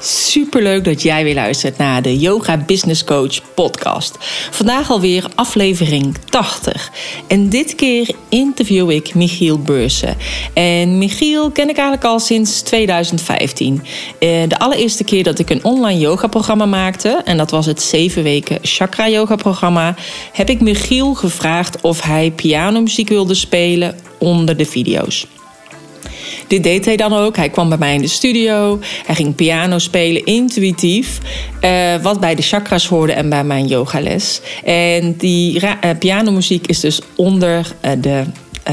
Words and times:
superleuk 0.00 0.84
dat 0.84 1.02
jij 1.02 1.24
weer 1.24 1.34
luistert 1.34 1.76
naar 1.76 2.02
de 2.02 2.18
Yoga 2.18 2.56
Business 2.56 3.04
Coach 3.04 3.54
podcast. 3.54 4.16
Vandaag 4.50 4.90
alweer 4.90 5.26
aflevering 5.34 6.16
80. 6.24 6.90
En 7.26 7.48
dit 7.48 7.74
keer 7.74 8.14
interview 8.28 8.90
ik 8.90 9.14
Michiel 9.14 9.58
Beursen. 9.58 10.16
En 10.52 10.98
Michiel 10.98 11.50
ken 11.50 11.68
ik 11.68 11.76
eigenlijk 11.76 12.04
al 12.04 12.18
sinds 12.18 12.60
2015. 12.60 13.82
Eh, 14.18 14.28
de 14.48 14.58
allereerste 14.58 15.04
keer 15.04 15.22
dat 15.22 15.38
ik 15.38 15.50
een 15.50 15.64
online 15.64 16.00
yoga 16.00 16.26
programma 16.26 16.66
maakte... 16.66 17.20
en 17.24 17.36
dat 17.36 17.50
was 17.50 17.66
het 17.66 17.82
7 17.82 18.22
weken 18.22 18.58
chakra 18.62 19.08
yoga 19.08 19.36
programma... 19.36 19.94
heb 20.32 20.48
ik 20.48 20.60
Michiel 20.60 21.14
gevraagd 21.14 21.80
of 21.80 22.02
hij 22.02 22.30
pianomuziek 22.30 23.08
wilde 23.08 23.34
spelen 23.34 23.98
onder 24.18 24.56
de 24.56 24.66
video's. 24.66 25.26
Dit 26.46 26.62
deed 26.62 26.84
hij 26.84 26.96
dan 26.96 27.12
ook. 27.12 27.36
Hij 27.36 27.48
kwam 27.48 27.68
bij 27.68 27.78
mij 27.78 27.94
in 27.94 28.00
de 28.00 28.08
studio. 28.08 28.78
Hij 29.06 29.14
ging 29.14 29.34
piano 29.34 29.78
spelen, 29.78 30.24
intuïtief. 30.24 31.18
Uh, 31.60 31.96
wat 32.02 32.20
bij 32.20 32.34
de 32.34 32.42
chakras 32.42 32.86
hoorde 32.86 33.12
en 33.12 33.28
bij 33.28 33.44
mijn 33.44 33.66
yogales. 33.66 34.40
En 34.64 35.16
die 35.16 35.60
uh, 35.62 35.70
pianomuziek 35.98 36.66
is 36.66 36.80
dus 36.80 37.00
onder 37.14 37.66
uh, 37.84 37.90
de 37.98 38.24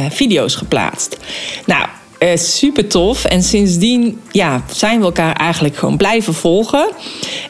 video's 0.10 0.56
geplaatst. 0.56 1.18
Nou, 1.66 1.88
uh, 2.20 2.36
super 2.36 2.88
tof. 2.88 3.26
En 3.26 3.44
sindsdien 3.44 4.22
ja, 4.32 4.64
zijn 4.72 5.00
we 5.00 5.06
elkaar 5.06 5.36
eigenlijk 5.36 5.76
gewoon 5.76 5.98
blijven 5.98 6.34
volgen. 6.34 6.90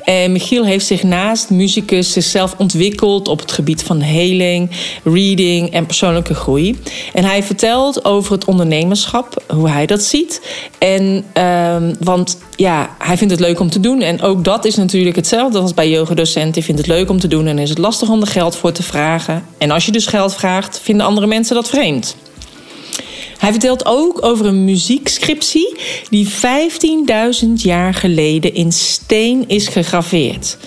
En 0.04 0.32
Michiel 0.32 0.66
heeft 0.66 0.86
zich 0.86 1.04
naast 1.04 1.50
muzikus 1.50 2.12
zichzelf 2.12 2.56
ontwikkeld 2.58 3.28
op 3.28 3.40
het 3.40 3.52
gebied 3.52 3.84
van 3.84 4.02
heling, 4.02 4.70
reading 5.04 5.72
en 5.72 5.86
persoonlijke 5.86 6.34
groei. 6.34 6.80
En 7.14 7.24
hij 7.24 7.44
vertelt 7.44 8.06
over 8.06 8.32
het 8.32 8.46
ondernemerschap, 8.46 9.44
hoe 9.48 9.70
hij 9.70 9.86
dat 9.86 10.02
ziet. 10.02 10.42
En 10.78 11.26
um, 11.44 11.96
want 12.00 12.38
ja, 12.56 12.96
hij 12.98 13.18
vindt 13.18 13.34
het 13.34 13.42
leuk 13.42 13.60
om 13.60 13.70
te 13.70 13.80
doen. 13.80 14.02
En 14.02 14.22
ook 14.22 14.44
dat 14.44 14.66
is 14.66 14.76
natuurlijk 14.76 15.16
hetzelfde 15.16 15.60
als 15.60 15.74
bij 15.74 15.90
yogadocenten. 15.90 16.62
Je 16.62 16.64
vindt 16.64 16.82
het 16.82 16.90
leuk 16.90 17.10
om 17.10 17.20
te 17.20 17.28
doen 17.28 17.48
en 17.48 17.60
is 17.60 17.70
het 17.70 17.78
lastig 17.78 18.10
om 18.10 18.22
er 18.22 18.28
geld 18.28 18.56
voor 18.56 18.72
te 18.72 18.84
vragen. 18.84 19.46
En 19.58 19.72
als 19.72 19.86
je 19.86 19.92
dus 19.92 20.06
geld 20.06 20.36
vraagt, 20.36 20.80
vinden 20.84 21.06
andere 21.06 21.28
mensen 21.28 21.56
dat 21.56 21.70
vreemd. 21.70 22.16
Hij 23.48 23.56
vertelt 23.56 23.86
ook 23.86 24.26
over 24.26 24.46
een 24.46 24.64
muziekscriptie 24.64 25.78
die 26.10 26.28
15.000 27.44 27.48
jaar 27.56 27.94
geleden 27.94 28.54
in 28.54 28.72
steen 28.72 29.44
is 29.48 29.68
gegraveerd. 29.68 30.58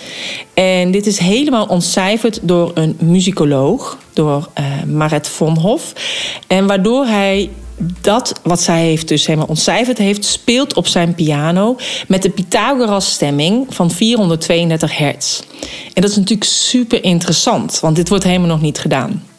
En 0.55 0.91
dit 0.91 1.07
is 1.07 1.19
helemaal 1.19 1.67
ontcijferd 1.67 2.39
door 2.43 2.71
een 2.75 2.97
muzikoloog, 3.01 3.99
door 4.13 4.49
uh, 4.59 4.83
Maret 4.83 5.29
von 5.29 5.59
Hof. 5.59 5.93
En 6.47 6.67
waardoor 6.67 7.07
hij 7.07 7.51
dat 8.01 8.41
wat 8.43 8.61
zij 8.61 8.83
heeft 8.83 9.09
dus 9.09 9.27
helemaal 9.27 9.49
ontcijferd 9.49 9.99
heeft, 9.99 10.25
speelt 10.25 10.75
op 10.75 10.87
zijn 10.87 11.15
piano 11.15 11.77
met 12.09 12.23
de 12.23 12.31
Pythagoras-stemming 12.31 13.67
van 13.69 13.91
432 13.91 14.99
hertz. 14.99 15.41
En 15.95 16.03
dat 16.03 16.11
is 16.11 16.17
natuurlijk 16.17 16.51
super 16.51 17.05
interessant, 17.05 17.81
want 17.81 17.97
dit 17.97 18.09
wordt 18.09 18.25
helemaal 18.25 18.49
nog 18.49 18.61
niet 18.61 18.79
gedaan. 18.79 19.30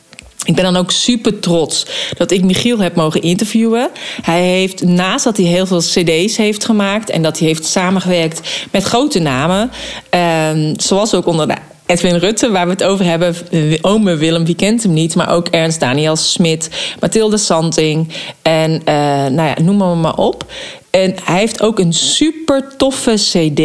Ik 0.46 0.56
ben 0.56 0.64
dan 0.64 0.76
ook 0.78 0.92
super 0.92 1.40
trots 1.40 1.86
dat 2.18 2.32
ik 2.32 2.44
Michiel 2.44 2.80
heb 2.80 2.96
mogen 2.96 3.22
interviewen. 3.22 3.90
Hij 4.22 4.42
heeft, 4.42 4.84
naast 4.84 5.24
dat 5.24 5.38
hij 5.38 5.46
heel 5.46 5.66
veel 5.66 5.80
CD's 5.80 6.38
heeft 6.38 6.66
gemaakt 6.66 7.10
en 7.10 7.22
dat 7.22 7.40
hij 7.40 7.48
heeft 7.48 7.66
samengewerkt 7.66 8.68
met 8.72 8.84
grote 8.84 9.20
namen, 9.20 9.72
eh, 10.10 10.50
zoals 10.76 11.14
ook 11.14 11.26
onder 11.26 11.48
de 11.48 11.56
Edwin 11.86 12.16
Rutte, 12.16 12.52
waar 12.52 12.66
we 12.66 12.72
het 12.72 12.84
over 12.84 13.06
hebben. 13.06 13.36
Ome 13.82 14.16
Willem, 14.16 14.46
wie 14.46 14.56
kent 14.56 14.84
hem 14.84 14.94
niet? 14.94 15.16
Maar 15.16 15.30
ook 15.30 15.48
Ernst 15.48 15.80
Daniel 15.80 16.16
Smit, 16.16 16.70
Mathilde 17.00 17.38
Santing 17.38 18.14
en 18.42 18.72
uh, 18.72 18.86
nou 19.26 19.42
ja, 19.42 19.56
noem 19.62 19.78
maar, 19.78 19.98
maar 19.98 20.16
op. 20.16 20.46
En 20.90 21.16
hij 21.24 21.40
heeft 21.40 21.62
ook 21.62 21.80
een 21.80 21.94
super 21.94 22.74
toffe 22.78 23.14
CD 23.14 23.62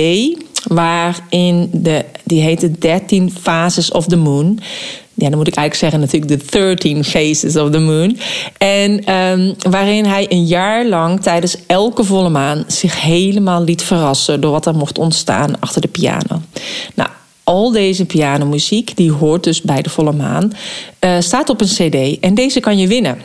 waarin 0.67 1.69
de, 1.73 2.05
die 2.25 2.41
heet 2.41 2.61
de 2.61 2.79
13 2.79 3.33
Phases 3.43 3.91
of 3.91 4.07
the 4.07 4.17
Moon 4.17 4.61
ja, 5.19 5.29
dan 5.29 5.39
moet 5.39 5.49
ik 5.49 5.55
eigenlijk 5.55 5.75
zeggen 5.75 6.01
natuurlijk 6.01 6.43
de 6.53 6.59
13 6.59 7.05
Phases 7.05 7.57
of 7.57 7.71
the 7.71 7.79
Moon. 7.79 8.19
En 8.59 9.15
um, 9.15 9.55
waarin 9.71 10.05
hij 10.05 10.27
een 10.29 10.47
jaar 10.47 10.87
lang 10.87 11.23
tijdens 11.23 11.57
elke 11.67 12.05
volle 12.05 12.29
maan 12.29 12.65
zich 12.67 13.01
helemaal 13.01 13.65
liet 13.65 13.83
verrassen 13.83 14.41
door 14.41 14.51
wat 14.51 14.67
er 14.67 14.75
mocht 14.75 14.99
ontstaan 14.99 15.61
achter 15.61 15.81
de 15.81 15.89
piano. 15.89 16.41
Nou, 16.95 17.11
al 17.47 17.71
deze 17.71 18.05
pianomuziek, 18.05 18.97
die 18.97 19.13
hoort 19.13 19.45
dus 19.45 19.63
bij 19.63 19.83
de 19.83 19.91
volle 19.91 20.13
maan, 20.13 20.53
uh, 21.01 21.21
staat 21.21 21.49
op 21.49 21.61
een 21.61 21.67
CD 21.67 22.19
en 22.21 22.35
deze 22.35 22.61
kan 22.61 22.79
je 22.79 22.87
winnen. 22.87 23.19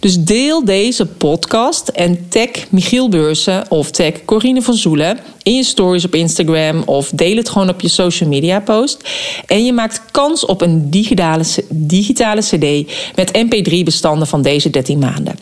Dus 0.00 0.18
deel 0.18 0.64
deze 0.64 1.06
podcast 1.06 1.88
en 1.88 2.28
tag 2.28 2.48
Michiel 2.68 3.08
Beursen 3.08 3.70
of 3.70 3.90
tag 3.90 4.24
Corine 4.24 4.62
van 4.62 4.74
Zoelen 4.74 5.18
in 5.42 5.54
je 5.54 5.62
stories 5.62 6.04
op 6.04 6.14
Instagram 6.14 6.82
of 6.86 7.10
deel 7.14 7.36
het 7.36 7.48
gewoon 7.48 7.68
op 7.68 7.80
je 7.80 7.88
social 7.88 8.28
media 8.28 8.60
post. 8.60 9.08
En 9.46 9.64
je 9.64 9.72
maakt 9.72 10.02
kans 10.10 10.46
op 10.46 10.60
een 10.60 10.90
digitale, 10.90 11.44
digitale 11.68 12.40
CD 12.40 12.92
met 13.14 13.44
MP3-bestanden 13.46 14.26
van 14.26 14.42
deze 14.42 14.70
13 14.70 14.98
maanden. 14.98 15.34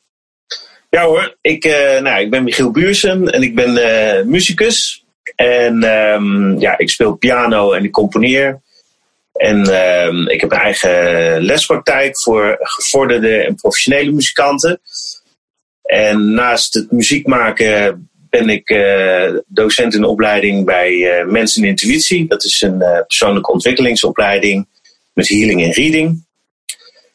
Ja 0.90 1.04
hoor, 1.04 1.36
ik, 1.40 1.64
uh, 1.64 2.00
nou, 2.00 2.20
ik 2.20 2.30
ben 2.30 2.44
Michiel 2.44 2.70
Buursen 2.70 3.30
en 3.30 3.42
ik 3.42 3.54
ben 3.54 3.76
uh, 3.76 4.22
muzikus. 4.24 5.04
En 5.34 5.82
um, 5.82 6.60
ja, 6.60 6.78
ik 6.78 6.90
speel 6.90 7.16
piano 7.16 7.72
en 7.72 7.84
ik 7.84 7.90
componeer. 7.90 8.60
En 9.38 9.75
um, 10.06 10.28
ik 10.28 10.41
heb 10.41 10.53
een 10.53 10.59
eigen 10.59 11.41
lespraktijk 11.41 12.21
voor 12.21 12.56
gevorderde 12.60 13.37
en 13.37 13.54
professionele 13.54 14.12
muzikanten. 14.12 14.81
En 15.82 16.34
naast 16.34 16.75
het 16.75 16.91
muziek 16.91 17.26
maken 17.26 18.03
ben 18.31 18.49
ik 18.49 18.71
uh, 18.71 19.38
docent 19.47 19.94
in 19.94 20.04
opleiding 20.04 20.65
bij 20.65 21.25
Mensen 21.26 21.62
in 21.62 21.69
Intuïtie. 21.69 22.26
Dat 22.28 22.44
is 22.44 22.60
een 22.60 22.78
persoonlijke 23.06 23.53
ontwikkelingsopleiding 23.53 24.66
met 25.12 25.28
healing 25.28 25.62
en 25.62 25.72
reading. 25.72 26.26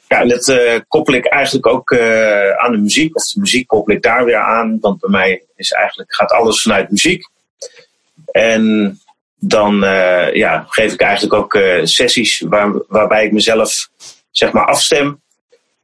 Ja, 0.07 0.21
en 0.21 0.27
dat 0.27 0.47
uh, 0.47 0.79
koppel 0.87 1.13
ik 1.13 1.25
eigenlijk 1.25 1.67
ook 1.67 1.91
uh, 1.91 2.49
aan 2.49 2.71
de 2.71 2.77
muziek, 2.77 3.15
of 3.15 3.23
de 3.23 3.39
muziek 3.39 3.67
koppel 3.67 3.93
ik 3.93 4.01
daar 4.01 4.25
weer 4.25 4.41
aan, 4.41 4.77
want 4.81 4.99
bij 4.99 5.09
mij 5.09 5.43
is 5.55 5.71
eigenlijk, 5.71 6.13
gaat 6.13 6.31
alles 6.31 6.61
vanuit 6.61 6.91
muziek. 6.91 7.27
En 8.31 8.97
dan 9.47 9.83
uh, 9.83 10.33
ja, 10.33 10.65
geef 10.67 10.93
ik 10.93 11.01
eigenlijk 11.01 11.33
ook 11.33 11.59
sessies 11.83 12.43
waar, 12.47 12.71
waarbij 12.87 13.25
ik 13.25 13.31
mezelf 13.31 13.89
zeg 14.31 14.51
maar 14.51 14.65
afstem 14.65 15.21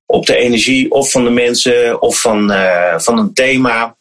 op 0.05 0.25
de 0.25 0.35
energie 0.35 0.91
of 0.91 1.11
van 1.11 1.23
de 1.23 1.29
mensen 1.29 2.01
of 2.01 2.21
van, 2.21 2.51
van 2.97 3.17
een 3.17 3.33
thema. 3.33 3.95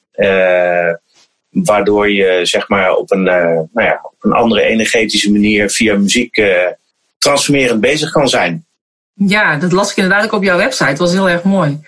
waardoor 1.50 2.10
je 2.10 2.40
zeg 2.42 2.68
maar 2.68 2.94
op 2.94 3.10
een, 3.10 3.22
nou 3.22 3.68
ja, 3.72 4.00
op 4.02 4.14
een 4.20 4.32
andere 4.32 4.62
energetische 4.62 5.32
manier 5.32 5.70
via 5.70 5.96
muziek 5.96 6.42
transformerend 7.18 7.80
bezig 7.80 8.10
kan 8.10 8.28
zijn. 8.28 8.66
Ja, 9.26 9.56
dat 9.56 9.72
las 9.72 9.90
ik 9.90 9.96
inderdaad 9.96 10.24
ook 10.24 10.32
op 10.32 10.42
jouw 10.42 10.56
website. 10.56 10.88
Dat 10.88 10.98
was 10.98 11.12
heel 11.12 11.28
erg 11.28 11.42
mooi. 11.42 11.80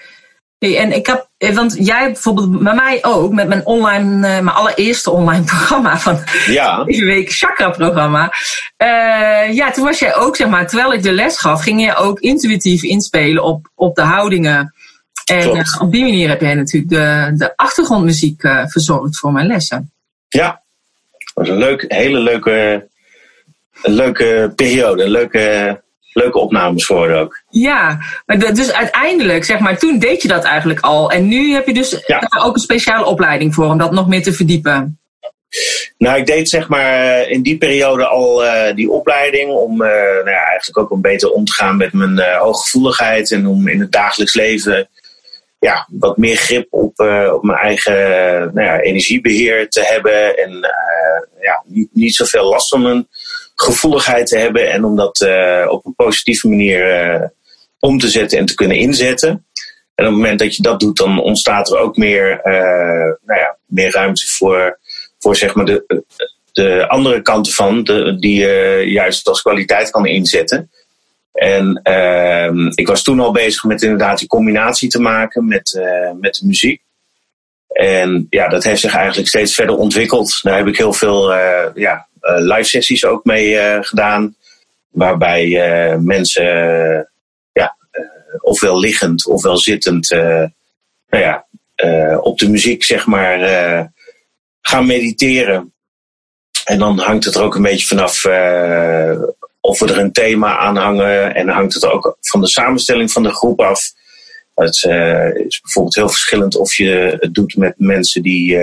En 0.59 0.93
ik 0.93 1.07
heb, 1.07 1.19
eh, 1.19 1.25
want 1.49 1.77
jij 1.79 2.05
bijvoorbeeld 2.13 2.63
bij 2.63 2.75
mij 2.75 2.99
ook, 3.03 3.33
met 3.33 3.49
mijn 3.49 3.67
online, 3.67 4.15
uh, 4.15 4.21
mijn 4.21 4.49
allereerste 4.49 5.11
online 5.11 5.45
programma 5.55 5.99
van 5.99 6.19
ja. 6.47 6.85
deze 6.85 7.05
week, 7.05 7.31
Chakra-programma. 7.31 8.33
Uh, 8.79 9.55
ja, 9.55 9.71
toen 9.71 9.85
was 9.85 9.99
jij 9.99 10.17
ook, 10.17 10.37
zeg 10.37 10.49
maar, 10.49 10.67
terwijl 10.67 10.93
ik 10.93 11.03
de 11.03 11.13
les 11.13 11.39
gaf, 11.39 11.63
ging 11.63 11.85
je 11.85 11.95
ook 11.95 12.21
intuïtief 12.21 12.83
inspelen 12.83 13.43
op, 13.43 13.71
op 13.75 13.95
de 13.95 14.03
houdingen. 14.03 14.75
En 15.25 15.57
uh, 15.57 15.81
op 15.81 15.93
die 15.93 16.03
manier 16.03 16.29
heb 16.29 16.41
jij 16.41 16.55
natuurlijk 16.55 16.93
de, 16.93 17.33
de 17.37 17.57
achtergrondmuziek 17.57 18.41
verzorgd 18.67 19.19
voor 19.19 19.33
mijn 19.33 19.47
lessen. 19.47 19.93
Ja, 20.29 20.63
dat 21.11 21.33
was 21.35 21.49
een 21.49 21.59
leuk, 21.59 21.85
hele 21.89 22.19
leuke, 22.19 22.89
een 23.83 23.93
leuke 23.93 24.53
periode, 24.57 25.03
een 25.03 25.11
leuke 25.11 25.81
leuke 26.13 26.39
opnames 26.39 26.87
geworden 26.87 27.19
ook. 27.19 27.43
Ja, 27.49 27.99
maar 28.27 28.39
dus 28.39 28.73
uiteindelijk, 28.73 29.45
zeg 29.45 29.59
maar, 29.59 29.79
toen 29.79 29.99
deed 29.99 30.23
je 30.23 30.29
dat 30.29 30.45
eigenlijk 30.45 30.81
al. 30.81 31.11
En 31.11 31.29
nu 31.29 31.53
heb 31.53 31.67
je 31.67 31.75
dus 31.75 32.09
ook 32.39 32.55
een 32.55 32.61
speciale 32.61 33.05
opleiding 33.05 33.55
voor 33.55 33.67
om 33.67 33.79
dat 33.79 33.93
nog 33.93 34.09
meer 34.09 34.23
te 34.23 34.33
verdiepen. 34.33 35.01
Nou, 35.99 36.19
ik 36.19 36.27
deed 36.27 36.49
zeg 36.49 36.69
maar 36.69 37.29
in 37.29 37.43
die 37.43 37.59
periode 37.59 38.07
al 38.07 38.45
uh, 38.45 38.75
die 38.75 38.91
opleiding 38.91 39.51
om 39.51 39.73
uh, 39.73 39.89
nou 39.89 40.31
ja, 40.31 40.45
eigenlijk 40.47 40.79
ook 40.79 40.91
om 40.91 41.01
beter 41.01 41.31
om 41.31 41.45
te 41.45 41.53
gaan 41.53 41.77
met 41.77 41.93
mijn 41.93 42.19
uh, 42.19 42.37
hooggevoeligheid 42.37 43.33
en 43.33 43.47
om 43.47 43.69
in 43.69 43.81
het 43.81 43.93
dagelijks 43.93 44.35
leven 44.35 44.89
ja, 45.59 45.89
wat 45.91 46.17
meer 46.17 46.37
grip 46.37 46.67
op, 46.71 47.01
op 47.33 47.43
mijn 47.43 47.59
eigen 47.59 47.95
nou 48.55 48.67
ja, 48.67 48.81
energiebeheer 48.81 49.69
te 49.69 49.81
hebben 49.85 50.39
en 50.39 50.51
ja, 51.41 51.63
niet, 51.67 51.89
niet 51.93 52.15
zoveel 52.15 52.49
last 52.49 52.69
van 52.69 52.83
mijn 52.83 53.09
gevoeligheid 53.61 54.27
te 54.27 54.39
hebben 54.39 54.71
en 54.71 54.85
om 54.85 54.97
dat 54.97 55.27
op 55.69 55.87
een 55.87 55.95
positieve 55.95 56.49
manier 56.49 57.33
om 57.79 57.99
te 57.99 58.09
zetten 58.09 58.39
en 58.39 58.47
te 58.47 58.55
kunnen 58.55 58.77
inzetten. 58.77 59.31
En 59.95 60.07
op 60.07 60.13
het 60.13 60.21
moment 60.21 60.39
dat 60.39 60.57
je 60.57 60.63
dat 60.63 60.81
doet, 60.81 60.97
dan 60.97 61.21
ontstaat 61.21 61.71
er 61.71 61.79
ook 61.79 61.97
meer, 61.97 62.41
nou 63.25 63.41
ja, 63.41 63.57
meer 63.67 63.91
ruimte 63.91 64.27
voor 64.27 64.79
voor 65.21 65.37
zeg 65.37 65.55
maar 65.55 65.65
de, 65.65 66.05
de 66.53 66.89
andere 66.89 67.23
kanten 67.23 67.53
van, 67.53 67.85
de, 67.85 68.17
die 68.19 68.41
je 68.41 68.85
juist 68.87 69.29
als 69.29 69.43
kwaliteit 69.43 69.91
kan 69.91 70.07
inzetten. 70.07 70.71
En 71.33 71.81
uh, 71.85 72.71
ik 72.75 72.87
was 72.87 73.03
toen 73.03 73.21
al 73.21 73.33
bezig 73.33 73.65
met 73.65 73.83
inderdaad 73.83 74.19
die 74.19 74.29
combinatie 74.29 74.89
te 74.89 75.01
maken 75.01 75.47
met, 75.47 75.81
met 76.21 76.35
de 76.35 76.47
muziek. 76.47 76.83
En 77.69 78.27
ja, 78.31 78.49
dat 78.49 78.65
heeft 78.65 78.81
zich 78.81 78.95
eigenlijk 78.95 79.29
steeds 79.29 79.55
verder 79.55 79.77
ontwikkeld. 79.77 80.39
Daar 80.43 80.57
heb 80.57 80.67
ik 80.67 80.77
heel 80.77 80.93
veel 80.93 81.35
ja, 81.75 82.09
live 82.21 82.65
sessies 82.65 83.05
ook 83.05 83.25
mee 83.25 83.83
gedaan. 83.83 84.37
Waarbij 84.89 85.49
mensen 85.99 86.45
ja, 87.53 87.77
ofwel 88.41 88.79
liggend 88.79 89.27
ofwel 89.27 89.59
zittend 89.59 90.11
nou 90.11 90.51
ja, 91.09 91.47
op 92.21 92.39
de 92.39 92.51
muziek 92.51 92.85
zeg 92.85 93.07
maar 93.07 93.39
gaan 94.61 94.87
mediteren. 94.87 95.73
En 96.65 96.79
dan 96.79 96.99
hangt 96.99 97.25
het 97.25 97.35
er 97.35 97.43
ook 97.43 97.55
een 97.55 97.63
beetje 97.63 97.87
vanaf 97.87 98.25
of 99.61 99.79
we 99.79 99.87
er 99.87 99.99
een 99.99 100.13
thema 100.13 100.59
aan 100.59 100.77
hangen. 100.77 101.35
En 101.35 101.49
hangt 101.49 101.75
het 101.75 101.85
ook 101.85 102.17
van 102.21 102.41
de 102.41 102.49
samenstelling 102.49 103.13
van 103.13 103.23
de 103.23 103.35
groep 103.35 103.61
af. 103.61 103.93
Het 104.55 104.75
is 105.47 105.61
bijvoorbeeld 105.61 105.95
heel 105.95 106.09
verschillend 106.09 106.57
of 106.57 106.75
je 106.75 107.17
het 107.21 107.35
doet 107.35 107.57
met 107.57 107.75
mensen 107.77 108.23
die, 108.23 108.59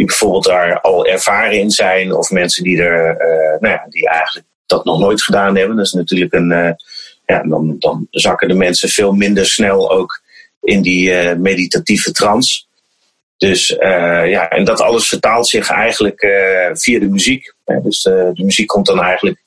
die 0.00 0.08
bijvoorbeeld 0.08 0.44
daar 0.44 0.80
al 0.80 1.06
ervaren 1.06 1.58
in 1.58 1.70
zijn. 1.70 2.14
Of 2.14 2.30
mensen 2.30 2.64
die, 2.64 2.82
er, 2.82 3.16
nou 3.60 3.74
ja, 3.74 3.86
die 3.88 4.08
eigenlijk 4.08 4.46
dat 4.66 4.84
nog 4.84 4.98
nooit 4.98 5.22
gedaan 5.22 5.56
hebben. 5.56 5.76
Dat 5.76 5.86
is 5.86 5.92
natuurlijk 5.92 6.32
een. 6.32 6.76
ja, 7.26 7.42
dan, 7.42 7.76
dan 7.78 8.06
zakken 8.10 8.48
de 8.48 8.54
mensen 8.54 8.88
veel 8.88 9.12
minder 9.12 9.46
snel 9.46 9.90
ook 9.90 10.22
in 10.60 10.82
die 10.82 11.14
meditatieve 11.34 12.12
trance. 12.12 12.62
Dus 13.36 13.68
ja, 13.68 14.48
en 14.48 14.64
dat 14.64 14.80
alles 14.80 15.08
vertaalt 15.08 15.48
zich 15.48 15.70
eigenlijk 15.70 16.20
via 16.72 16.98
de 16.98 17.08
muziek. 17.08 17.54
dus 17.82 18.04
uh, 18.04 18.14
de 18.14 18.44
muziek 18.44 18.66
komt 18.66 18.86
dan 18.86 19.02
eigenlijk 19.02 19.42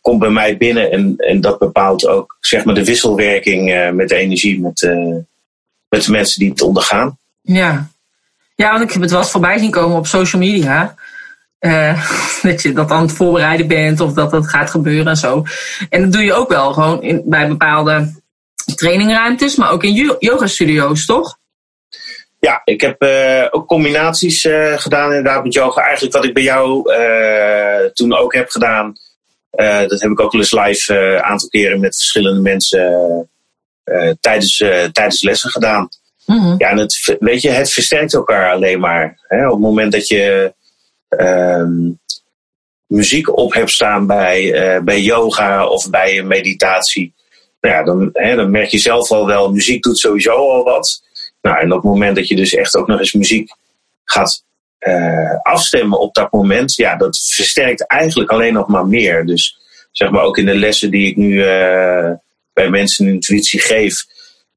komt 0.00 0.18
bij 0.18 0.30
mij 0.30 0.56
binnen 0.56 0.90
en, 0.90 1.14
en 1.16 1.40
dat 1.40 1.58
bepaalt 1.58 2.06
ook 2.06 2.36
zeg 2.40 2.64
maar 2.64 2.74
de 2.74 2.84
wisselwerking 2.84 3.90
met 3.94 4.08
de 4.08 4.14
energie 4.14 4.60
met, 4.60 4.80
met 5.88 6.04
de 6.04 6.10
mensen 6.10 6.40
die 6.40 6.50
het 6.50 6.62
ondergaan. 6.62 7.18
Ja. 7.40 7.90
Ja, 8.60 8.70
want 8.70 8.82
ik 8.82 8.90
heb 8.92 9.02
het 9.02 9.10
wel 9.10 9.20
eens 9.20 9.30
voorbij 9.30 9.58
zien 9.58 9.70
komen 9.70 9.96
op 9.96 10.06
social 10.06 10.42
media. 10.42 10.94
dat 12.42 12.62
je 12.62 12.72
dat 12.72 12.90
aan 12.90 13.02
het 13.02 13.12
voorbereiden 13.12 13.66
bent 13.66 14.00
of 14.00 14.12
dat 14.12 14.30
dat 14.30 14.48
gaat 14.48 14.70
gebeuren 14.70 15.06
en 15.06 15.16
zo. 15.16 15.44
En 15.88 16.02
dat 16.02 16.12
doe 16.12 16.22
je 16.22 16.32
ook 16.32 16.48
wel 16.48 16.72
gewoon 16.72 17.02
in, 17.02 17.22
bij 17.24 17.48
bepaalde 17.48 18.22
trainingruimtes, 18.74 19.56
maar 19.56 19.70
ook 19.70 19.84
in 19.84 20.16
yoga 20.18 20.46
studio's, 20.46 21.06
toch? 21.06 21.38
Ja, 22.38 22.60
ik 22.64 22.80
heb 22.80 23.02
uh, 23.02 23.46
ook 23.50 23.66
combinaties 23.66 24.44
uh, 24.44 24.78
gedaan 24.78 25.08
inderdaad 25.08 25.44
met 25.44 25.54
yoga. 25.54 25.82
Eigenlijk 25.82 26.14
wat 26.14 26.24
ik 26.24 26.34
bij 26.34 26.42
jou 26.42 26.82
toen 27.92 28.16
ook 28.16 28.34
heb 28.34 28.48
gedaan. 28.48 28.94
dat 29.88 30.00
heb 30.00 30.10
ik 30.10 30.20
ook 30.20 30.32
wel 30.32 30.40
eens 30.40 30.52
live 30.52 30.94
een 30.94 31.22
aantal 31.22 31.48
keren 31.48 31.80
met 31.80 31.96
verschillende 31.96 32.40
mensen 32.40 33.28
tijdens, 34.20 34.56
tijdens 34.92 35.22
lessen 35.22 35.50
gedaan. 35.50 35.88
Mm-hmm. 36.30 36.54
Ja, 36.58 36.76
het, 36.76 37.16
weet 37.20 37.42
je, 37.42 37.50
het 37.50 37.72
versterkt 37.72 38.14
elkaar 38.14 38.52
alleen 38.52 38.80
maar. 38.80 39.18
Hè? 39.28 39.46
Op 39.46 39.52
het 39.52 39.60
moment 39.60 39.92
dat 39.92 40.08
je 40.08 40.54
ehm, 41.08 41.72
muziek 42.86 43.36
op 43.36 43.54
hebt 43.54 43.70
staan 43.70 44.06
bij, 44.06 44.80
bij 44.84 45.00
yoga 45.00 45.66
of 45.66 45.90
bij 45.90 46.22
meditatie. 46.22 47.14
Nou 47.60 47.74
ja, 47.74 47.82
dan, 47.82 48.10
hè, 48.12 48.36
dan 48.36 48.50
merk 48.50 48.68
je 48.68 48.78
zelf 48.78 49.10
al 49.10 49.26
wel, 49.26 49.52
muziek 49.52 49.82
doet 49.82 49.98
sowieso 49.98 50.30
al 50.30 50.64
wat. 50.64 51.02
Nou, 51.42 51.58
en 51.58 51.72
op 51.72 51.82
het 51.82 51.90
moment 51.90 52.16
dat 52.16 52.28
je 52.28 52.36
dus 52.36 52.54
echt 52.54 52.76
ook 52.76 52.86
nog 52.86 52.98
eens 52.98 53.12
muziek 53.12 53.52
gaat 54.04 54.44
uh, 54.80 55.40
afstemmen 55.42 56.00
op 56.00 56.14
dat 56.14 56.32
moment, 56.32 56.74
ja, 56.74 56.96
dat 56.96 57.18
versterkt 57.18 57.86
eigenlijk 57.86 58.30
alleen 58.30 58.52
nog 58.52 58.68
maar 58.68 58.86
meer. 58.86 59.26
Dus 59.26 59.58
zeg 59.90 60.10
maar 60.10 60.22
ook 60.22 60.38
in 60.38 60.46
de 60.46 60.54
lessen 60.54 60.90
die 60.90 61.06
ik 61.06 61.16
nu 61.16 61.32
uh, 61.32 62.10
bij 62.52 62.70
mensen 62.70 63.06
in 63.06 63.12
intuïtie 63.12 63.60
geef, 63.60 64.04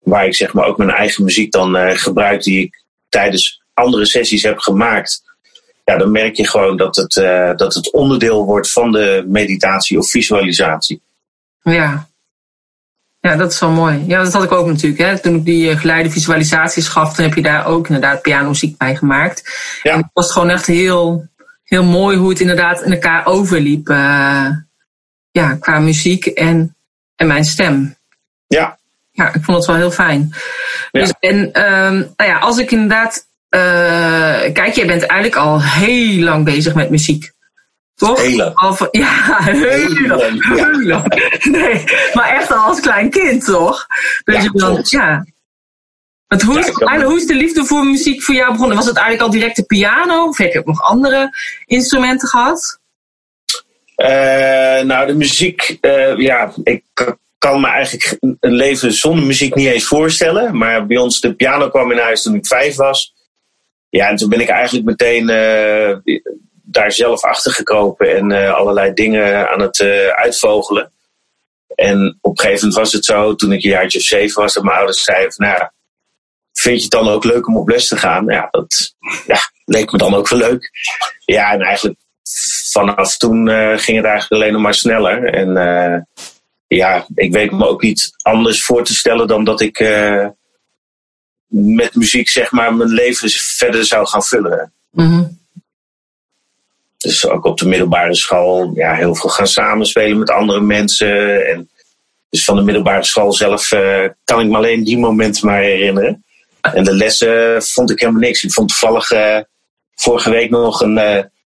waar 0.03 0.25
ik 0.25 0.35
zeg 0.35 0.53
maar 0.53 0.65
ook 0.65 0.77
mijn 0.77 0.89
eigen 0.89 1.23
muziek 1.23 1.51
dan 1.51 1.75
uh, 1.75 1.91
gebruik, 1.91 2.43
die 2.43 2.63
ik 2.63 2.83
tijdens 3.09 3.61
andere 3.73 4.05
sessies 4.05 4.43
heb 4.43 4.57
gemaakt. 4.57 5.21
Ja, 5.85 5.97
dan 5.97 6.11
merk 6.11 6.35
je 6.35 6.47
gewoon 6.47 6.77
dat 6.77 6.95
het, 6.95 7.13
dat 7.57 7.73
het 7.73 7.91
onderdeel 7.91 8.45
wordt 8.45 8.71
van 8.71 8.91
de 8.91 9.23
meditatie 9.27 9.97
of 9.97 10.09
visualisatie. 10.09 11.01
Ja, 11.61 12.07
ja, 13.27 13.35
dat 13.35 13.51
is 13.51 13.59
wel 13.59 13.69
mooi. 13.69 14.03
Ja, 14.07 14.23
dat 14.23 14.33
had 14.33 14.43
ik 14.43 14.51
ook 14.51 14.67
natuurlijk. 14.67 15.01
Hè. 15.01 15.19
Toen 15.19 15.35
ik 15.35 15.45
die 15.45 15.69
eh, 15.69 15.79
geleide 15.79 16.09
visualisaties 16.09 16.87
gaf, 16.87 17.13
toen 17.13 17.25
heb 17.25 17.33
je 17.33 17.41
daar 17.41 17.65
ook 17.65 17.87
inderdaad 17.87 18.21
pianomuziek 18.21 18.77
bij 18.77 18.95
gemaakt. 18.95 19.43
Ja. 19.83 19.91
En 19.91 19.97
het 19.97 20.09
was 20.13 20.31
gewoon 20.31 20.49
echt 20.49 20.65
heel, 20.65 21.27
heel 21.63 21.83
mooi 21.83 22.17
hoe 22.17 22.29
het 22.29 22.39
inderdaad 22.39 22.81
in 22.81 22.91
elkaar 22.91 23.25
overliep. 23.25 23.89
Uh, 23.89 24.47
ja, 25.31 25.55
qua 25.59 25.79
muziek 25.79 26.25
en, 26.25 26.75
en 27.15 27.27
mijn 27.27 27.45
stem. 27.45 27.95
Ja. 28.47 28.77
Ja, 29.15 29.33
ik 29.33 29.43
vond 29.43 29.57
het 29.57 29.65
wel 29.65 29.75
heel 29.75 29.91
fijn. 29.91 30.33
Ja. 30.91 30.99
Dus, 30.99 31.13
en 31.19 31.37
um, 31.37 32.13
nou 32.15 32.29
ja, 32.29 32.37
als 32.39 32.57
ik 32.57 32.71
inderdaad... 32.71 33.25
Uh, 33.49 33.61
kijk, 34.53 34.73
jij 34.73 34.85
bent 34.85 35.05
eigenlijk 35.05 35.41
al 35.41 35.63
heel 35.63 36.23
lang 36.23 36.45
bezig 36.45 36.73
met 36.75 36.89
muziek. 36.89 37.31
Toch? 37.95 38.21
Heel 38.21 38.53
ja, 38.91 39.37
heel 39.39 40.81
lang. 40.81 41.37
Nee, 41.43 41.83
maar 42.13 42.29
echt 42.29 42.51
al 42.51 42.57
als 42.57 42.79
klein 42.79 43.09
kind, 43.09 43.45
toch? 43.45 43.87
Dus 44.23 44.43
ja, 44.43 44.49
dan, 44.53 44.79
ja. 44.83 45.25
Want 46.27 46.41
hoe, 46.41 46.59
is, 46.59 46.67
hoe 47.03 47.15
is 47.15 47.25
de 47.25 47.35
liefde 47.35 47.65
voor 47.65 47.85
muziek 47.85 48.21
voor 48.21 48.35
jou 48.35 48.51
begonnen? 48.51 48.77
Was 48.77 48.85
het 48.85 48.97
eigenlijk 48.97 49.25
al 49.25 49.39
direct 49.39 49.55
de 49.55 49.63
piano? 49.63 50.27
Of 50.27 50.37
heb 50.37 50.53
je 50.53 50.59
ook 50.59 50.65
nog 50.65 50.81
andere 50.81 51.37
instrumenten 51.65 52.27
gehad? 52.27 52.79
Uh, 53.97 54.07
nou, 54.81 55.07
de 55.07 55.13
muziek, 55.15 55.77
uh, 55.81 56.17
ja, 56.17 56.53
ik 56.63 56.83
kan 57.43 57.61
me 57.61 57.67
eigenlijk 57.67 58.17
een 58.39 58.53
leven 58.53 58.93
zonder 58.93 59.25
muziek 59.25 59.55
niet 59.55 59.67
eens 59.67 59.85
voorstellen. 59.85 60.57
Maar 60.57 60.85
bij 60.85 60.97
ons, 60.97 61.19
de 61.19 61.35
piano 61.35 61.69
kwam 61.69 61.91
in 61.91 61.97
huis 61.97 62.21
toen 62.21 62.35
ik 62.35 62.47
vijf 62.47 62.75
was. 62.75 63.13
Ja, 63.89 64.09
en 64.09 64.15
toen 64.15 64.29
ben 64.29 64.41
ik 64.41 64.49
eigenlijk 64.49 64.85
meteen 64.85 65.29
uh, 65.29 66.17
daar 66.51 66.91
zelf 66.91 67.23
achter 67.23 67.51
gekropen 67.51 68.15
en 68.15 68.29
uh, 68.29 68.53
allerlei 68.53 68.93
dingen 68.93 69.49
aan 69.49 69.61
het 69.61 69.79
uh, 69.79 70.07
uitvogelen. 70.07 70.91
En 71.75 72.17
op 72.21 72.31
een 72.31 72.39
gegeven 72.39 72.67
moment 72.67 72.79
was 72.83 72.93
het 72.93 73.05
zo, 73.05 73.35
toen 73.35 73.51
ik 73.51 73.63
een 73.63 73.69
jaartje 73.69 73.99
of 73.99 74.05
zeven 74.05 74.41
was, 74.41 74.53
dat 74.53 74.63
mijn 74.63 74.77
ouders 74.77 75.03
zeiden 75.03 75.33
van, 75.33 75.45
nou, 75.45 75.69
vind 76.53 76.75
je 76.75 76.81
het 76.81 76.91
dan 76.91 77.07
ook 77.07 77.23
leuk 77.23 77.47
om 77.47 77.57
op 77.57 77.69
les 77.69 77.87
te 77.87 77.97
gaan? 77.97 78.25
Ja, 78.27 78.47
dat 78.51 78.95
ja, 79.27 79.37
leek 79.65 79.91
me 79.91 79.97
dan 79.97 80.15
ook 80.15 80.27
wel 80.27 80.39
leuk. 80.39 80.69
Ja, 81.25 81.51
en 81.51 81.61
eigenlijk 81.61 81.99
vanaf 82.71 83.17
toen 83.17 83.47
ging 83.79 83.97
het 83.97 84.05
eigenlijk 84.05 84.31
alleen 84.31 84.53
nog 84.53 84.61
maar 84.61 84.73
sneller. 84.73 85.33
En 85.33 85.57
ja, 86.75 87.05
ik 87.15 87.31
weet 87.31 87.51
me 87.51 87.67
ook 87.67 87.81
niet 87.81 88.11
anders 88.21 88.63
voor 88.63 88.83
te 88.83 88.93
stellen 88.93 89.27
dan 89.27 89.43
dat 89.43 89.61
ik 89.61 89.79
met 91.47 91.95
muziek 91.95 92.29
zeg 92.29 92.51
maar 92.51 92.75
mijn 92.75 92.89
leven 92.89 93.29
verder 93.29 93.85
zou 93.85 94.07
gaan 94.07 94.23
vullen. 94.23 94.73
Mm 94.91 95.41
dus 97.03 97.27
ook 97.27 97.45
op 97.45 97.57
de 97.57 97.67
middelbare 97.67 98.15
school 98.15 98.71
ja, 98.73 98.95
heel 98.95 99.15
veel 99.15 99.29
gaan 99.29 99.47
samenspelen 99.47 100.19
met 100.19 100.29
andere 100.29 100.61
mensen. 100.61 101.45
En 101.47 101.69
dus 102.29 102.43
van 102.43 102.55
de 102.55 102.61
middelbare 102.61 103.03
school 103.03 103.33
zelf 103.33 103.71
uh, 103.71 104.05
kan 104.23 104.39
ik 104.39 104.47
me 104.47 104.57
alleen 104.57 104.83
die 104.83 104.97
momenten 104.97 105.47
maar 105.47 105.61
herinneren. 105.61 106.23
En 106.61 106.83
de 106.83 106.95
lessen 106.95 107.63
vond 107.63 107.91
ik 107.91 107.99
helemaal 107.99 108.21
niks. 108.21 108.43
Ik 108.43 108.53
vond 108.53 108.67
toevallig 108.67 109.11
uh, 109.11 109.37
vorige 109.95 110.29
week 110.29 110.49
nog 110.49 110.81
een, 110.81 110.97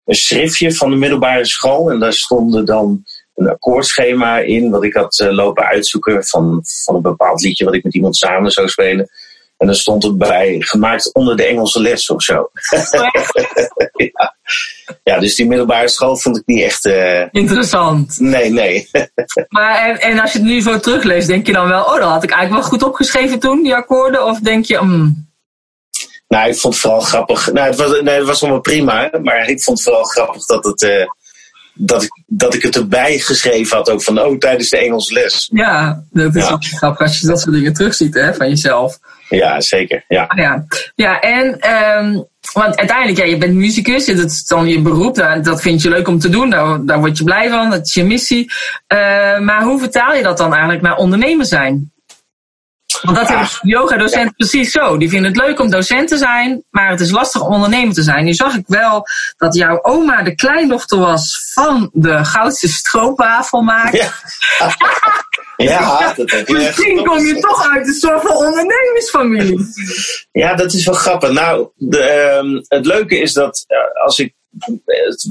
een 0.05 0.15
schriftje 0.15 0.75
van 0.75 0.91
de 0.91 0.97
middelbare 0.97 1.47
school. 1.47 1.91
En 1.91 1.99
daar 1.99 2.13
stond 2.13 2.67
dan 2.67 3.05
een 3.35 3.49
akkoordschema 3.49 4.39
in, 4.39 4.71
wat 4.71 4.85
ik 4.85 4.95
had 4.95 5.27
lopen 5.31 5.65
uitzoeken 5.65 6.25
van, 6.25 6.61
van 6.85 6.95
een 6.95 7.03
bepaald 7.03 7.43
liedje 7.43 7.65
wat 7.65 7.75
ik 7.75 7.85
met 7.85 7.95
iemand 7.95 8.17
samen 8.17 8.51
zou 8.51 8.69
spelen. 8.69 9.09
En 9.57 9.67
dan 9.67 9.75
stond 9.75 10.03
het 10.03 10.19
bij 10.19 10.57
gemaakt 10.59 11.15
onder 11.15 11.37
de 11.37 11.45
Engelse 11.45 11.81
les 11.81 12.11
of 12.11 12.23
zo. 12.23 12.51
ja. 14.13 14.37
ja, 15.03 15.19
dus 15.19 15.35
die 15.35 15.47
middelbare 15.47 15.89
school 15.89 16.17
vond 16.17 16.37
ik 16.37 16.43
niet 16.47 16.63
echt. 16.63 16.85
Uh... 16.85 17.27
Interessant. 17.31 18.21
Nee, 18.21 18.51
nee. 18.51 18.91
maar 19.49 19.89
en, 19.89 20.01
en, 20.01 20.19
als 20.19 20.33
je 20.33 20.39
het 20.39 20.47
nu 20.47 20.61
zo 20.61 20.79
terugleest, 20.79 21.27
denk 21.27 21.47
je 21.47 21.53
dan 21.53 21.69
wel, 21.69 21.85
oh, 21.85 21.95
dat 21.95 22.11
had 22.11 22.23
ik 22.23 22.31
eigenlijk 22.31 22.61
wel 22.63 22.71
goed 22.71 22.89
opgeschreven 22.89 23.39
toen, 23.39 23.63
die 23.63 23.75
akkoorden? 23.75 24.25
Of 24.25 24.39
denk 24.39 24.65
je, 24.65 24.81
mm. 24.81 25.33
Nou, 26.29 26.49
ik 26.49 26.57
vond 26.57 26.75
het 26.75 26.83
vooral 26.83 27.01
grappig. 27.01 27.53
Nou, 27.53 27.67
het 27.67 27.77
was, 27.77 28.01
nee, 28.01 28.15
het 28.15 28.27
was 28.27 28.43
allemaal 28.43 28.61
prima, 28.61 29.11
maar 29.23 29.49
ik 29.49 29.63
vond 29.63 29.79
het 29.79 29.87
vooral 29.87 30.05
grappig 30.05 30.45
dat 30.45 30.65
het. 30.65 30.83
Uh, 30.83 31.07
dat 31.75 32.03
ik, 32.03 32.23
dat 32.27 32.55
ik 32.55 32.63
het 32.63 32.77
erbij 32.77 33.19
geschreven 33.19 33.77
had, 33.77 33.91
ook 33.91 34.03
van 34.03 34.21
oh, 34.21 34.39
tijdens 34.39 34.69
de 34.69 34.79
Engelse 34.79 35.15
les. 35.15 35.49
Ja, 35.53 36.03
dat 36.11 36.35
is 36.35 36.51
ook 36.51 36.65
grappig 36.65 37.01
als 37.01 37.21
je 37.21 37.27
dat 37.27 37.41
soort 37.41 37.55
dingen 37.55 37.73
terugziet 37.73 38.15
hè, 38.15 38.35
van 38.35 38.49
jezelf. 38.49 38.99
Ja, 39.29 39.61
zeker. 39.61 40.05
Ja, 40.09 40.33
ja. 40.37 40.65
ja 40.95 41.21
en 41.21 41.71
um, 42.05 42.27
want 42.53 42.77
uiteindelijk, 42.77 43.19
ja, 43.19 43.25
je 43.25 43.39
bent 43.39 43.55
muzikus, 43.55 44.07
dat 44.07 44.31
is 44.31 44.47
dan 44.47 44.69
je 44.69 44.81
beroep, 44.81 45.15
dat, 45.15 45.45
dat 45.45 45.61
vind 45.61 45.83
je 45.83 45.89
leuk 45.89 46.09
om 46.09 46.19
te 46.19 46.29
doen, 46.29 46.51
daar, 46.51 46.85
daar 46.85 46.99
word 46.99 47.19
je 47.19 47.25
blij 47.25 47.49
van, 47.49 47.71
dat 47.71 47.87
is 47.87 47.95
je 47.95 48.05
missie. 48.05 48.53
Uh, 48.93 49.39
maar 49.39 49.63
hoe 49.63 49.79
vertaal 49.79 50.15
je 50.15 50.23
dat 50.23 50.39
dan 50.39 50.53
eigenlijk 50.53 50.83
naar 50.83 50.97
ondernemer 50.97 51.47
zijn? 51.47 51.93
Want 53.05 53.17
dat 53.17 53.29
hebben 53.29 53.49
yoga-docenten 53.63 54.35
precies 54.35 54.71
zo. 54.71 54.97
Die 54.97 55.09
vinden 55.09 55.33
het 55.33 55.41
leuk 55.41 55.61
om 55.61 55.71
docent 55.71 56.09
te 56.09 56.17
zijn, 56.17 56.65
maar 56.71 56.91
het 56.91 57.01
is 57.01 57.11
lastig 57.11 57.43
om 57.43 57.53
ondernemer 57.53 57.95
te 57.95 58.03
zijn. 58.03 58.25
Nu 58.25 58.33
zag 58.33 58.55
ik 58.55 58.65
wel 58.67 59.07
dat 59.37 59.55
jouw 59.55 59.83
oma 59.83 60.23
de 60.23 60.35
kleindochter 60.35 60.99
was 60.99 61.51
van 61.53 61.91
de 61.93 62.25
goudste 62.25 62.69
stroopwafelmaker. 62.69 63.95
Ja. 63.95 64.13
Ja, 65.57 66.15
dat 66.15 66.31
heb 66.31 66.49
je 66.49 66.53
Misschien 66.53 67.05
kom 67.05 67.19
je 67.27 67.39
toch 67.39 67.73
uit 67.73 67.87
een 67.87 67.95
soort 67.95 68.23
van 68.23 68.37
ondernemersfamilie. 68.37 69.61
Ja, 70.33 70.55
dat 70.55 70.73
is 70.73 70.85
wel 70.85 70.95
grappig. 70.95 71.33
Nou, 71.33 71.69
de, 71.77 72.41
uh, 72.45 72.61
het 72.79 72.87
leuke 72.87 73.19
is 73.19 73.33
dat 73.33 73.65
uh, 73.69 74.03
als 74.05 74.19
ik 74.19 74.35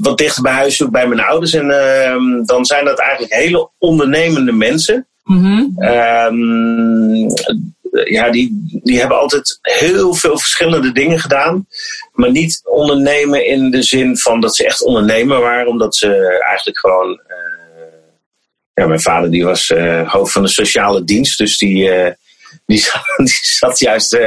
wat 0.00 0.18
dichter 0.18 0.42
bij 0.42 0.52
huis 0.52 0.76
zoek 0.76 0.90
bij 0.90 1.06
mijn 1.06 1.20
ouders, 1.20 1.52
en, 1.52 1.66
uh, 1.66 2.46
dan 2.46 2.64
zijn 2.64 2.84
dat 2.84 2.98
eigenlijk 2.98 3.32
hele 3.32 3.70
ondernemende 3.78 4.52
mensen. 4.52 5.08
Mm 5.24 5.72
ja, 8.02 8.30
die, 8.30 8.80
die 8.82 8.98
hebben 8.98 9.18
altijd 9.18 9.58
heel 9.62 10.14
veel 10.14 10.38
verschillende 10.38 10.92
dingen 10.92 11.20
gedaan. 11.20 11.66
Maar 12.12 12.30
niet 12.30 12.60
ondernemen 12.64 13.46
in 13.46 13.70
de 13.70 13.82
zin 13.82 14.18
van 14.18 14.40
dat 14.40 14.56
ze 14.56 14.64
echt 14.64 14.82
ondernemer 14.82 15.40
waren, 15.40 15.68
omdat 15.68 15.96
ze 15.96 16.38
eigenlijk 16.46 16.78
gewoon. 16.78 17.10
Uh, 17.10 17.34
ja, 18.74 18.86
mijn 18.86 19.00
vader 19.00 19.30
die 19.30 19.44
was 19.44 19.70
uh, 19.70 20.12
hoofd 20.12 20.32
van 20.32 20.42
de 20.42 20.48
sociale 20.48 21.04
dienst, 21.04 21.38
dus 21.38 21.58
die, 21.58 21.88
uh, 21.88 22.10
die, 22.66 22.84
zat 23.40 23.78
juist 23.78 24.18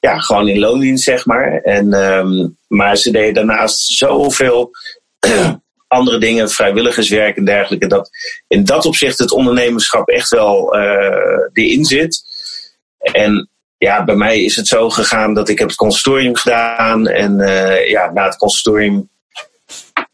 ja, 0.00 0.18
gewoon 0.18 0.48
in 0.48 0.58
loondienst, 0.58 1.04
zeg 1.04 1.26
maar. 1.26 1.60
En, 1.60 1.92
um, 1.92 2.56
maar 2.68 2.96
ze 2.96 3.10
deden 3.10 3.34
daarnaast 3.34 3.78
zoveel 3.78 4.70
andere 5.88 6.18
dingen, 6.18 6.50
vrijwilligerswerk 6.50 7.36
en 7.36 7.44
dergelijke. 7.44 7.86
Dat 7.86 8.10
in 8.48 8.64
dat 8.64 8.86
opzicht 8.86 9.18
het 9.18 9.32
ondernemerschap 9.32 10.08
echt 10.08 10.28
wel 10.28 10.76
uh, 10.76 11.38
erin 11.52 11.84
zit. 11.84 12.22
En 12.98 13.48
ja, 13.78 14.04
bij 14.04 14.14
mij 14.14 14.42
is 14.42 14.56
het 14.56 14.66
zo 14.66 14.90
gegaan 14.90 15.34
dat 15.34 15.48
ik 15.48 15.58
heb 15.58 15.68
het 15.68 15.76
consultorium 15.76 16.36
gedaan. 16.36 17.06
En 17.06 17.38
uh, 17.38 17.88
ja, 17.88 18.10
na 18.12 18.24
het 18.24 18.36
consultorium 18.36 19.08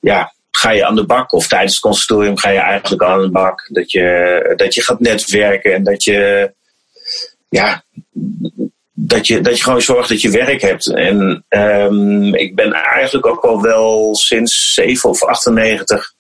ja, 0.01 0.35
ga 0.51 0.71
je 0.71 0.87
aan 0.87 0.95
de 0.95 1.07
bak. 1.07 1.33
Of 1.33 1.49
tijdens 1.49 1.73
het 1.73 1.83
consultorium 1.83 2.39
ga 2.39 2.49
je 2.49 2.59
eigenlijk 2.59 3.03
aan 3.03 3.23
de 3.23 3.31
bak. 3.31 3.69
Dat 3.73 3.91
je, 3.91 4.53
dat 4.57 4.75
je 4.75 4.83
gaat 4.83 5.01
netwerken 5.01 5.75
en 5.75 5.85
dat 5.85 6.05
je 6.05 6.53
ja, 7.49 7.85
dat 8.93 9.27
je, 9.27 9.41
dat 9.41 9.57
je 9.57 9.65
gewoon 9.65 9.83
zorgt 9.83 10.09
dat 10.09 10.21
je 10.21 10.31
werk 10.31 10.61
hebt. 10.61 10.87
En 10.87 11.45
um, 11.49 12.35
ik 12.35 12.55
ben 12.55 12.73
eigenlijk 12.73 13.27
ook 13.27 13.45
al 13.45 13.63
wel 13.63 14.15
sinds 14.15 14.75
7 14.75 15.11
of 15.11 15.23
98 15.25 16.15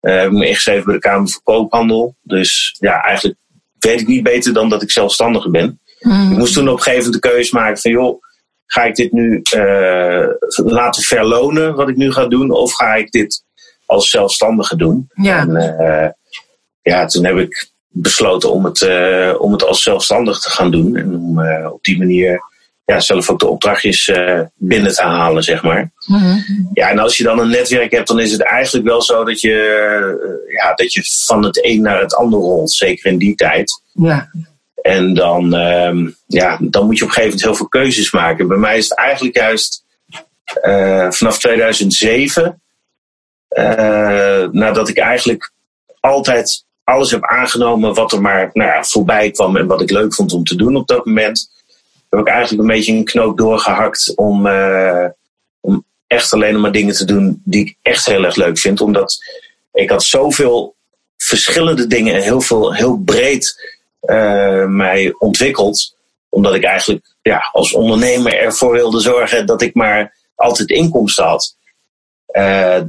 uh, 0.00 0.14
heb 0.14 0.26
ik 0.26 0.32
me 0.32 0.46
ingeschreven 0.46 0.84
bij 0.84 0.94
de 0.94 1.00
Kamer 1.00 1.28
van 1.28 1.40
Koophandel. 1.42 2.16
Dus 2.22 2.76
ja, 2.78 3.02
eigenlijk 3.02 3.38
weet 3.78 4.00
ik 4.00 4.06
niet 4.06 4.22
beter 4.22 4.52
dan 4.52 4.68
dat 4.68 4.82
ik 4.82 4.90
zelfstandige 4.90 5.50
ben. 5.50 5.80
Mm. 6.00 6.32
Ik 6.32 6.38
moest 6.38 6.54
toen 6.54 6.68
op 6.68 6.76
een 6.76 6.82
gegeven 6.82 7.04
moment 7.04 7.22
de 7.22 7.28
keuze 7.28 7.54
maken 7.54 7.78
van 7.78 7.90
joh, 7.90 8.22
ga 8.66 8.84
ik 8.84 8.94
dit 8.94 9.12
nu 9.12 9.42
uh, 9.56 10.26
laten 10.54 11.02
verlonen 11.02 11.74
wat 11.74 11.88
ik 11.88 11.96
nu 11.96 12.12
ga 12.12 12.26
doen, 12.26 12.50
of 12.50 12.72
ga 12.72 12.94
ik 12.94 13.10
dit 13.10 13.44
als 13.86 14.10
zelfstandige 14.10 14.76
doen? 14.76 15.10
Ja. 15.14 15.38
En, 15.38 15.50
uh, 15.80 16.08
ja, 16.82 17.06
toen 17.06 17.24
heb 17.24 17.36
ik 17.36 17.70
besloten 17.98 18.52
om 18.52 18.64
het, 18.64 18.80
uh, 18.80 19.34
om 19.38 19.52
het 19.52 19.64
als 19.64 19.82
zelfstandig 19.82 20.40
te 20.40 20.50
gaan 20.50 20.70
doen. 20.70 20.96
En 20.96 21.14
om 21.14 21.38
uh, 21.38 21.72
op 21.72 21.84
die 21.84 21.98
manier 21.98 22.40
ja, 22.84 23.00
zelf 23.00 23.30
ook 23.30 23.38
de 23.38 23.48
opdrachtjes 23.48 24.08
uh, 24.08 24.40
binnen 24.54 24.94
te 24.94 25.02
halen, 25.02 25.42
zeg 25.42 25.62
maar. 25.62 25.90
Mm-hmm. 26.06 26.70
Ja, 26.72 26.90
en 26.90 26.98
als 26.98 27.16
je 27.16 27.24
dan 27.24 27.38
een 27.38 27.48
netwerk 27.48 27.90
hebt, 27.90 28.08
dan 28.08 28.20
is 28.20 28.32
het 28.32 28.42
eigenlijk 28.42 28.86
wel 28.86 29.02
zo 29.02 29.24
dat 29.24 29.40
je, 29.40 29.54
ja, 30.48 30.74
dat 30.74 30.92
je 30.92 31.02
van 31.26 31.44
het 31.44 31.64
een 31.64 31.80
naar 31.80 32.00
het 32.00 32.14
ander 32.14 32.38
rolt. 32.38 32.72
Zeker 32.72 33.10
in 33.10 33.18
die 33.18 33.34
tijd. 33.34 33.82
Ja. 33.92 34.30
En 34.82 35.14
dan, 35.14 35.54
um, 35.54 36.16
ja, 36.26 36.58
dan 36.60 36.86
moet 36.86 36.98
je 36.98 37.04
op 37.04 37.08
een 37.08 37.14
gegeven 37.14 37.22
moment 37.22 37.42
heel 37.42 37.54
veel 37.54 37.68
keuzes 37.68 38.10
maken. 38.10 38.48
Bij 38.48 38.56
mij 38.56 38.76
is 38.76 38.88
het 38.88 38.98
eigenlijk 38.98 39.36
juist 39.36 39.84
vanaf 41.08 41.38
2007, 41.38 42.60
nadat 44.50 44.88
ik 44.88 44.98
eigenlijk 44.98 45.52
altijd 46.00 46.65
alles 46.86 47.10
heb 47.10 47.24
aangenomen 47.24 47.94
wat 47.94 48.12
er 48.12 48.20
maar 48.20 48.50
nou 48.52 48.84
voorbij 48.86 49.30
kwam 49.30 49.56
en 49.56 49.66
wat 49.66 49.80
ik 49.80 49.90
leuk 49.90 50.14
vond 50.14 50.32
om 50.32 50.44
te 50.44 50.56
doen 50.56 50.76
op 50.76 50.86
dat 50.86 51.04
moment. 51.06 51.50
Heb 52.10 52.20
ik 52.20 52.26
eigenlijk 52.28 52.62
een 52.62 52.74
beetje 52.76 52.92
een 52.92 53.04
knoop 53.04 53.38
doorgehakt 53.38 54.12
om, 54.16 54.46
uh, 54.46 55.06
om 55.60 55.84
echt 56.06 56.32
alleen 56.32 56.60
maar 56.60 56.72
dingen 56.72 56.94
te 56.94 57.04
doen 57.04 57.42
die 57.44 57.64
ik 57.64 57.76
echt 57.82 58.06
heel 58.06 58.24
erg 58.24 58.36
leuk 58.36 58.58
vind. 58.58 58.80
Omdat 58.80 59.18
ik 59.72 59.90
had 59.90 60.04
zoveel 60.04 60.74
verschillende 61.16 61.86
dingen 61.86 62.14
en 62.14 62.22
heel, 62.22 62.40
veel, 62.40 62.74
heel 62.74 62.96
breed 62.96 63.76
uh, 64.02 64.66
mij 64.66 65.14
ontwikkeld. 65.18 65.96
Omdat 66.28 66.54
ik 66.54 66.64
eigenlijk 66.64 67.14
ja, 67.22 67.48
als 67.52 67.72
ondernemer 67.72 68.38
ervoor 68.38 68.72
wilde 68.72 69.00
zorgen 69.00 69.46
dat 69.46 69.62
ik 69.62 69.74
maar 69.74 70.16
altijd 70.34 70.68
inkomsten 70.68 71.24
had. 71.24 71.56
Uh, 72.32 72.80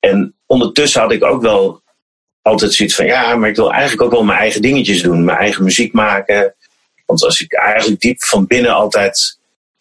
en 0.00 0.34
ondertussen 0.46 1.00
had 1.00 1.12
ik 1.12 1.24
ook 1.24 1.42
wel 1.42 1.82
altijd 2.44 2.74
zoiets 2.74 2.94
van 2.94 3.06
ja, 3.06 3.36
maar 3.36 3.48
ik 3.48 3.56
wil 3.56 3.72
eigenlijk 3.72 4.02
ook 4.02 4.10
wel 4.10 4.24
mijn 4.24 4.38
eigen 4.38 4.62
dingetjes 4.62 5.02
doen, 5.02 5.24
mijn 5.24 5.38
eigen 5.38 5.64
muziek 5.64 5.92
maken. 5.92 6.54
Want 7.06 7.24
als 7.24 7.40
ik 7.40 7.52
eigenlijk 7.52 8.00
diep 8.00 8.22
van 8.22 8.46
binnen 8.46 8.74
altijd 8.74 9.38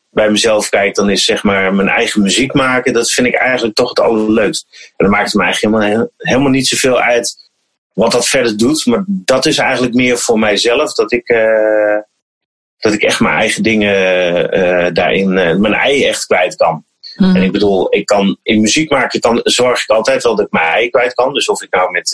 bij 0.10 0.30
mezelf 0.30 0.70
kijk, 0.70 0.96
dan 0.96 1.10
is 1.10 1.26
zeg 1.26 1.44
maar 1.44 1.74
mijn 1.74 1.88
eigen 1.88 2.22
muziek 2.22 2.54
maken, 2.54 2.94
dat 2.94 3.12
vind 3.12 3.28
ik 3.28 3.34
eigenlijk 3.34 3.76
toch 3.76 3.90
het 3.90 4.00
allerleukst. 4.00 4.68
En 4.72 5.06
dan 5.06 5.10
maakt 5.10 5.26
het 5.26 5.34
me 5.34 5.44
eigenlijk 5.44 5.76
helemaal, 5.76 6.10
helemaal 6.18 6.50
niet 6.50 6.68
zoveel 6.68 7.00
uit 7.00 7.52
wat 7.94 8.12
dat 8.12 8.28
verder 8.28 8.58
doet. 8.58 8.86
Maar 8.86 9.04
dat 9.08 9.46
is 9.46 9.58
eigenlijk 9.58 9.94
meer 9.94 10.18
voor 10.18 10.40
mijzelf, 10.40 10.94
dat 10.94 11.12
ik, 11.12 11.30
uh, 11.30 11.98
dat 12.78 12.94
ik 12.94 13.02
echt 13.02 13.20
mijn 13.20 13.36
eigen 13.36 13.64
dingen 13.64 13.96
uh, 14.58 14.94
daarin, 14.94 15.32
uh, 15.32 15.56
mijn 15.56 15.74
ei 15.74 16.06
echt 16.06 16.26
kwijt 16.26 16.56
kan. 16.56 16.86
Mm. 17.16 17.36
En 17.36 17.42
ik 17.42 17.52
bedoel, 17.52 17.96
ik 17.96 18.06
kan 18.06 18.38
in 18.44 18.62
muziek 18.62 18.90
maken, 18.90 19.22
dan 19.22 19.40
zorg 19.44 19.84
ik 19.84 19.90
altijd 19.90 20.24
wel 20.24 20.36
dat 20.36 20.46
ik 20.46 20.52
mijn 20.52 20.74
ei 20.74 20.90
kwijt 20.90 21.14
kan. 21.14 21.34
Dus 21.34 21.48
of 21.48 21.62
ik 21.62 21.74
nou 21.74 21.92
met 21.92 22.10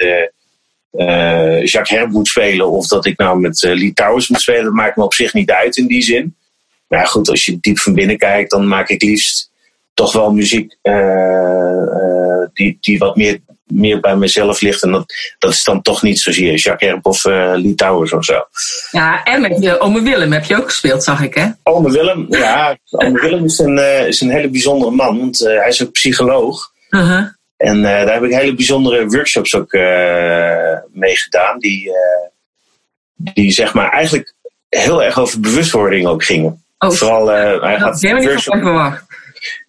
uh, 0.91 1.65
Jacques 1.65 1.99
Herb 1.99 2.11
moet 2.11 2.27
spelen 2.27 2.69
of 2.69 2.87
dat 2.87 3.05
ik 3.05 3.17
nou 3.17 3.39
met 3.39 3.61
uh, 3.61 3.75
Lee 3.75 3.93
Towers 3.93 4.27
moet 4.27 4.41
spelen, 4.41 4.63
dat 4.63 4.73
maakt 4.73 4.95
me 4.95 5.03
op 5.03 5.13
zich 5.13 5.33
niet 5.33 5.51
uit 5.51 5.77
in 5.77 5.87
die 5.87 6.01
zin. 6.01 6.35
Maar 6.87 7.07
goed, 7.07 7.29
als 7.29 7.45
je 7.45 7.57
diep 7.59 7.79
van 7.79 7.93
binnen 7.93 8.17
kijkt, 8.17 8.51
dan 8.51 8.67
maak 8.67 8.89
ik 8.89 9.01
liefst 9.01 9.51
toch 9.93 10.13
wel 10.13 10.33
muziek 10.33 10.77
uh, 10.83 12.45
die, 12.53 12.77
die 12.81 12.97
wat 12.97 13.15
meer, 13.15 13.39
meer 13.63 13.99
bij 13.99 14.15
mezelf 14.15 14.61
ligt. 14.61 14.83
En 14.83 14.91
dat, 14.91 15.13
dat 15.39 15.51
is 15.51 15.63
dan 15.63 15.81
toch 15.81 16.01
niet 16.01 16.19
zozeer 16.19 16.55
Jacques 16.55 16.89
Herb 16.89 17.05
of 17.05 17.23
Lee 17.23 17.75
Towers 17.75 18.13
of 18.13 18.25
zo. 18.25 18.45
Ja, 18.91 19.23
en 19.23 19.41
met 19.41 19.61
je 19.61 19.79
Ome 19.79 20.01
Willem 20.01 20.31
heb 20.31 20.43
je 20.43 20.57
ook 20.57 20.69
gespeeld, 20.69 21.03
zag 21.03 21.21
ik, 21.21 21.33
hè? 21.33 21.47
Ome 21.63 21.91
Willem, 21.91 22.25
ja. 22.29 22.77
Ome 22.89 23.19
Willem 23.19 23.45
is 23.45 23.59
een, 23.59 23.77
is 24.07 24.21
een 24.21 24.31
hele 24.31 24.49
bijzondere 24.49 24.91
man, 24.91 25.19
want 25.19 25.39
hij 25.39 25.67
is 25.67 25.83
ook 25.83 25.91
psycholoog. 25.91 26.71
-huh. 26.89 27.25
En 27.59 27.77
uh, 27.77 27.83
daar 27.83 28.13
heb 28.13 28.23
ik 28.23 28.33
hele 28.33 28.55
bijzondere 28.55 29.07
workshops 29.07 29.55
ook 29.55 29.73
uh, 29.73 30.77
mee 30.91 31.15
gedaan. 31.17 31.59
Die, 31.59 31.87
uh, 31.87 33.33
die 33.33 33.51
zeg 33.51 33.73
maar 33.73 33.89
eigenlijk 33.89 34.33
heel 34.69 35.03
erg 35.03 35.19
over 35.19 35.39
bewustwording 35.39 36.07
ook 36.07 36.23
gingen. 36.23 36.63
Oh, 36.77 36.91
Vooral, 36.91 37.27
hij 37.61 37.79
gaat 37.79 38.01
workshop... 38.01 39.07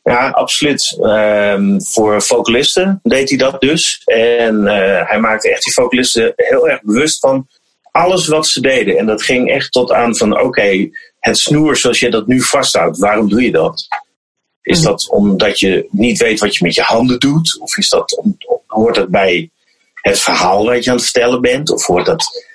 Ja, 0.03 0.29
absoluut. 0.29 0.99
Um, 1.01 1.83
voor 1.83 2.23
vocalisten 2.23 3.01
deed 3.03 3.29
hij 3.29 3.39
dat 3.39 3.61
dus. 3.61 4.03
En 4.05 4.65
hij 5.07 5.19
maakte 5.21 5.51
echt 5.51 5.65
die 5.65 5.73
vocalisten 5.73 6.33
heel 6.37 6.69
erg 6.69 6.83
bewust 6.83 7.19
van 7.19 7.49
alles 7.91 8.27
wat 8.27 8.47
ze 8.47 8.61
deden. 8.61 8.99
En 8.99 9.07
dat 9.07 9.23
ging 9.23 9.51
echt 9.51 9.73
tot 9.73 9.93
aan 9.93 10.17
van 10.17 10.33
oké, 10.33 10.45
okay, 10.45 10.91
het 11.19 11.39
snoer 11.39 11.77
zoals 11.77 12.01
je 12.01 12.11
dat 12.11 12.27
nu 12.27 12.41
vasthoudt, 12.41 12.99
waarom 12.99 13.29
doe 13.29 13.43
je 13.43 13.51
dat? 13.51 13.89
Is 14.63 14.79
mm. 14.79 14.85
dat 14.85 15.11
omdat 15.11 15.59
je 15.59 15.87
niet 15.91 16.19
weet 16.19 16.41
wat 16.41 16.57
je 16.57 16.65
met 16.65 16.75
je 16.75 16.83
handen 16.83 17.19
doet? 17.19 17.59
Of 17.61 17.77
is 17.77 17.89
dat 17.89 18.19
om, 18.19 18.37
hoort 18.67 18.95
dat 18.95 19.09
bij 19.09 19.51
het 19.95 20.19
verhaal 20.19 20.65
wat 20.65 20.85
je 20.85 20.91
aan 20.91 20.97
het 20.97 21.05
vertellen 21.05 21.41
bent? 21.41 21.71
Of 21.71 21.87
hoort 21.87 22.07
dat 22.07 22.49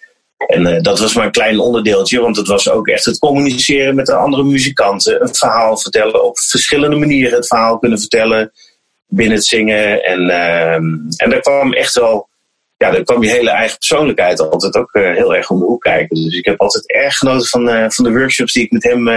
En 0.47 0.61
uh, 0.61 0.81
dat 0.81 0.99
was 0.99 1.13
maar 1.13 1.25
een 1.25 1.31
klein 1.31 1.59
onderdeeltje, 1.59 2.21
want 2.21 2.37
het 2.37 2.47
was 2.47 2.69
ook 2.69 2.87
echt 2.87 3.05
het 3.05 3.19
communiceren 3.19 3.95
met 3.95 4.05
de 4.05 4.15
andere 4.15 4.43
muzikanten. 4.43 5.21
Een 5.21 5.35
verhaal 5.35 5.77
vertellen 5.77 6.23
op 6.23 6.39
verschillende 6.39 6.95
manieren. 6.95 7.35
Het 7.35 7.47
verhaal 7.47 7.79
kunnen 7.79 7.99
vertellen 7.99 8.51
binnen 9.07 9.35
het 9.35 9.45
zingen. 9.45 10.03
En, 10.03 10.21
uh, 10.21 10.73
en 11.17 11.29
daar 11.29 11.39
kwam 11.39 11.73
echt 11.73 11.93
wel, 11.93 12.27
ja, 12.77 12.91
daar 12.91 13.03
kwam 13.03 13.23
je 13.23 13.29
hele 13.29 13.49
eigen 13.49 13.77
persoonlijkheid 13.77 14.39
altijd 14.39 14.75
ook 14.75 14.93
uh, 14.93 15.15
heel 15.15 15.35
erg 15.35 15.49
om 15.49 15.59
de 15.59 15.65
hoek 15.65 15.81
kijken. 15.81 16.23
Dus 16.23 16.37
ik 16.37 16.45
heb 16.45 16.61
altijd 16.61 16.91
erg 16.91 17.17
genoten 17.17 17.47
van, 17.47 17.69
uh, 17.69 17.85
van 17.87 18.03
de 18.03 18.11
workshops 18.11 18.53
die 18.53 18.63
ik 18.63 18.71
met 18.71 18.83
hem 18.83 19.07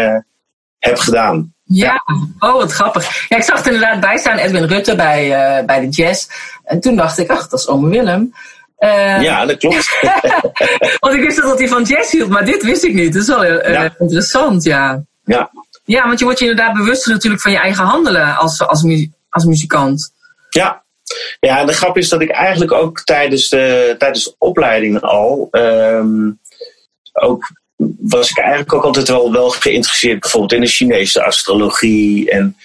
heb 0.79 0.99
gedaan. 0.99 1.55
Ja, 1.71 2.05
oh 2.39 2.53
wat 2.53 2.73
grappig. 2.73 3.29
Ja, 3.29 3.37
ik 3.37 3.43
zag 3.43 3.61
er 3.61 3.73
inderdaad 3.73 4.01
bij 4.01 4.17
staan, 4.17 4.39
Edwin 4.39 4.65
Rutte 4.65 4.95
bij, 4.95 5.29
bij 5.67 5.81
de 5.81 5.89
jazz. 5.89 6.29
En 6.65 6.81
toen 6.81 6.97
dacht 6.97 7.19
ik, 7.19 7.31
ach, 7.31 7.49
dat 7.49 7.59
is 7.59 7.69
ome 7.69 7.89
Willem. 7.89 8.33
Uh, 8.79 9.23
ja, 9.23 9.47
dat 9.47 9.57
klopt. 9.57 9.99
want 11.01 11.15
ik 11.15 11.23
wist 11.23 11.43
dat 11.43 11.59
hij 11.59 11.69
van 11.69 11.83
jazz 11.83 12.13
hield, 12.13 12.29
maar 12.29 12.45
dit 12.45 12.63
wist 12.63 12.85
ik 12.85 12.95
niet. 12.95 13.13
Dat 13.13 13.23
is 13.23 13.29
wel 13.29 13.45
uh, 13.45 13.73
ja. 13.73 13.95
interessant, 13.99 14.65
ja. 14.65 15.03
ja. 15.25 15.51
Ja, 15.85 16.07
want 16.07 16.19
je 16.19 16.25
wordt 16.25 16.41
je 16.41 16.49
inderdaad 16.49 16.77
bewuster 16.77 17.13
natuurlijk 17.13 17.43
van 17.43 17.53
je 17.53 17.59
eigen 17.59 17.85
handelen 17.85 18.37
als, 18.37 18.67
als, 18.67 19.09
als 19.29 19.45
muzikant. 19.45 20.13
Ja. 20.49 20.85
Ja, 21.41 21.65
de 21.65 21.73
grap 21.73 21.97
is 21.97 22.09
dat 22.09 22.21
ik 22.21 22.31
eigenlijk 22.31 22.73
ook 22.73 23.01
tijdens 23.01 23.49
de, 23.49 23.95
tijdens 23.99 24.25
de 24.25 24.35
opleiding 24.39 25.01
al... 25.01 25.49
Um, 25.51 26.41
ook 27.13 27.51
was 27.99 28.31
ik 28.31 28.39
eigenlijk 28.39 28.73
ook 28.73 28.85
altijd 28.85 29.09
wel, 29.09 29.33
wel 29.33 29.51
geïnteresseerd 29.51 30.21
bijvoorbeeld 30.21 30.53
in 30.53 30.61
de 30.61 30.67
Chinese 30.67 31.23
astrologie 31.23 32.31
en 32.31 32.57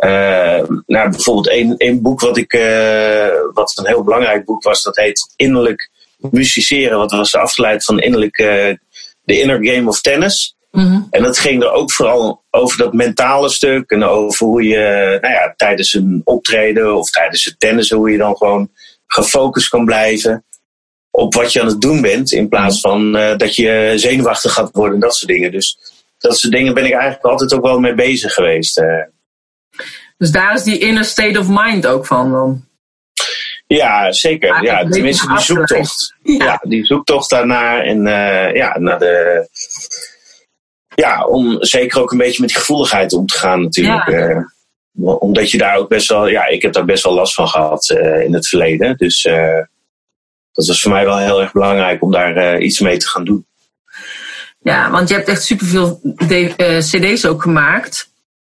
uh, 0.00 0.62
nou, 0.86 1.10
bijvoorbeeld 1.10 1.48
één, 1.48 1.76
één 1.76 2.02
boek 2.02 2.20
wat 2.20 2.36
ik, 2.36 2.52
uh, 2.52 3.28
wat 3.52 3.72
een 3.76 3.86
heel 3.86 4.04
belangrijk 4.04 4.44
boek 4.44 4.62
was, 4.62 4.82
dat 4.82 4.96
heet 4.96 5.32
Innerlijk 5.36 5.90
Musiceren. 6.16 6.98
Wat 6.98 7.10
was 7.10 7.34
afgeleid 7.34 7.84
van 7.84 8.00
innerlijk 8.00 8.38
uh, 8.38 8.74
The 9.24 9.40
Inner 9.40 9.64
Game 9.66 9.88
of 9.88 10.00
Tennis. 10.00 10.56
Mm-hmm. 10.70 11.06
En 11.10 11.22
dat 11.22 11.38
ging 11.38 11.62
er 11.62 11.70
ook 11.72 11.92
vooral 11.92 12.42
over 12.50 12.78
dat 12.78 12.92
mentale 12.92 13.48
stuk 13.48 13.90
en 13.90 14.02
over 14.02 14.46
hoe 14.46 14.62
je 14.62 15.18
nou 15.20 15.34
ja, 15.34 15.54
tijdens 15.56 15.94
een 15.94 16.20
optreden 16.24 16.96
of 16.96 17.10
tijdens 17.10 17.44
het 17.44 17.60
tennis, 17.60 17.90
hoe 17.90 18.10
je 18.10 18.18
dan 18.18 18.36
gewoon 18.36 18.70
gefocust 19.06 19.68
kan 19.68 19.84
blijven 19.84 20.44
op 21.10 21.34
wat 21.34 21.52
je 21.52 21.60
aan 21.60 21.66
het 21.66 21.80
doen 21.80 22.00
bent, 22.00 22.32
in 22.32 22.48
plaats 22.48 22.80
van 22.80 23.12
dat 23.12 23.56
je 23.56 23.92
zenuwachtig 23.96 24.52
gaat 24.52 24.70
worden 24.72 24.94
en 24.94 25.00
dat 25.00 25.14
soort 25.14 25.30
dingen. 25.30 25.52
Dus 25.52 25.78
dat 26.18 26.38
soort 26.38 26.52
dingen 26.52 26.74
ben 26.74 26.86
ik 26.86 26.92
eigenlijk 26.92 27.24
altijd 27.24 27.54
ook 27.54 27.64
wel 27.64 27.78
mee 27.78 27.94
bezig 27.94 28.32
geweest. 28.32 28.82
Dus 30.18 30.30
daar 30.30 30.54
is 30.54 30.62
die 30.62 30.78
inner 30.78 31.04
state 31.04 31.38
of 31.38 31.46
mind 31.48 31.86
ook 31.86 32.06
van 32.06 32.30
dan. 32.32 32.66
Ja, 33.68 34.12
zeker. 34.12 34.52
Ah, 34.52 34.62
ja, 34.62 34.88
tenminste, 34.88 35.28
die 35.28 35.40
zoektocht. 35.40 36.14
Ja. 36.22 36.44
ja. 36.44 36.60
die 36.62 36.84
zoektocht 36.84 37.30
daarnaar. 37.30 37.80
En 37.80 38.06
uh, 38.06 38.54
ja, 38.54 38.78
naar 38.78 38.98
de. 38.98 39.48
Ja, 40.94 41.26
om 41.26 41.56
zeker 41.64 42.00
ook 42.00 42.12
een 42.12 42.18
beetje 42.18 42.40
met 42.40 42.48
die 42.48 42.58
gevoeligheid 42.58 43.12
om 43.12 43.26
te 43.26 43.38
gaan, 43.38 43.62
natuurlijk. 43.62 44.10
Ja. 44.10 44.28
Uh, 44.28 45.22
omdat 45.22 45.50
je 45.50 45.58
daar 45.58 45.76
ook 45.76 45.88
best 45.88 46.08
wel. 46.08 46.28
Ja, 46.28 46.46
ik 46.46 46.62
heb 46.62 46.72
daar 46.72 46.84
best 46.84 47.04
wel 47.04 47.14
last 47.14 47.34
van 47.34 47.48
gehad 47.48 47.88
uh, 47.88 48.22
in 48.22 48.34
het 48.34 48.48
verleden. 48.48 48.96
Dus 48.96 49.28
dat 50.52 50.66
was 50.66 50.82
voor 50.82 50.92
mij 50.92 51.04
wel 51.04 51.18
heel 51.18 51.40
erg 51.40 51.52
belangrijk 51.52 52.02
om 52.02 52.10
daar 52.10 52.60
iets 52.60 52.80
mee 52.80 52.96
te 52.96 53.08
gaan 53.08 53.24
doen. 53.24 53.46
Ja, 54.60 54.90
want 54.90 55.08
je 55.08 55.14
hebt 55.14 55.28
echt 55.28 55.42
superveel 55.42 56.00
CD's 56.78 57.24
ook 57.24 57.42
gemaakt. 57.42 58.10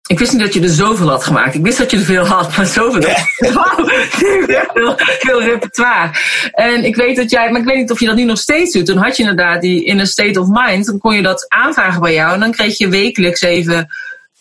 Ik 0.07 0.19
wist 0.19 0.31
niet 0.31 0.41
dat 0.41 0.53
je 0.53 0.62
er 0.62 0.69
zoveel 0.69 1.10
had 1.10 1.24
gemaakt. 1.24 1.55
Ik 1.55 1.62
wist 1.62 1.77
dat 1.77 1.91
je 1.91 1.98
er 1.98 2.03
veel 2.03 2.25
had, 2.25 2.57
maar 2.57 2.65
zoveel. 2.65 3.01
Ja. 3.01 3.25
Wow, 3.38 3.89
veel, 4.74 4.95
veel 4.98 5.43
repertoire. 5.43 6.12
En 6.51 6.83
ik 6.83 6.95
weet 6.95 7.15
dat 7.15 7.31
jij, 7.31 7.51
maar 7.51 7.62
ik 7.62 7.67
weet 7.67 7.77
niet 7.77 7.91
of 7.91 8.00
je 8.00 8.05
dat 8.05 8.15
nu 8.15 8.24
nog 8.24 8.38
steeds 8.38 8.74
doet. 8.74 8.86
Toen 8.86 8.98
had 8.98 9.17
je 9.17 9.24
inderdaad 9.24 9.62
die 9.62 9.83
in 9.86 10.00
een 10.00 10.07
state 10.07 10.39
of 10.39 10.48
mind. 10.50 10.86
Dan 10.86 10.98
kon 10.98 11.15
je 11.15 11.21
dat 11.21 11.45
aanvragen 11.50 12.01
bij 12.01 12.13
jou. 12.13 12.33
En 12.33 12.39
dan 12.39 12.51
kreeg 12.51 12.77
je 12.77 12.89
wekelijks 12.89 13.41
even 13.41 13.88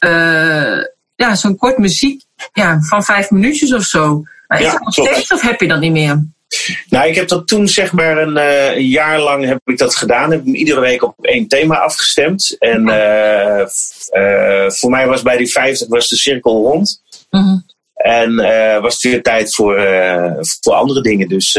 uh, 0.01 0.79
ja, 1.17 1.35
zo'n 1.35 1.57
kort 1.57 1.79
muziek 1.79 2.23
ja, 2.53 2.81
van 2.81 3.05
vijf 3.05 3.31
minuutjes 3.31 3.75
of 3.75 3.83
zo. 3.83 4.23
Maar 4.47 4.59
is 4.59 4.65
ja, 4.65 4.73
dat 4.73 4.81
nog 4.81 4.93
steeds 4.93 5.33
of 5.33 5.41
heb 5.41 5.61
je 5.61 5.69
dat 5.69 5.81
niet 5.81 5.93
meer? 5.93 6.25
Nou, 6.89 7.09
ik 7.09 7.15
heb 7.15 7.29
dat 7.29 7.47
toen 7.47 7.69
zeg 7.69 7.93
maar 7.93 8.19
een, 8.19 8.37
uh, 8.37 8.77
een, 8.77 8.87
jaar 8.87 9.21
lang 9.21 9.45
heb 9.45 9.61
ik 9.65 9.79
dat 9.79 9.97
gedaan. 9.97 10.31
Heb 10.31 10.41
ik 10.41 10.47
me 10.47 10.57
iedere 10.57 10.81
week 10.81 11.03
op 11.03 11.15
één 11.21 11.49
thema 11.49 11.77
afgestemd. 11.77 12.57
En 12.59 12.89
uh, 12.89 13.67
uh, 14.13 14.71
voor 14.71 14.91
mij 14.91 15.07
was 15.07 15.23
bij 15.23 15.37
die 15.37 15.51
50 15.51 15.89
was 15.89 16.09
de 16.09 16.17
cirkel 16.17 16.63
rond. 16.63 17.03
Mm-hmm. 17.31 17.65
En 17.95 18.35
was 18.83 18.93
het 18.93 19.03
weer 19.03 19.23
tijd 19.23 19.55
voor, 19.55 19.75
voor 20.61 20.73
andere 20.73 21.03
dingen. 21.03 21.29
Dus 21.29 21.59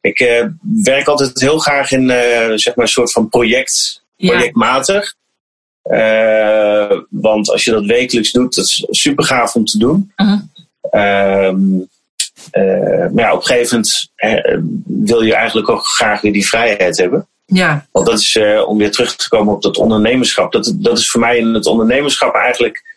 ik 0.00 0.46
werk 0.82 1.06
altijd 1.06 1.40
heel 1.40 1.58
graag 1.58 1.90
in 1.90 2.08
zeg 2.58 2.74
maar 2.74 2.84
een 2.84 2.88
soort 2.90 3.12
van 3.12 3.28
project, 3.28 4.02
projectmatig. 4.16 5.14
want 7.10 7.50
als 7.50 7.64
je 7.64 7.70
dat 7.70 7.84
wekelijks 7.84 8.32
doet, 8.32 8.54
dat 8.54 8.64
is 8.64 8.86
super 8.90 9.24
gaaf 9.24 9.54
om 9.54 9.64
te 9.64 9.78
doen. 9.78 10.12
Mm-hmm. 10.16 10.50
Uh, 10.90 11.52
maar 12.52 13.24
ja, 13.24 13.32
op 13.32 13.38
een 13.38 13.46
gegeven 13.46 13.76
moment 13.76 14.10
uh, 14.16 14.58
wil 15.06 15.22
je 15.22 15.34
eigenlijk 15.34 15.68
ook 15.68 15.86
graag 15.86 16.20
weer 16.20 16.32
die 16.32 16.48
vrijheid 16.48 16.96
hebben. 16.98 17.28
Ja. 17.44 17.86
Want 17.92 18.06
dat 18.06 18.18
is 18.18 18.34
uh, 18.34 18.68
om 18.68 18.78
weer 18.78 18.90
terug 18.90 19.16
te 19.16 19.28
komen 19.28 19.54
op 19.54 19.62
dat 19.62 19.76
ondernemerschap. 19.76 20.52
Dat, 20.52 20.72
dat 20.76 20.98
is 20.98 21.10
voor 21.10 21.20
mij 21.20 21.38
in 21.38 21.54
het 21.54 21.66
ondernemerschap 21.66 22.34
eigenlijk 22.34 22.94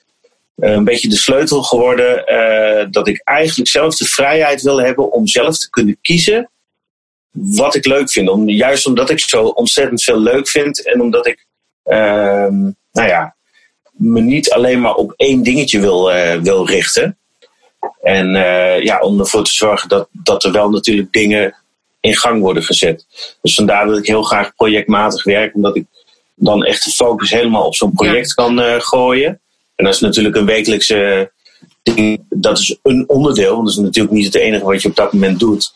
een 0.55 0.83
beetje 0.83 1.09
de 1.09 1.17
sleutel 1.17 1.63
geworden. 1.63 2.23
dat 2.91 3.07
ik 3.07 3.21
eigenlijk 3.23 3.69
zelf 3.69 3.95
de 3.95 4.05
vrijheid 4.05 4.62
wil 4.62 4.81
hebben 4.81 5.12
om 5.12 5.27
zelf 5.27 5.57
te 5.57 5.69
kunnen 5.69 5.97
kiezen 6.01 6.49
wat 7.31 7.75
ik 7.75 7.85
leuk 7.85 8.12
vind. 8.12 8.29
Om, 8.29 8.49
juist 8.49 8.85
omdat 8.85 9.09
ik 9.09 9.19
zo 9.19 9.43
ontzettend 9.43 10.03
veel 10.03 10.19
leuk 10.19 10.47
vind 10.47 10.85
en 10.85 11.01
omdat 11.01 11.27
ik, 11.27 11.45
ehm, 11.83 12.62
nou 12.91 13.07
ja, 13.07 13.35
me 13.91 14.21
niet 14.21 14.51
alleen 14.51 14.81
maar 14.81 14.95
op 14.95 15.13
één 15.15 15.43
dingetje 15.43 15.79
wil, 15.79 16.12
wil 16.41 16.67
richten. 16.67 17.18
En 18.01 18.35
uh, 18.35 18.83
ja, 18.83 18.99
om 18.99 19.19
ervoor 19.19 19.43
te 19.43 19.53
zorgen 19.53 19.89
dat, 19.89 20.07
dat 20.11 20.43
er 20.43 20.51
wel 20.51 20.69
natuurlijk 20.69 21.13
dingen 21.13 21.55
in 21.99 22.15
gang 22.15 22.41
worden 22.41 22.63
gezet. 22.63 23.05
Dus 23.41 23.55
vandaar 23.55 23.85
dat 23.85 23.97
ik 23.97 24.05
heel 24.05 24.23
graag 24.23 24.55
projectmatig 24.55 25.23
werk, 25.23 25.55
omdat 25.55 25.75
ik 25.75 25.85
dan 26.35 26.63
echt 26.65 26.83
de 26.83 26.91
focus 26.91 27.31
helemaal 27.31 27.65
op 27.65 27.75
zo'n 27.75 27.93
project 27.93 28.33
kan 28.33 28.59
uh, 28.59 28.75
gooien. 28.77 29.39
En 29.75 29.85
dat 29.85 29.93
is 29.93 29.99
natuurlijk 29.99 30.35
een 30.35 30.45
wekelijkse 30.45 31.31
ding, 31.83 32.25
dat 32.29 32.57
is 32.57 32.77
een 32.83 33.03
onderdeel, 33.07 33.53
want 33.53 33.65
dat 33.65 33.75
is 33.75 33.81
natuurlijk 33.83 34.15
niet 34.15 34.25
het 34.25 34.35
enige 34.35 34.65
wat 34.65 34.81
je 34.81 34.89
op 34.89 34.95
dat 34.95 35.13
moment 35.13 35.39
doet. 35.39 35.73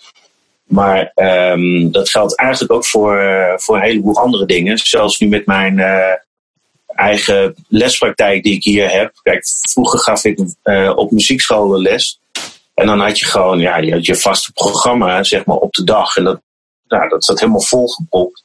Maar 0.64 1.12
um, 1.16 1.92
dat 1.92 2.10
geldt 2.10 2.38
eigenlijk 2.38 2.72
ook 2.72 2.86
voor, 2.86 3.22
uh, 3.22 3.54
voor 3.56 3.76
een 3.76 3.82
heleboel 3.82 4.18
andere 4.18 4.46
dingen. 4.46 4.78
Zelfs 4.78 5.20
nu 5.20 5.28
met 5.28 5.46
mijn 5.46 5.80
eigen 6.96 7.56
lespraktijk 7.68 8.44
die 8.44 8.54
ik 8.54 8.64
hier 8.64 8.90
heb. 8.90 9.20
Kijk, 9.22 9.46
vroeger 9.46 10.00
gaf 10.00 10.24
ik 10.24 10.40
uh, 10.64 10.92
op 10.96 11.12
muziekscholen 11.12 11.82
les. 11.82 12.20
En 12.74 12.86
dan 12.86 13.00
had 13.00 13.20
je 13.20 13.26
gewoon, 13.26 13.60
ja, 13.60 13.78
je 13.78 13.92
had 13.92 14.06
je 14.06 14.16
vaste 14.16 14.52
programma, 14.52 15.24
zeg 15.24 15.46
maar, 15.46 15.56
op 15.56 15.74
de 15.74 15.84
dag. 15.84 16.16
En 16.16 16.24
dat, 16.24 16.42
nou, 16.88 17.10
dat 17.10 17.26
zat 17.26 17.40
helemaal 17.40 17.62
volgepropt. 17.62 18.44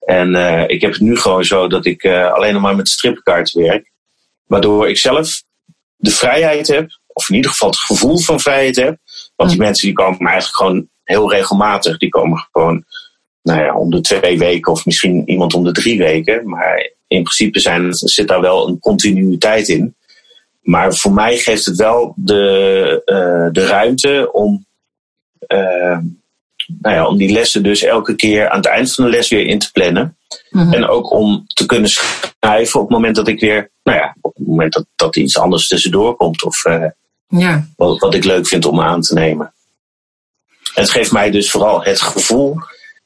En 0.00 0.34
uh, 0.34 0.68
ik 0.68 0.80
heb 0.80 0.92
het 0.92 1.00
nu 1.00 1.16
gewoon 1.16 1.44
zo 1.44 1.68
dat 1.68 1.86
ik 1.86 2.04
uh, 2.04 2.32
alleen 2.32 2.52
nog 2.52 2.62
maar 2.62 2.76
met 2.76 2.88
stripkaart 2.88 3.52
werk. 3.52 3.90
Waardoor 4.46 4.88
ik 4.88 4.98
zelf 4.98 5.42
de 5.96 6.10
vrijheid 6.10 6.66
heb, 6.66 6.98
of 7.06 7.28
in 7.28 7.34
ieder 7.34 7.50
geval 7.50 7.68
het 7.68 7.78
gevoel 7.78 8.18
van 8.18 8.40
vrijheid 8.40 8.76
heb. 8.76 8.96
Want 9.36 9.50
die 9.50 9.58
mensen 9.58 9.86
die 9.86 9.96
komen 9.96 10.26
eigenlijk 10.26 10.56
gewoon 10.56 10.88
heel 11.04 11.30
regelmatig. 11.30 11.98
Die 11.98 12.08
komen 12.08 12.48
gewoon, 12.52 12.84
nou 13.42 13.60
ja, 13.60 13.76
om 13.76 13.90
de 13.90 14.00
twee 14.00 14.38
weken 14.38 14.72
of 14.72 14.84
misschien 14.84 15.28
iemand 15.28 15.54
om 15.54 15.64
de 15.64 15.72
drie 15.72 15.98
weken. 15.98 16.48
Maar 16.48 16.90
in 17.08 17.22
principe 17.22 17.60
zijn, 17.60 17.94
zit 17.94 18.28
daar 18.28 18.40
wel 18.40 18.68
een 18.68 18.78
continuïteit 18.78 19.68
in. 19.68 19.96
Maar 20.60 20.94
voor 20.94 21.12
mij 21.12 21.36
geeft 21.36 21.64
het 21.64 21.76
wel 21.76 22.12
de, 22.16 23.02
uh, 23.06 23.52
de 23.52 23.66
ruimte 23.66 24.28
om, 24.32 24.66
uh, 25.48 25.98
nou 26.66 26.94
ja, 26.94 27.06
om 27.06 27.16
die 27.16 27.32
lessen 27.32 27.62
dus 27.62 27.82
elke 27.82 28.14
keer 28.14 28.48
aan 28.48 28.56
het 28.56 28.66
eind 28.66 28.94
van 28.94 29.04
de 29.04 29.10
les 29.10 29.28
weer 29.28 29.46
in 29.46 29.58
te 29.58 29.72
plannen. 29.72 30.16
Mm-hmm. 30.50 30.72
En 30.72 30.88
ook 30.88 31.10
om 31.12 31.44
te 31.46 31.66
kunnen 31.66 31.90
schrijven 31.90 32.80
op 32.80 32.86
het 32.86 32.96
moment 32.96 33.16
dat 33.16 33.28
ik 33.28 33.40
weer, 33.40 33.70
nou 33.82 33.98
ja, 33.98 34.16
op 34.20 34.34
het 34.34 34.46
moment 34.46 34.72
dat, 34.72 34.86
dat 34.96 35.16
iets 35.16 35.38
anders 35.38 35.68
tussendoor 35.68 36.16
komt. 36.16 36.44
Of 36.44 36.64
uh, 36.64 36.84
ja. 37.28 37.66
wat, 37.76 37.98
wat 37.98 38.14
ik 38.14 38.24
leuk 38.24 38.46
vind 38.46 38.64
om 38.64 38.80
aan 38.80 39.00
te 39.00 39.14
nemen. 39.14 39.52
En 40.74 40.82
het 40.82 40.90
geeft 40.90 41.12
mij 41.12 41.30
dus 41.30 41.50
vooral 41.50 41.84
het 41.84 42.00
gevoel 42.00 42.56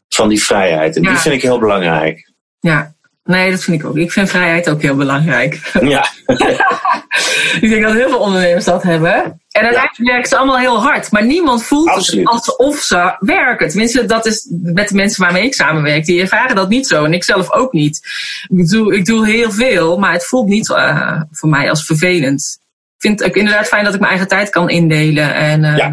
van 0.08 0.28
die 0.28 0.44
vrijheid. 0.44 0.96
En 0.96 1.02
Ja. 1.02 1.10
die 1.10 1.18
vind 1.18 1.34
ik 1.34 1.42
heel 1.42 1.58
belangrijk. 1.58 2.30
Ja, 2.60 2.94
nee, 3.24 3.50
dat 3.50 3.62
vind 3.62 3.80
ik 3.80 3.88
ook. 3.88 3.96
Ik 3.96 4.12
vind 4.12 4.30
vrijheid 4.30 4.70
ook 4.70 4.82
heel 4.82 4.96
belangrijk. 4.96 5.70
Ja, 5.80 6.06
ik 7.60 7.68
denk 7.68 7.82
dat 7.82 7.92
heel 7.92 8.08
veel 8.08 8.18
ondernemers 8.18 8.64
dat 8.64 8.82
hebben. 8.82 9.40
En 9.50 9.62
uiteindelijk 9.62 10.10
werken 10.10 10.28
ze 10.28 10.36
allemaal 10.36 10.58
heel 10.58 10.82
hard. 10.82 11.10
Maar 11.10 11.26
niemand 11.26 11.64
voelt 11.64 11.88
Absoluut. 11.88 12.30
het 12.30 12.32
alsof 12.32 12.78
ze 12.78 13.16
werken. 13.18 13.68
Tenminste, 13.68 14.04
dat 14.04 14.26
is 14.26 14.48
met 14.50 14.88
de 14.88 14.94
mensen 14.94 15.22
waarmee 15.22 15.44
ik 15.44 15.54
samenwerk. 15.54 16.04
Die 16.04 16.20
ervaren 16.20 16.56
dat 16.56 16.68
niet 16.68 16.86
zo. 16.86 17.04
En 17.04 17.12
ik 17.12 17.24
zelf 17.24 17.52
ook 17.52 17.72
niet. 17.72 18.00
Ik 18.48 18.68
doe, 18.68 18.94
ik 18.96 19.04
doe 19.04 19.26
heel 19.26 19.50
veel, 19.50 19.98
maar 19.98 20.12
het 20.12 20.26
voelt 20.26 20.48
niet 20.48 20.70
eh, 20.70 21.20
voor 21.30 21.48
mij 21.48 21.70
als 21.70 21.84
vervelend. 21.84 22.58
Ik 22.96 23.00
vind 23.08 23.18
het 23.18 23.28
ook 23.28 23.36
inderdaad 23.36 23.68
fijn 23.68 23.84
dat 23.84 23.94
ik 23.94 24.00
mijn 24.00 24.12
eigen 24.12 24.28
tijd 24.30 24.50
kan 24.50 24.70
indelen. 24.70 25.34
En 25.34 25.64
eh, 25.64 25.76
Ja. 25.76 25.92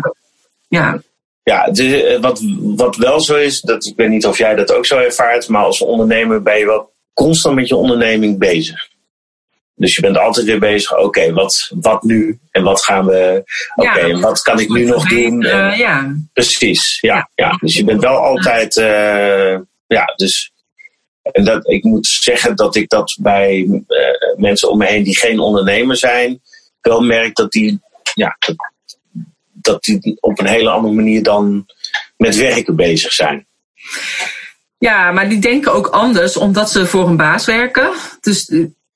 ja, 0.68 1.02
ja, 1.44 1.72
de, 1.72 2.18
wat, 2.22 2.42
wat 2.60 2.96
wel 2.96 3.22
zo 3.22 3.36
is, 3.36 3.62
dat, 3.62 3.86
ik 3.86 3.94
weet 3.96 4.10
niet 4.10 4.26
of 4.26 4.38
jij 4.38 4.56
dat 4.56 4.74
ook 4.74 4.86
zo 4.86 4.98
ervaart, 4.98 5.48
maar 5.48 5.64
als 5.64 5.82
ondernemer 5.82 6.42
ben 6.42 6.58
je 6.58 6.66
wel 6.66 6.89
constant 7.14 7.56
met 7.56 7.68
je 7.68 7.76
onderneming 7.76 8.38
bezig. 8.38 8.88
Dus 9.76 9.96
je 9.96 10.02
bent 10.02 10.18
altijd 10.18 10.46
weer 10.46 10.60
bezig, 10.60 10.98
oké, 10.98 11.34
wat, 11.34 11.72
wat 11.80 12.04
nu? 12.04 12.40
En 12.52 12.64
wat 12.64 12.84
gaan 12.84 13.06
we, 13.06 13.44
oké, 13.76 14.20
wat 14.20 14.42
kan 14.42 14.60
ik 14.60 14.70
nu 14.70 14.86
nog 14.86 15.08
doen? 15.08 15.42
Uh, 15.44 15.78
ja. 15.78 16.16
Precies, 16.34 16.98
ja, 17.02 17.30
ja. 17.36 17.58
Dus 17.60 17.76
je 17.76 17.84
bent 17.84 18.02
wel 18.02 18.18
altijd, 18.18 18.76
uh, 18.76 19.60
ja, 19.88 20.06
dus. 20.16 20.52
En 21.22 21.44
dat, 21.44 21.70
ik 21.70 21.84
moet 21.84 22.08
zeggen 22.08 22.56
dat 22.56 22.76
ik 22.76 22.90
dat 22.90 23.18
bij 23.22 23.58
uh, 23.58 23.84
mensen 24.36 24.70
om 24.70 24.78
me 24.78 24.86
heen 24.86 25.04
die 25.04 25.18
geen 25.18 25.40
ondernemer 25.40 25.98
zijn, 25.98 26.42
wel 26.82 27.02
merk 27.02 27.36
dat 27.36 27.52
die, 27.52 27.80
ja, 28.14 28.38
dat, 28.40 28.56
dat 29.52 29.84
die 29.84 30.18
op 30.20 30.40
een 30.40 30.48
hele 30.48 30.70
andere 30.70 30.94
manier 30.94 31.24
dan 31.24 31.66
met 32.18 32.36
werken 32.36 32.76
bezig 32.76 33.14
zijn. 33.14 33.48
Ja, 34.80 35.12
maar 35.12 35.30
die 35.30 35.40
denken 35.40 35.74
ook 35.74 35.88
anders 35.88 36.38
omdat 36.38 36.72
ze 36.72 36.86
voor 36.86 37.08
een 37.08 37.18
baas 37.18 37.46
werken. 37.46 37.90
Dus 38.22 38.52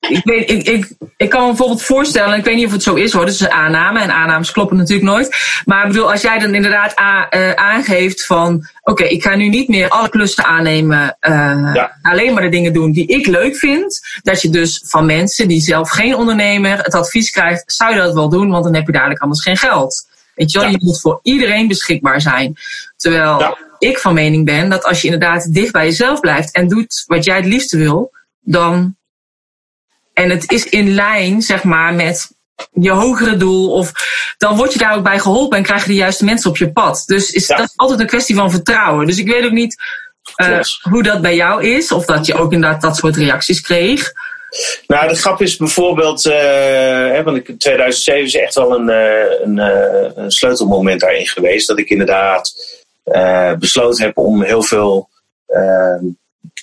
ik, 0.08 0.24
weet, 0.24 0.50
ik, 0.50 0.62
ik, 0.68 0.90
ik 1.16 1.30
kan 1.30 1.40
me 1.40 1.46
bijvoorbeeld 1.46 1.82
voorstellen, 1.82 2.38
ik 2.38 2.44
weet 2.44 2.56
niet 2.56 2.66
of 2.66 2.72
het 2.72 2.82
zo 2.82 2.94
is 2.94 3.12
hoor, 3.12 3.24
dat 3.24 3.34
is 3.34 3.40
een 3.40 3.50
aanname 3.50 4.00
en 4.00 4.12
aannames 4.12 4.50
kloppen 4.50 4.76
natuurlijk 4.76 5.08
nooit. 5.08 5.36
Maar 5.64 5.82
ik 5.82 5.92
bedoel, 5.92 6.10
als 6.10 6.22
jij 6.22 6.38
dan 6.38 6.54
inderdaad 6.54 6.98
a, 6.98 7.36
uh, 7.36 7.52
aangeeft 7.52 8.26
van, 8.26 8.68
oké, 8.82 9.04
ik 9.04 9.22
ga 9.22 9.34
nu 9.34 9.48
niet 9.48 9.68
meer 9.68 9.88
alle 9.88 10.08
klussen 10.08 10.44
aannemen, 10.44 11.16
uh, 11.20 11.70
ja. 11.74 11.98
alleen 12.02 12.34
maar 12.34 12.42
de 12.42 12.48
dingen 12.48 12.72
doen 12.72 12.92
die 12.92 13.06
ik 13.06 13.26
leuk 13.26 13.56
vind. 13.56 14.00
Dat 14.22 14.42
je 14.42 14.50
dus 14.50 14.82
van 14.86 15.06
mensen 15.06 15.48
die 15.48 15.60
zelf 15.60 15.90
geen 15.90 16.16
ondernemer 16.16 16.78
het 16.78 16.94
advies 16.94 17.30
krijgt, 17.30 17.72
zou 17.72 17.94
je 17.94 18.00
dat 18.00 18.14
wel 18.14 18.28
doen, 18.28 18.50
want 18.50 18.64
dan 18.64 18.74
heb 18.74 18.86
je 18.86 18.92
dadelijk 18.92 19.20
anders 19.20 19.42
geen 19.42 19.56
geld. 19.56 20.12
Weet 20.34 20.52
je 20.52 20.58
wel, 20.58 20.66
ja. 20.68 20.76
je 20.78 20.84
moet 20.84 21.00
voor 21.00 21.20
iedereen 21.22 21.68
beschikbaar 21.68 22.20
zijn. 22.20 22.56
Terwijl 22.96 23.38
ja. 23.38 23.56
Ik 23.84 23.98
van 23.98 24.14
mening 24.14 24.44
ben 24.44 24.68
dat 24.68 24.84
als 24.84 25.00
je 25.00 25.08
inderdaad 25.08 25.52
dicht 25.54 25.72
bij 25.72 25.84
jezelf 25.84 26.20
blijft 26.20 26.52
en 26.52 26.68
doet 26.68 27.04
wat 27.06 27.24
jij 27.24 27.36
het 27.36 27.46
liefste 27.46 27.76
wil, 27.76 28.10
dan 28.40 28.96
en 30.12 30.30
het 30.30 30.52
is 30.52 30.68
in 30.68 30.94
lijn, 30.94 31.42
zeg 31.42 31.64
maar, 31.64 31.94
met 31.94 32.30
je 32.72 32.90
hogere 32.90 33.36
doel. 33.36 33.72
Of 33.72 33.92
dan 34.38 34.56
word 34.56 34.72
je 34.72 34.78
daar 34.78 34.96
ook 34.96 35.02
bij 35.02 35.18
geholpen 35.18 35.58
en 35.58 35.64
krijg 35.64 35.82
je 35.82 35.88
de 35.88 35.94
juiste 35.94 36.24
mensen 36.24 36.50
op 36.50 36.56
je 36.56 36.72
pad. 36.72 37.02
Dus 37.06 37.30
is, 37.30 37.46
ja. 37.46 37.56
dat 37.56 37.66
is 37.66 37.72
altijd 37.76 38.00
een 38.00 38.06
kwestie 38.06 38.34
van 38.34 38.50
vertrouwen. 38.50 39.06
Dus 39.06 39.18
ik 39.18 39.28
weet 39.28 39.44
ook 39.44 39.50
niet 39.50 39.82
uh, 40.36 40.60
hoe 40.90 41.02
dat 41.02 41.20
bij 41.20 41.34
jou 41.34 41.64
is. 41.64 41.92
Of 41.92 42.04
dat 42.04 42.26
je 42.26 42.34
ook 42.34 42.52
inderdaad 42.52 42.82
dat 42.82 42.96
soort 42.96 43.16
reacties 43.16 43.60
kreeg. 43.60 44.12
Nou, 44.86 45.08
de 45.08 45.14
grap 45.14 45.42
is 45.42 45.56
bijvoorbeeld, 45.56 46.24
uh, 46.24 46.32
hè, 46.32 47.22
want 47.22 47.36
ik, 47.36 47.58
2007 47.58 48.24
is 48.24 48.34
echt 48.34 48.54
wel 48.54 48.74
een, 48.74 48.88
uh, 48.88 49.40
een, 49.42 49.58
een, 50.22 50.30
sleutelmoment 50.30 51.00
daarin 51.00 51.26
geweest. 51.26 51.68
Dat 51.68 51.78
ik 51.78 51.88
inderdaad 51.88 52.52
besloten 53.58 54.04
heb 54.04 54.18
om 54.18 54.42
heel 54.42 54.62
veel 54.62 55.08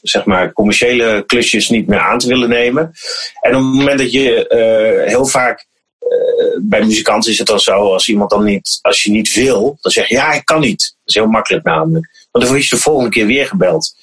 zeg 0.01 0.25
maar, 0.25 0.53
commerciële 0.53 1.23
klusjes 1.25 1.69
niet 1.69 1.87
meer 1.87 1.99
aan 1.99 2.19
te 2.19 2.27
willen 2.27 2.49
nemen. 2.49 2.93
En 3.41 3.55
op 3.55 3.61
het 3.61 3.73
moment 3.73 3.99
dat 3.99 4.11
je 4.11 4.49
uh, 4.49 5.07
heel 5.07 5.25
vaak. 5.25 5.69
Uh, 6.01 6.59
bij 6.61 6.83
muzikanten 6.83 7.31
is 7.31 7.37
het 7.37 7.47
dan 7.47 7.59
zo, 7.59 7.71
als 7.71 8.07
iemand 8.07 8.29
dan 8.29 8.43
niet, 8.43 8.79
als 8.81 9.03
je 9.03 9.11
niet 9.11 9.33
wil, 9.33 9.77
dan 9.81 9.91
zeg 9.91 10.07
je 10.07 10.15
ja, 10.15 10.33
ik 10.33 10.45
kan 10.45 10.59
niet. 10.59 10.79
Dat 10.79 11.01
is 11.05 11.13
heel 11.13 11.27
makkelijk 11.27 11.65
namelijk. 11.65 12.09
Want 12.31 12.45
dan 12.45 12.53
word 12.53 12.67
je 12.67 12.75
de 12.75 12.81
volgende 12.81 13.09
keer 13.09 13.25
weer 13.25 13.47
gebeld. 13.47 13.95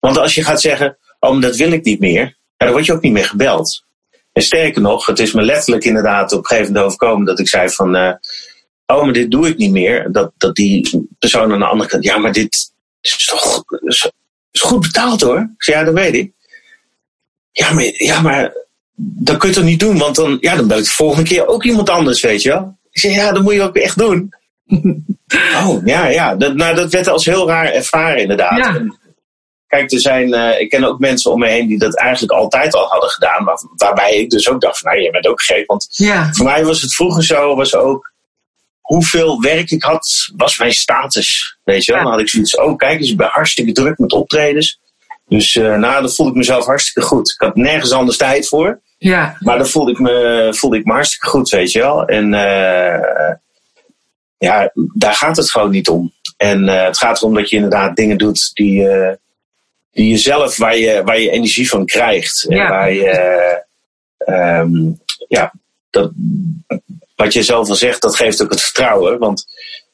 Want 0.00 0.18
als 0.18 0.34
je 0.34 0.44
gaat 0.44 0.60
zeggen, 0.60 0.98
oh, 1.20 1.40
dat 1.40 1.56
wil 1.56 1.72
ik 1.72 1.84
niet 1.84 2.00
meer, 2.00 2.36
dan 2.56 2.70
word 2.70 2.86
je 2.86 2.92
ook 2.92 3.02
niet 3.02 3.12
meer 3.12 3.24
gebeld. 3.24 3.84
En 4.32 4.42
sterker 4.42 4.82
nog, 4.82 5.06
het 5.06 5.18
is 5.18 5.32
me 5.32 5.42
letterlijk 5.42 5.84
inderdaad 5.84 6.32
op 6.32 6.38
een 6.38 6.46
gegeven 6.46 6.72
moment 6.72 6.86
overkomen 6.86 7.26
dat 7.26 7.38
ik 7.38 7.48
zei 7.48 7.68
van, 7.68 8.18
oh, 8.86 9.04
maar 9.04 9.12
dit 9.12 9.30
doe 9.30 9.48
ik 9.48 9.56
niet 9.56 9.72
meer. 9.72 10.12
Dat, 10.12 10.32
dat 10.36 10.54
die 10.54 11.06
persoon 11.18 11.52
aan 11.52 11.58
de 11.58 11.64
andere 11.64 11.90
kant, 11.90 12.04
ja, 12.04 12.18
maar 12.18 12.32
dit 12.32 12.72
is 13.00 13.26
toch 13.26 13.64
is 14.56 14.62
goed 14.62 14.80
betaald 14.80 15.20
hoor. 15.20 15.38
Ik 15.38 15.62
zei, 15.62 15.78
ja, 15.78 15.84
dat 15.84 15.94
weet 15.94 16.14
ik. 16.14 16.32
Ja, 17.52 17.72
maar, 17.72 17.84
ja, 17.92 18.20
maar 18.20 18.52
dat 18.96 19.36
kun 19.36 19.48
je 19.48 19.54
toch 19.54 19.64
niet 19.64 19.80
doen? 19.80 19.98
Want 19.98 20.16
dan, 20.16 20.38
ja, 20.40 20.56
dan 20.56 20.68
bel 20.68 20.78
ik 20.78 20.84
de 20.84 20.90
volgende 20.90 21.28
keer 21.28 21.46
ook 21.46 21.64
iemand 21.64 21.90
anders, 21.90 22.20
weet 22.20 22.42
je 22.42 22.48
wel. 22.48 22.78
Ik 22.90 23.00
zei, 23.00 23.14
ja, 23.14 23.32
dat 23.32 23.42
moet 23.42 23.52
je 23.52 23.62
ook 23.62 23.76
echt 23.76 23.98
doen. 23.98 24.32
oh, 25.64 25.84
ja, 25.84 26.06
ja. 26.06 26.36
Dat, 26.36 26.54
nou, 26.54 26.74
dat 26.74 26.92
werd 26.92 27.08
als 27.08 27.24
heel 27.24 27.48
raar 27.48 27.72
ervaren, 27.72 28.20
inderdaad. 28.20 28.58
Ja. 28.58 28.82
Kijk, 29.66 29.92
er 29.92 30.00
zijn, 30.00 30.28
uh, 30.28 30.60
ik 30.60 30.70
ken 30.70 30.84
ook 30.84 30.98
mensen 30.98 31.32
om 31.32 31.38
me 31.38 31.48
heen 31.48 31.66
die 31.66 31.78
dat 31.78 31.96
eigenlijk 31.96 32.32
altijd 32.32 32.74
al 32.74 32.86
hadden 32.86 33.10
gedaan. 33.10 33.44
Maar, 33.44 33.58
waarbij 33.76 34.14
ik 34.14 34.30
dus 34.30 34.48
ook 34.48 34.60
dacht 34.60 34.78
van, 34.78 34.90
nou, 34.90 35.02
jij 35.02 35.10
bent 35.10 35.26
ook 35.26 35.42
gek. 35.42 35.66
Want 35.66 35.86
ja. 35.90 36.32
voor 36.32 36.44
mij 36.44 36.64
was 36.64 36.82
het 36.82 36.94
vroeger 36.94 37.24
zo, 37.24 37.54
was 37.54 37.74
ook 37.74 38.12
hoeveel 38.86 39.40
werk 39.40 39.70
ik 39.70 39.82
had, 39.82 40.30
was 40.36 40.58
mijn 40.58 40.72
status. 40.72 41.58
Weet 41.64 41.84
je 41.84 41.92
wel? 41.92 42.02
Dan 42.02 42.10
had 42.10 42.20
ik 42.20 42.28
zoiets, 42.28 42.56
oh 42.56 42.76
kijk 42.76 42.98
eens, 43.00 43.10
ik 43.10 43.16
ben 43.16 43.28
hartstikke 43.28 43.72
druk 43.72 43.98
met 43.98 44.12
optredens. 44.12 44.80
Dus 45.28 45.54
uh, 45.54 45.76
nou, 45.76 46.00
dan 46.00 46.10
voelde 46.10 46.30
ik 46.30 46.36
mezelf 46.36 46.66
hartstikke 46.66 47.08
goed. 47.08 47.30
Ik 47.30 47.40
had 47.46 47.56
nergens 47.56 47.92
anders 47.92 48.16
tijd 48.16 48.48
voor. 48.48 48.80
Ja. 48.98 49.36
Maar 49.40 49.58
dan 49.58 49.66
voelde 49.66 49.90
ik 49.90 49.98
me, 49.98 50.48
voelde 50.56 50.76
ik 50.76 50.84
me 50.84 50.92
hartstikke 50.92 51.26
goed, 51.26 51.48
weet 51.50 51.72
je 51.72 51.78
wel. 51.78 52.04
En 52.04 52.32
uh, 52.32 53.34
ja, 54.38 54.70
daar 54.94 55.14
gaat 55.14 55.36
het 55.36 55.50
gewoon 55.50 55.70
niet 55.70 55.88
om. 55.88 56.12
En 56.36 56.62
uh, 56.62 56.84
het 56.84 56.98
gaat 56.98 57.18
erom 57.18 57.34
dat 57.34 57.50
je 57.50 57.56
inderdaad 57.56 57.96
dingen 57.96 58.18
doet 58.18 58.50
die, 58.52 58.88
die 59.92 60.08
jezelf, 60.08 60.56
waar 60.56 60.76
je, 60.76 61.02
waar 61.04 61.20
je 61.20 61.30
energie 61.30 61.68
van 61.68 61.86
krijgt. 61.86 62.46
En 62.48 62.56
Ja. 62.56 62.68
waar 62.68 62.92
je, 62.92 63.64
um, 64.26 65.00
ja, 65.28 65.52
dat, 65.90 66.12
wat 67.16 67.32
je 67.32 67.42
zelf 67.42 67.68
al 67.68 67.74
zegt, 67.74 68.02
dat 68.02 68.16
geeft 68.16 68.42
ook 68.42 68.50
het 68.50 68.60
vertrouwen. 68.60 69.18
Want 69.18 69.44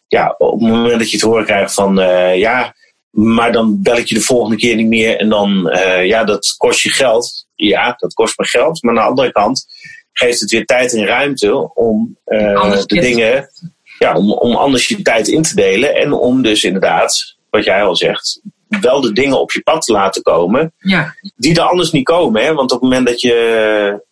ja, 0.08 0.34
op 0.38 0.60
het 0.60 0.68
moment 0.68 0.98
dat 0.98 1.10
je 1.10 1.16
het 1.16 1.26
horen 1.26 1.44
krijgt 1.44 1.74
van 1.74 2.00
uh, 2.00 2.36
ja, 2.36 2.74
maar 3.10 3.52
dan 3.52 3.82
bel 3.82 3.96
ik 3.96 4.06
je 4.06 4.14
de 4.14 4.20
volgende 4.20 4.56
keer 4.56 4.76
niet 4.76 4.86
meer 4.86 5.16
en 5.16 5.28
dan 5.28 5.70
uh, 5.72 6.06
ja, 6.06 6.24
dat 6.24 6.54
kost 6.56 6.80
je 6.80 6.90
geld. 6.90 7.46
Ja, 7.54 7.94
dat 7.98 8.14
kost 8.14 8.38
me 8.38 8.46
geld. 8.46 8.82
Maar 8.82 8.94
aan 8.94 9.02
de 9.02 9.08
andere 9.08 9.32
kant 9.32 9.66
geeft 10.12 10.40
het 10.40 10.50
weer 10.50 10.64
tijd 10.64 10.94
en 10.94 11.06
ruimte 11.06 11.74
om 11.74 12.18
uh, 12.26 12.82
de 12.86 13.00
dingen, 13.00 13.50
ja, 13.98 14.14
om, 14.14 14.32
om 14.32 14.56
anders 14.56 14.88
je 14.88 15.02
tijd 15.02 15.28
in 15.28 15.42
te 15.42 15.54
delen 15.54 15.94
en 15.94 16.12
om 16.12 16.42
dus 16.42 16.64
inderdaad, 16.64 17.36
wat 17.50 17.64
jij 17.64 17.82
al 17.82 17.96
zegt, 17.96 18.40
wel 18.80 19.00
de 19.00 19.12
dingen 19.12 19.40
op 19.40 19.52
je 19.52 19.60
pad 19.60 19.84
te 19.84 19.92
laten 19.92 20.22
komen 20.22 20.72
ja. 20.78 21.14
die 21.36 21.54
er 21.54 21.68
anders 21.68 21.90
niet 21.90 22.04
komen. 22.04 22.42
Hè? 22.42 22.54
Want 22.54 22.72
op 22.72 22.80
het 22.80 22.90
moment 22.90 23.06
dat 23.06 23.20
je 23.20 24.02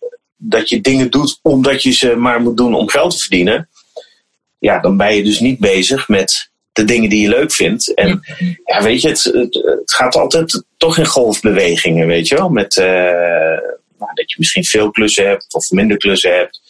dat 0.43 0.69
je 0.69 0.81
dingen 0.81 1.11
doet 1.11 1.39
omdat 1.43 1.83
je 1.83 1.91
ze 1.91 2.17
maar 2.17 2.41
moet 2.41 2.57
doen 2.57 2.75
om 2.75 2.89
geld 2.89 3.11
te 3.11 3.19
verdienen, 3.19 3.69
ja, 4.59 4.79
dan 4.79 4.97
ben 4.97 5.15
je 5.15 5.23
dus 5.23 5.41
niet 5.41 5.59
bezig 5.59 6.09
met 6.09 6.51
de 6.73 6.85
dingen 6.85 7.11
die 7.11 7.23
je 7.23 7.29
leuk 7.29 7.53
vindt. 7.53 7.95
En 7.95 8.21
ja, 8.65 8.83
weet 8.83 9.03
je, 9.03 9.09
het, 9.09 9.23
het, 9.25 9.55
het 9.55 9.93
gaat 9.93 10.15
altijd 10.15 10.65
toch 10.77 10.99
in 10.99 11.07
golfbewegingen, 11.07 12.07
weet 12.07 12.29
je 12.29 12.37
wel. 12.37 12.49
Met 12.49 12.77
uh, 12.77 12.87
nou, 13.99 14.15
dat 14.15 14.31
je 14.31 14.37
misschien 14.37 14.65
veel 14.65 14.91
klussen 14.91 15.27
hebt 15.27 15.55
of 15.55 15.71
minder 15.71 15.97
klussen 15.97 16.35
hebt. 16.35 16.61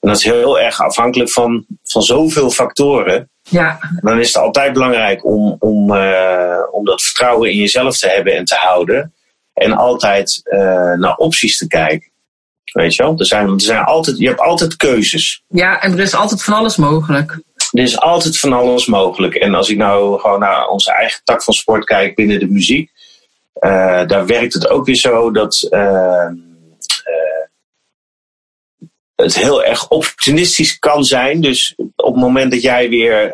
En 0.00 0.08
dat 0.08 0.16
is 0.16 0.24
heel 0.24 0.60
erg 0.60 0.80
afhankelijk 0.80 1.30
van, 1.30 1.66
van 1.82 2.02
zoveel 2.02 2.50
factoren. 2.50 3.30
Ja. 3.42 3.78
Dan 4.00 4.18
is 4.18 4.26
het 4.26 4.36
altijd 4.36 4.72
belangrijk 4.72 5.24
om, 5.24 5.56
om, 5.58 5.92
uh, 5.92 6.58
om 6.70 6.84
dat 6.84 7.02
vertrouwen 7.02 7.50
in 7.50 7.56
jezelf 7.56 7.98
te 7.98 8.08
hebben 8.08 8.36
en 8.36 8.44
te 8.44 8.54
houden. 8.54 9.14
En 9.52 9.72
altijd 9.72 10.40
uh, 10.44 10.60
naar 10.92 11.16
opties 11.16 11.58
te 11.58 11.66
kijken. 11.66 12.11
Weet 12.72 12.94
je 12.94 13.02
wel? 13.02 13.14
Er 13.18 13.26
zijn, 13.26 13.48
er 13.48 13.60
zijn 13.60 13.84
altijd, 13.84 14.18
je 14.18 14.26
hebt 14.26 14.40
altijd 14.40 14.76
keuzes. 14.76 15.42
Ja, 15.48 15.80
en 15.80 15.92
er 15.92 16.00
is 16.00 16.14
altijd 16.14 16.42
van 16.42 16.54
alles 16.54 16.76
mogelijk. 16.76 17.38
Er 17.72 17.82
is 17.82 17.98
altijd 17.98 18.38
van 18.38 18.52
alles 18.52 18.86
mogelijk. 18.86 19.34
En 19.34 19.54
als 19.54 19.70
ik 19.70 19.76
nou 19.76 20.20
gewoon 20.20 20.40
naar 20.40 20.68
onze 20.68 20.92
eigen 20.92 21.20
tak 21.24 21.42
van 21.42 21.54
sport 21.54 21.84
kijk 21.84 22.14
binnen 22.14 22.38
de 22.38 22.48
muziek, 22.48 22.90
uh, 23.60 24.06
daar 24.06 24.26
werkt 24.26 24.54
het 24.54 24.68
ook 24.68 24.86
weer 24.86 24.94
zo 24.94 25.30
dat 25.30 25.68
uh, 25.70 25.80
uh, 25.80 27.44
het 29.14 29.34
heel 29.34 29.64
erg 29.64 29.88
opportunistisch 29.88 30.78
kan 30.78 31.04
zijn. 31.04 31.40
Dus 31.40 31.74
op 31.96 32.14
het 32.14 32.22
moment 32.22 32.50
dat 32.50 32.62
jij 32.62 32.88
weer 32.88 33.32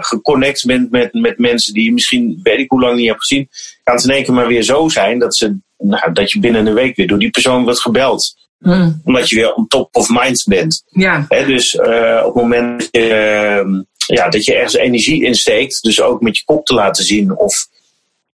geconnect 0.00 0.64
bent 0.64 0.90
met, 0.90 1.12
met 1.12 1.38
mensen 1.38 1.74
die 1.74 1.84
je 1.84 1.92
misschien 1.92 2.40
weet 2.42 2.58
ik 2.58 2.70
hoe 2.70 2.80
lang 2.80 2.96
niet 2.96 3.08
hebt 3.08 3.20
gezien, 3.20 3.48
kan 3.82 3.94
het 3.94 4.04
in 4.04 4.10
één 4.10 4.24
keer 4.24 4.34
maar 4.34 4.46
weer 4.46 4.62
zo 4.62 4.88
zijn 4.88 5.18
dat, 5.18 5.36
ze, 5.36 5.56
nou, 5.78 6.12
dat 6.12 6.30
je 6.30 6.40
binnen 6.40 6.66
een 6.66 6.74
week 6.74 6.96
weer 6.96 7.06
door 7.06 7.18
die 7.18 7.30
persoon 7.30 7.64
wordt 7.64 7.80
gebeld. 7.80 8.34
Mm. 8.58 9.00
Omdat 9.04 9.28
je 9.28 9.36
weer 9.36 9.54
on 9.54 9.66
top 9.66 9.96
of 9.96 10.08
mind 10.08 10.44
bent. 10.46 10.82
Ja. 10.86 11.24
He, 11.28 11.46
dus 11.46 11.74
uh, 11.74 12.22
op 12.24 12.34
het 12.34 12.42
moment 12.42 12.80
dat 12.80 12.88
je, 12.90 13.62
uh, 13.66 13.82
ja, 14.06 14.28
dat 14.28 14.44
je 14.44 14.54
ergens 14.54 14.74
energie 14.74 15.24
insteekt, 15.24 15.82
dus 15.82 16.00
ook 16.00 16.20
met 16.20 16.36
je 16.36 16.44
kop 16.44 16.66
te 16.66 16.74
laten 16.74 17.04
zien, 17.04 17.38
of 17.38 17.66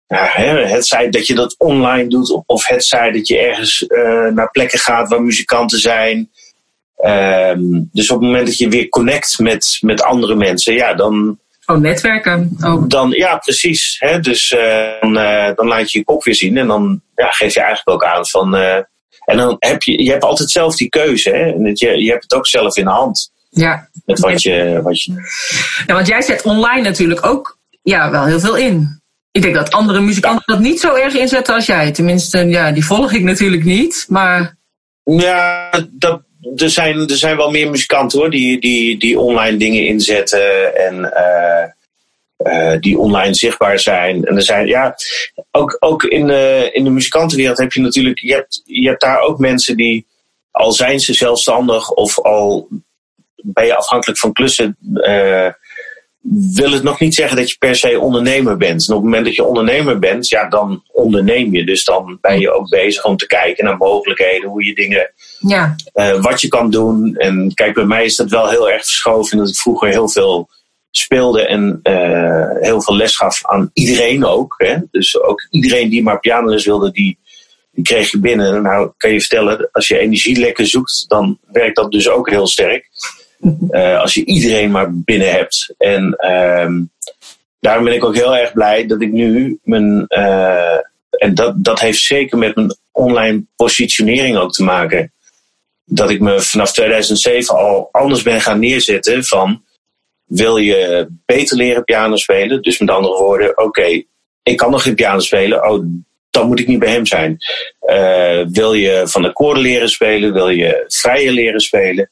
ja, 0.07 0.29
het 0.67 0.87
zij 0.87 1.11
dat 1.11 1.27
je 1.27 1.35
dat 1.35 1.55
online 1.59 2.09
doet, 2.09 2.43
of 2.47 2.67
het 2.67 2.85
zij 2.85 3.11
dat 3.11 3.29
je 3.29 3.39
ergens 3.39 3.85
uh, 3.89 4.29
naar 4.29 4.51
plekken 4.51 4.79
gaat 4.79 5.09
waar 5.09 5.23
muzikanten 5.23 5.79
zijn. 5.79 6.31
Um, 7.05 7.89
dus 7.93 8.11
op 8.11 8.21
het 8.21 8.27
moment 8.27 8.47
dat 8.47 8.59
je 8.59 8.69
weer 8.69 8.89
connect 8.89 9.39
met, 9.39 9.79
met 9.81 10.03
andere 10.03 10.35
mensen, 10.35 10.75
ja, 10.75 10.95
dan. 10.95 11.39
Oh, 11.67 11.77
netwerken 11.77 12.57
ook. 12.65 12.91
Dan, 12.91 13.11
ja, 13.11 13.37
precies. 13.37 13.97
Hè? 13.99 14.21
Dus 14.21 14.57
dan, 15.01 15.13
dan 15.55 15.67
laat 15.67 15.91
je 15.91 15.99
je 15.99 16.05
kop 16.05 16.25
weer 16.25 16.35
zien 16.35 16.57
en 16.57 16.67
dan 16.67 17.01
ja, 17.15 17.31
geef 17.31 17.55
je 17.55 17.61
eigenlijk 17.61 18.03
ook 18.03 18.11
aan 18.11 18.27
van. 18.27 18.51
En 19.27 19.37
dan 19.37 19.57
heb 19.59 19.83
je, 19.83 20.03
je 20.03 20.11
hebt 20.11 20.25
altijd 20.25 20.51
zelf 20.51 20.77
die 20.77 20.89
keuze. 20.89 21.31
Hè? 21.31 21.53
En 21.53 21.71
je, 21.73 22.03
je 22.03 22.11
hebt 22.11 22.23
het 22.23 22.35
ook 22.35 22.47
zelf 22.47 22.77
in 22.77 22.85
de 22.85 22.91
hand. 22.91 23.31
Ja. 23.51 23.89
Met 24.05 24.19
wat 24.19 24.43
je, 24.43 24.81
wat 24.83 25.03
je... 25.03 25.13
Ja, 25.87 25.95
want 25.95 26.07
jij 26.07 26.23
zet 26.23 26.43
online 26.43 26.83
natuurlijk 26.83 27.27
ook 27.27 27.59
ja, 27.83 28.11
wel 28.11 28.25
heel 28.25 28.41
veel 28.41 28.57
in. 28.57 29.01
Ik 29.31 29.43
denk 29.43 29.55
dat 29.55 29.71
andere 29.71 30.01
muzikanten 30.01 30.43
dat 30.47 30.61
niet 30.61 30.81
zo 30.81 30.95
erg 30.95 31.15
inzetten 31.15 31.55
als 31.55 31.67
jij. 31.67 31.91
Tenminste, 31.93 32.39
ja, 32.39 32.73
die 32.73 32.85
volg 32.85 33.13
ik 33.13 33.23
natuurlijk 33.23 33.65
niet. 33.65 34.07
Maar... 34.09 34.57
Ja, 35.05 35.71
dat, 35.91 36.23
er, 36.57 36.71
zijn, 36.71 37.09
er 37.09 37.17
zijn 37.17 37.37
wel 37.37 37.51
meer 37.51 37.71
muzikanten 37.71 38.19
hoor, 38.19 38.31
die, 38.31 38.61
die, 38.61 38.99
die 38.99 39.19
online 39.19 39.57
dingen 39.57 39.87
inzetten 39.87 40.77
en 40.77 40.95
uh, 40.95 41.65
die 42.81 42.99
online 42.99 43.35
zichtbaar 43.35 43.79
zijn. 43.79 44.25
En 44.25 44.37
er 44.37 44.43
zijn, 44.43 44.67
ja, 44.67 44.95
ook, 45.51 45.77
ook 45.81 46.05
in, 46.05 46.27
de, 46.27 46.71
in 46.73 46.85
de 46.85 46.91
muzikantenwereld 46.91 47.59
heb 47.59 47.73
je 47.73 47.81
natuurlijk, 47.81 48.19
je 48.19 48.35
hebt, 48.35 48.63
je 48.65 48.89
hebt 48.89 49.01
daar 49.01 49.21
ook 49.21 49.39
mensen 49.39 49.77
die, 49.77 50.07
al 50.51 50.73
zijn 50.73 51.01
ze 51.01 51.15
zelfstandig 51.15 51.91
of 51.91 52.21
al 52.21 52.69
ben 53.53 53.67
je 53.67 53.77
afhankelijk 53.77 54.19
van 54.19 54.33
klussen, 54.33 54.77
uh, 54.93 55.49
wil 56.55 56.73
het 56.73 56.83
nog 56.83 57.01
niet 57.01 57.15
zeggen 57.15 57.37
dat 57.37 57.51
je 57.51 57.57
per 57.59 57.77
se 57.77 58.01
ondernemer 58.01 58.57
bent. 58.57 58.89
En 58.89 58.95
op 58.95 59.03
het 59.03 59.05
moment 59.05 59.25
dat 59.25 59.35
je 59.35 59.45
ondernemer 59.45 59.99
bent, 59.99 60.29
ja, 60.29 60.49
dan 60.49 60.83
onderneem 60.93 61.55
je. 61.55 61.65
Dus 61.65 61.85
dan 61.85 62.19
ben 62.21 62.41
je 62.41 62.53
ook 62.53 62.69
bezig 62.69 63.05
om 63.05 63.17
te 63.17 63.27
kijken 63.27 63.65
naar 63.65 63.77
mogelijkheden, 63.77 64.49
hoe 64.49 64.65
je 64.65 64.75
dingen, 64.75 65.13
ja. 65.39 65.75
Uh, 65.95 66.23
wat 66.23 66.41
je 66.41 66.49
kan 66.49 66.71
doen. 66.71 67.15
En 67.17 67.55
kijk, 67.55 67.75
bij 67.75 67.85
mij 67.85 68.05
is 68.05 68.17
dat 68.17 68.31
wel 68.31 68.49
heel 68.49 68.71
erg 68.71 68.85
verschoven. 68.85 69.39
Dat 69.39 69.49
ik 69.49 69.57
vroeger 69.57 69.89
heel 69.89 70.09
veel 70.09 70.49
speelde 70.97 71.47
en 71.47 71.81
uh, 71.83 72.51
heel 72.61 72.83
veel 72.83 72.97
les 72.97 73.17
gaf 73.17 73.41
aan 73.43 73.71
iedereen 73.73 74.25
ook. 74.25 74.55
Hè? 74.57 74.77
Dus 74.91 75.21
ook 75.21 75.47
iedereen 75.51 75.89
die 75.89 76.03
maar 76.03 76.21
pianoles 76.21 76.65
wilde, 76.65 76.91
die, 76.91 77.19
die 77.71 77.85
kreeg 77.85 78.11
je 78.11 78.19
binnen. 78.19 78.63
Nou, 78.63 78.91
kan 78.97 79.13
je 79.13 79.21
vertellen, 79.21 79.69
als 79.73 79.89
je 79.89 79.99
energielekken 79.99 80.67
zoekt, 80.67 81.05
dan 81.09 81.39
werkt 81.53 81.77
dat 81.77 81.93
dus 81.93 82.09
ook 82.09 82.31
heel 82.31 82.47
sterk. 82.47 82.89
Uh, 83.71 84.01
als 84.01 84.15
je 84.15 84.25
iedereen 84.25 84.71
maar 84.71 84.95
binnen 84.95 85.31
hebt. 85.31 85.75
En 85.79 86.17
uh, 86.19 87.01
daarom 87.61 87.85
ben 87.85 87.95
ik 87.95 88.05
ook 88.05 88.15
heel 88.15 88.37
erg 88.37 88.53
blij 88.53 88.87
dat 88.87 89.03
ik 89.03 89.13
nu 89.13 89.59
mijn. 89.63 90.05
Uh, 90.09 90.77
en 91.11 91.35
dat, 91.35 91.65
dat 91.65 91.81
heeft 91.81 91.99
zeker 91.99 92.39
met 92.39 92.55
mijn 92.55 92.77
online 92.93 93.45
positionering 93.57 94.37
ook 94.37 94.53
te 94.53 94.65
maken. 94.65 95.13
Dat 95.85 96.11
ik 96.11 96.21
me 96.21 96.41
vanaf 96.41 96.73
2007 96.73 97.57
al 97.57 97.89
anders 97.93 98.23
ben 98.23 98.41
gaan 98.41 98.59
neerzetten 98.59 99.25
van. 99.25 99.65
Wil 100.27 100.57
je 100.57 101.09
beter 101.25 101.57
leren 101.57 101.85
piano 101.85 102.17
spelen? 102.17 102.63
Dus 102.63 102.79
met 102.79 102.91
andere 102.91 103.17
woorden, 103.17 103.59
oké, 103.59 104.03
ik 104.43 104.57
kan 104.57 104.71
nog 104.71 104.83
geen 104.83 104.95
piano 104.95 105.21
spelen. 105.21 105.71
Oh, 105.71 105.85
dan 106.31 106.47
moet 106.47 106.61
ik 106.61 106.67
niet 106.67 106.79
bij 106.79 106.93
hem 106.93 107.07
zijn. 107.07 107.37
Uh, 107.81 108.47
wil 108.49 108.73
je 108.73 109.03
van 109.09 109.25
akkoorden 109.25 109.63
leren 109.63 109.89
spelen? 109.89 110.33
Wil 110.33 110.49
je 110.49 110.85
vrije 110.89 111.33
leren 111.33 111.61
spelen? 111.61 112.11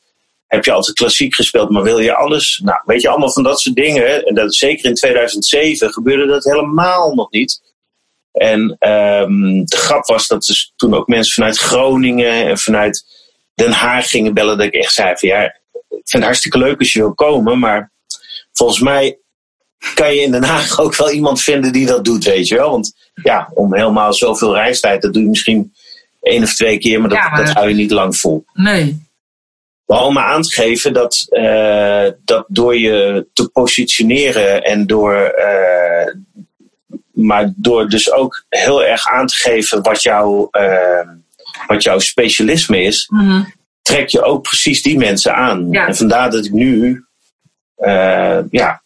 heb 0.54 0.64
je 0.64 0.72
altijd 0.72 0.96
klassiek 0.96 1.34
gespeeld, 1.34 1.70
maar 1.70 1.82
wil 1.82 1.98
je 1.98 2.14
alles? 2.14 2.60
Nou, 2.64 2.78
weet 2.84 3.02
je, 3.02 3.08
allemaal 3.08 3.32
van 3.32 3.42
dat 3.42 3.60
soort 3.60 3.76
dingen. 3.76 4.24
En 4.24 4.34
dat, 4.34 4.54
zeker 4.54 4.88
in 4.88 4.94
2007 4.94 5.92
gebeurde 5.92 6.26
dat 6.26 6.44
helemaal 6.44 7.14
nog 7.14 7.30
niet. 7.30 7.72
En 8.32 8.60
um, 8.60 9.64
de 9.64 9.76
grap 9.76 10.06
was 10.06 10.26
dat 10.26 10.42
dus 10.42 10.72
toen 10.76 10.94
ook 10.94 11.06
mensen 11.06 11.32
vanuit 11.32 11.58
Groningen 11.58 12.46
en 12.46 12.58
vanuit 12.58 13.04
Den 13.54 13.72
Haag 13.72 14.10
gingen 14.10 14.34
bellen. 14.34 14.56
Dat 14.56 14.66
ik 14.66 14.74
echt 14.74 14.92
zei 14.92 15.16
van 15.16 15.28
ja, 15.28 15.42
ik 15.42 15.52
vind 15.88 16.12
het 16.12 16.22
hartstikke 16.22 16.58
leuk 16.58 16.78
als 16.78 16.92
je 16.92 16.98
wil 16.98 17.14
komen. 17.14 17.58
Maar 17.58 17.92
volgens 18.54 18.80
mij 18.80 19.18
kan 19.94 20.14
je 20.14 20.20
in 20.20 20.30
Den 20.30 20.44
Haag 20.44 20.78
ook 20.80 20.96
wel 20.96 21.10
iemand 21.10 21.42
vinden 21.42 21.72
die 21.72 21.86
dat 21.86 22.04
doet, 22.04 22.24
weet 22.24 22.48
je 22.48 22.54
wel. 22.54 22.70
Want 22.70 22.94
ja, 23.22 23.50
om 23.54 23.74
helemaal 23.74 24.14
zoveel 24.14 24.54
reistijd, 24.54 25.02
dat 25.02 25.12
doe 25.12 25.22
je 25.22 25.28
misschien 25.28 25.72
één 26.20 26.42
of 26.42 26.54
twee 26.54 26.78
keer. 26.78 27.00
Maar 27.00 27.08
dat, 27.08 27.18
ja, 27.18 27.36
dat 27.36 27.52
hou 27.52 27.68
je 27.68 27.74
niet 27.74 27.90
lang 27.90 28.16
vol. 28.16 28.44
Nee. 28.52 29.02
Maar 29.86 30.04
om 30.04 30.14
maar 30.14 30.24
aan 30.24 30.42
te 30.42 30.52
geven 30.52 30.92
dat, 30.92 31.26
uh, 31.30 32.06
dat 32.24 32.44
door 32.48 32.78
je 32.78 33.26
te 33.32 33.48
positioneren 33.48 34.62
en 34.62 34.86
door, 34.86 35.34
uh, 35.38 36.14
maar 37.12 37.52
door 37.56 37.88
dus 37.88 38.12
ook 38.12 38.44
heel 38.48 38.84
erg 38.84 39.08
aan 39.08 39.26
te 39.26 39.34
geven 39.34 39.82
wat, 39.82 40.02
jou, 40.02 40.48
uh, 40.52 41.08
wat 41.66 41.82
jouw 41.82 41.98
specialisme 41.98 42.82
is, 42.82 43.08
mm-hmm. 43.08 43.52
trek 43.82 44.08
je 44.08 44.22
ook 44.22 44.42
precies 44.42 44.82
die 44.82 44.98
mensen 44.98 45.34
aan. 45.34 45.70
Ja. 45.70 45.86
En 45.86 45.96
vandaar 45.96 46.30
dat 46.30 46.44
ik 46.44 46.52
nu 46.52 47.04
ja, 48.50 48.82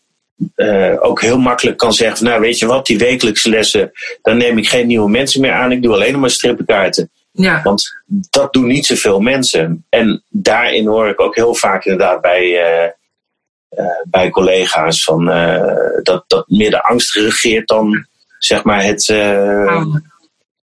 ook 0.99 1.21
heel 1.21 1.39
makkelijk 1.39 1.77
kan 1.77 1.93
zeggen: 1.93 2.17
van, 2.17 2.27
Nou, 2.27 2.41
weet 2.41 2.59
je 2.59 2.67
wat, 2.67 2.87
die 2.87 2.99
wekelijkse 2.99 3.49
lessen, 3.49 3.93
dan 4.23 4.37
neem 4.37 4.59
ik 4.59 4.69
geen 4.69 4.87
nieuwe 4.87 5.11
mensen 5.11 5.41
meer 5.41 5.53
aan, 5.53 5.73
ik 5.73 5.83
doe 5.83 5.95
alleen 5.95 6.21
maar 6.21 6.31
strippenkaarten. 6.31 7.11
Ja. 7.31 7.63
Want 7.63 8.03
dat 8.31 8.53
doen 8.53 8.67
niet 8.67 8.87
zoveel 8.87 9.21
mensen. 9.21 9.87
En 9.89 10.25
daarin 10.29 10.87
hoor 10.87 11.09
ik 11.09 11.21
ook 11.21 11.35
heel 11.35 11.55
vaak 11.55 11.85
inderdaad 11.85 12.21
bij, 12.21 12.45
uh, 12.45 12.91
uh, 13.71 14.03
bij 14.11 14.31
collega's 14.31 15.05
van, 15.05 15.29
uh, 15.29 15.73
dat, 16.03 16.25
dat 16.27 16.49
meer 16.49 16.71
de 16.71 16.83
angst 16.83 17.15
regeert 17.15 17.69
dan 17.69 18.07
zeg 18.39 18.65
maar 18.65 18.85
het, 18.85 19.07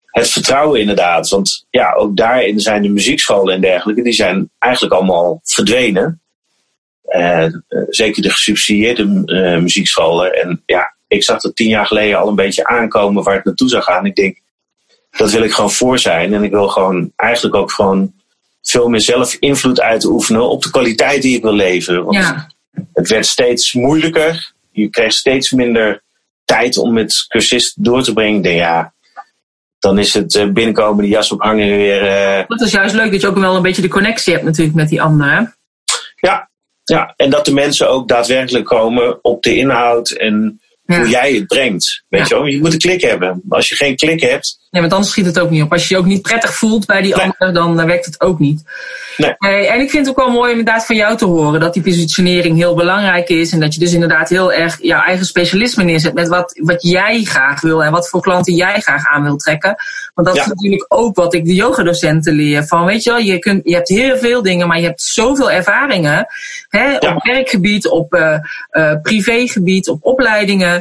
het 0.05 0.29
vertrouwen 0.29 0.79
inderdaad. 0.79 1.29
Want 1.29 1.65
ja, 1.69 1.93
ook 1.93 2.17
daarin 2.17 2.59
zijn 2.59 2.81
de 2.81 2.89
muziekscholen 2.89 3.53
en 3.53 3.61
dergelijke, 3.61 4.01
die 4.01 4.13
zijn 4.13 4.49
eigenlijk 4.59 4.93
allemaal 4.93 5.39
verdwenen. 5.43 6.21
Zeker 7.89 8.21
de 8.21 8.29
gesubsidieerde 8.29 9.05
muziekscholen. 9.61 10.33
En 10.33 10.63
ja, 10.65 10.95
ik 11.07 11.23
zag 11.23 11.41
dat 11.41 11.55
tien 11.55 11.69
jaar 11.69 11.85
geleden 11.85 12.19
al 12.19 12.27
een 12.27 12.35
beetje 12.35 12.65
aankomen 12.65 13.23
waar 13.23 13.35
het 13.35 13.45
naartoe 13.45 13.69
zou 13.69 13.83
gaan. 13.83 14.05
Ik 14.05 14.15
denk, 14.15 14.37
dat 15.11 15.31
wil 15.31 15.43
ik 15.43 15.51
gewoon 15.51 15.71
voor 15.71 15.99
zijn. 15.99 16.33
En 16.33 16.43
ik 16.43 16.51
wil 16.51 16.67
gewoon 16.67 17.11
eigenlijk 17.15 17.55
ook 17.55 17.71
gewoon 17.71 18.13
veel 18.61 18.89
meer 18.89 19.01
zelf 19.01 19.33
invloed 19.33 19.81
uitoefenen 19.81 20.49
op 20.49 20.63
de 20.63 20.71
kwaliteit 20.71 21.21
die 21.21 21.35
ik 21.35 21.41
wil 21.41 21.53
leveren. 21.53 22.03
Want 22.03 22.17
ja. 22.17 22.47
het 22.93 23.09
werd 23.09 23.25
steeds 23.25 23.73
moeilijker. 23.73 24.53
Je 24.71 24.89
kreeg 24.89 25.11
steeds 25.11 25.51
minder 25.51 26.03
tijd 26.45 26.77
om 26.77 26.93
met 26.93 27.25
cursisten 27.27 27.83
door 27.83 28.03
te 28.03 28.13
brengen. 28.13 28.37
Ik 28.37 28.43
denk, 28.43 28.59
ja, 28.59 28.93
dan 29.79 29.99
is 29.99 30.13
het 30.13 30.35
eh, 30.35 30.49
binnenkomen, 30.49 31.03
die 31.03 31.11
jas 31.11 31.31
ophangen 31.31 31.67
weer. 31.67 32.03
Uh... 32.03 32.43
Dat 32.47 32.61
is 32.61 32.71
juist 32.71 32.95
leuk 32.95 33.11
dat 33.11 33.21
je 33.21 33.27
ook 33.27 33.37
wel 33.37 33.55
een 33.55 33.61
beetje 33.61 33.81
de 33.81 33.87
connectie 33.87 34.33
hebt 34.33 34.45
natuurlijk 34.45 34.75
met 34.75 34.89
die 34.89 35.01
anderen. 35.01 35.55
Ja, 36.15 36.49
ja, 36.91 37.13
en 37.17 37.29
dat 37.29 37.45
de 37.45 37.53
mensen 37.53 37.89
ook 37.89 38.07
daadwerkelijk 38.07 38.65
komen 38.65 39.23
op 39.23 39.43
de 39.43 39.55
inhoud 39.55 40.09
en 40.09 40.61
hoe 40.95 41.09
jij 41.09 41.33
het 41.33 41.47
brengt. 41.47 42.03
Weet 42.07 42.27
je 42.27 42.35
wel? 42.35 42.45
Je 42.45 42.59
moet 42.59 42.73
een 42.73 42.79
klik 42.79 43.01
hebben. 43.01 43.41
Als 43.49 43.69
je 43.69 43.75
geen 43.75 43.95
klik 43.95 44.21
hebt. 44.21 44.59
Nee, 44.71 44.81
want 44.81 44.93
anders 44.93 45.11
schiet 45.11 45.25
het 45.25 45.39
ook 45.39 45.49
niet 45.49 45.63
op. 45.63 45.71
Als 45.71 45.87
je 45.87 45.93
je 45.93 45.99
ook 45.99 46.07
niet 46.07 46.21
prettig 46.21 46.53
voelt 46.53 46.85
bij 46.85 47.01
die 47.01 47.15
nee. 47.15 47.25
ander, 47.37 47.53
dan 47.53 47.85
werkt 47.85 48.05
het 48.05 48.21
ook 48.21 48.39
niet. 48.39 48.63
Nee. 49.17 49.67
en 49.67 49.81
ik 49.81 49.89
vind 49.89 50.05
het 50.05 50.09
ook 50.09 50.25
wel 50.25 50.33
mooi 50.33 50.49
inderdaad 50.49 50.85
van 50.85 50.95
jou 50.95 51.17
te 51.17 51.25
horen 51.25 51.59
dat 51.59 51.73
die 51.73 51.83
positionering 51.83 52.57
heel 52.57 52.75
belangrijk 52.75 53.29
is. 53.29 53.51
En 53.51 53.59
dat 53.59 53.73
je 53.73 53.79
dus 53.79 53.93
inderdaad 53.93 54.29
heel 54.29 54.53
erg 54.53 54.77
jouw 54.81 55.01
eigen 55.01 55.25
specialisme 55.25 55.83
neerzet 55.83 56.13
met 56.13 56.27
wat, 56.27 56.59
wat 56.63 56.83
jij 56.83 57.23
graag 57.23 57.61
wil 57.61 57.83
en 57.83 57.91
wat 57.91 58.09
voor 58.09 58.21
klanten 58.21 58.53
jij 58.53 58.81
graag 58.81 59.05
aan 59.05 59.23
wil 59.23 59.35
trekken. 59.35 59.75
Want 60.13 60.27
dat 60.27 60.37
is 60.37 60.45
natuurlijk 60.45 60.85
ook 60.87 61.15
wat 61.15 61.33
ik 61.33 61.45
de 61.45 61.53
yogadocenten 61.53 62.33
leer. 62.33 62.63
Van 62.63 62.85
weet 62.85 63.03
je 63.03 63.09
wel, 63.09 63.19
je, 63.19 63.39
kunt, 63.39 63.61
je 63.63 63.75
hebt 63.75 63.89
heel 63.89 64.17
veel 64.17 64.41
dingen, 64.41 64.67
maar 64.67 64.79
je 64.79 64.85
hebt 64.85 65.01
zoveel 65.01 65.51
ervaringen. 65.51 66.27
Hè, 66.67 66.95
Op 66.95 67.23
werkgebied, 67.23 67.87
op 67.87 68.13
uh, 68.13 68.37
uh, 68.71 68.93
privégebied, 69.01 69.89
op 69.89 70.05
opleidingen 70.05 70.80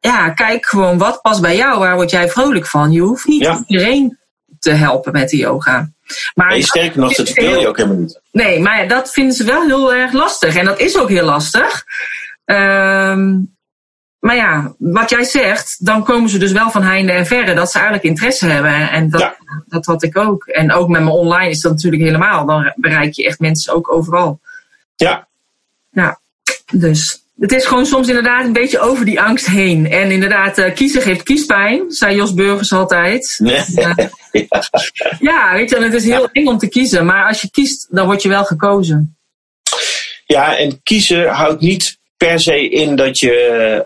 ja, 0.00 0.30
kijk 0.30 0.66
gewoon 0.66 0.98
wat 0.98 1.22
past 1.22 1.40
bij 1.40 1.56
jou, 1.56 1.78
waar 1.78 1.94
word 1.94 2.10
jij 2.10 2.28
vrolijk 2.28 2.66
van. 2.66 2.92
Je 2.92 3.00
hoeft 3.00 3.26
niet 3.26 3.62
iedereen 3.66 4.18
te 4.58 4.70
helpen 4.70 5.12
met 5.12 5.30
de 5.30 5.36
yoga. 5.36 5.90
Maar 6.34 6.48
nee, 6.48 6.62
sterker 6.62 7.00
nog, 7.00 7.14
dat 7.14 7.32
wil 7.32 7.60
je 7.60 7.68
ook 7.68 7.76
helemaal 7.76 7.98
niet. 7.98 8.20
Nee, 8.32 8.60
maar 8.60 8.88
dat 8.88 9.10
vinden 9.12 9.34
ze 9.34 9.44
wel 9.44 9.66
heel 9.66 9.94
erg 9.94 10.12
lastig. 10.12 10.56
En 10.56 10.64
dat 10.64 10.80
is 10.80 10.98
ook 10.98 11.08
heel 11.08 11.24
lastig. 11.24 11.84
Um, 12.44 13.56
maar 14.18 14.36
ja, 14.36 14.74
wat 14.78 15.10
jij 15.10 15.24
zegt, 15.24 15.84
dan 15.84 16.04
komen 16.04 16.30
ze 16.30 16.38
dus 16.38 16.52
wel 16.52 16.70
van 16.70 16.82
heinde 16.82 17.12
en 17.12 17.26
verre 17.26 17.54
dat 17.54 17.70
ze 17.70 17.78
eigenlijk 17.78 18.06
interesse 18.06 18.46
hebben. 18.46 18.90
En 18.90 19.10
dat, 19.10 19.36
dat 19.66 19.86
had 19.86 20.02
ik 20.02 20.16
ook. 20.16 20.46
En 20.46 20.72
ook 20.72 20.88
met 20.88 21.00
mijn 21.00 21.14
online 21.14 21.50
is 21.50 21.60
dat 21.60 21.72
natuurlijk 21.72 22.02
helemaal. 22.02 22.46
Dan 22.46 22.72
bereik 22.76 23.12
je 23.12 23.26
echt 23.26 23.38
mensen 23.38 23.74
ook 23.74 23.92
overal. 23.92 24.40
Ja. 24.96 25.26
Ja, 25.90 26.20
dus 26.72 27.22
het 27.38 27.52
is 27.52 27.66
gewoon 27.66 27.86
soms 27.86 28.08
inderdaad 28.08 28.44
een 28.44 28.52
beetje 28.52 28.78
over 28.78 29.04
die 29.04 29.20
angst 29.20 29.46
heen. 29.46 29.90
En 29.90 30.10
inderdaad, 30.10 30.58
uh, 30.58 30.74
kiezen 30.74 31.02
geeft 31.02 31.22
kiespijn, 31.22 31.92
zei 31.92 32.16
Jos 32.16 32.34
Burgers 32.34 32.72
altijd. 32.72 33.34
Nee. 33.38 33.64
Uh, 33.74 33.96
ja. 34.32 34.62
ja, 35.30 35.52
weet 35.54 35.70
je, 35.70 35.76
en 35.76 35.82
het 35.82 35.94
is 35.94 36.04
heel 36.04 36.28
eng 36.32 36.46
om 36.46 36.58
te 36.58 36.68
kiezen. 36.68 37.06
Maar 37.06 37.26
als 37.26 37.40
je 37.40 37.50
kiest, 37.50 37.86
dan 37.90 38.06
word 38.06 38.22
je 38.22 38.28
wel 38.28 38.44
gekozen. 38.44 39.16
Ja, 40.26 40.56
en 40.56 40.82
kiezen 40.82 41.28
houdt 41.28 41.60
niet 41.60 41.98
per 42.16 42.40
se 42.40 42.68
in 42.68 42.96
dat 42.96 43.18
je 43.18 43.80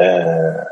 uh, 0.00 0.64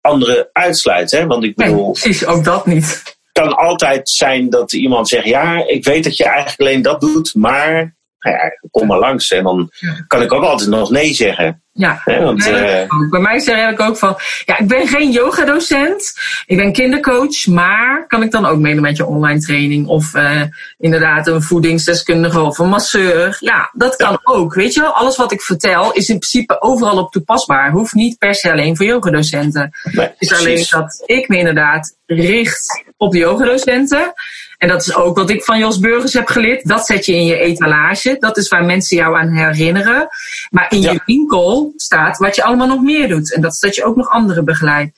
anderen 0.00 0.48
uitsluit. 0.52 1.10
Hè? 1.10 1.26
Want 1.26 1.44
ik 1.44 1.54
bedoel. 1.54 1.84
Nee, 1.84 1.92
precies, 1.92 2.26
ook 2.26 2.44
dat 2.44 2.66
niet. 2.66 3.02
Het 3.04 3.44
kan 3.44 3.56
altijd 3.56 4.08
zijn 4.08 4.50
dat 4.50 4.72
iemand 4.72 5.08
zegt: 5.08 5.24
Ja, 5.24 5.66
ik 5.66 5.84
weet 5.84 6.04
dat 6.04 6.16
je 6.16 6.24
eigenlijk 6.24 6.60
alleen 6.60 6.82
dat 6.82 7.00
doet, 7.00 7.34
maar 7.34 7.94
ja, 8.30 8.50
kom 8.70 8.86
maar 8.86 8.98
langs. 8.98 9.30
En 9.30 9.44
dan 9.44 9.70
kan 10.06 10.22
ik 10.22 10.32
ook 10.32 10.44
altijd 10.44 10.68
nog 10.68 10.90
nee 10.90 11.14
zeggen. 11.14 11.62
Ja, 11.76 12.02
want, 12.04 12.46
uh, 12.46 13.10
bij 13.10 13.20
mij 13.20 13.38
zeg 13.38 13.70
ik 13.70 13.80
ook 13.80 13.96
van, 13.96 14.16
ja, 14.44 14.58
ik 14.58 14.68
ben 14.68 14.88
geen 14.88 15.10
yogadocent, 15.10 16.12
ik 16.46 16.56
ben 16.56 16.72
kindercoach, 16.72 17.46
maar 17.46 18.06
kan 18.06 18.22
ik 18.22 18.30
dan 18.30 18.46
ook 18.46 18.58
meedoen 18.58 18.82
met 18.82 18.96
je 18.96 19.06
online 19.06 19.40
training 19.40 19.86
of 19.86 20.14
uh, 20.14 20.42
inderdaad 20.78 21.26
een 21.26 21.42
voedingsdeskundige 21.42 22.40
of 22.40 22.58
een 22.58 22.68
masseur? 22.68 23.36
Ja, 23.40 23.70
dat 23.72 23.96
kan 23.96 24.18
ook, 24.22 24.54
weet 24.54 24.74
je 24.74 24.80
wel. 24.80 24.92
Alles 24.92 25.16
wat 25.16 25.32
ik 25.32 25.40
vertel 25.40 25.92
is 25.92 26.08
in 26.08 26.18
principe 26.18 26.60
overal 26.60 26.98
op 26.98 27.12
toepasbaar, 27.12 27.70
hoeft 27.70 27.94
niet 27.94 28.18
per 28.18 28.34
se 28.34 28.52
alleen 28.52 28.76
voor 28.76 28.86
yogadocenten. 28.86 29.70
Nee, 29.82 30.06
het 30.06 30.16
is 30.18 30.38
alleen 30.38 30.66
dat 30.70 31.02
ik 31.06 31.28
me 31.28 31.38
inderdaad 31.38 31.96
richt 32.06 32.84
op 32.96 33.12
de 33.12 33.18
yogadocenten. 33.18 34.12
En 34.58 34.68
dat 34.68 34.80
is 34.80 34.94
ook 34.94 35.16
wat 35.16 35.30
ik 35.30 35.44
van 35.44 35.58
Jos 35.58 35.78
Burgers 35.78 36.12
heb 36.12 36.26
geleerd. 36.26 36.68
Dat 36.68 36.86
zet 36.86 37.06
je 37.06 37.14
in 37.14 37.24
je 37.24 37.38
etalage. 37.38 38.16
Dat 38.18 38.36
is 38.36 38.48
waar 38.48 38.64
mensen 38.64 38.96
jou 38.96 39.16
aan 39.16 39.30
herinneren. 39.30 40.08
Maar 40.50 40.66
in 40.72 40.80
je 40.80 41.00
winkel 41.06 41.72
staat 41.76 42.18
wat 42.18 42.36
je 42.36 42.44
allemaal 42.44 42.66
nog 42.66 42.82
meer 42.82 43.08
doet. 43.08 43.34
En 43.34 43.40
dat 43.40 43.52
is 43.52 43.58
dat 43.58 43.74
je 43.74 43.84
ook 43.84 43.96
nog 43.96 44.08
anderen 44.08 44.44
begeleidt. 44.44 44.92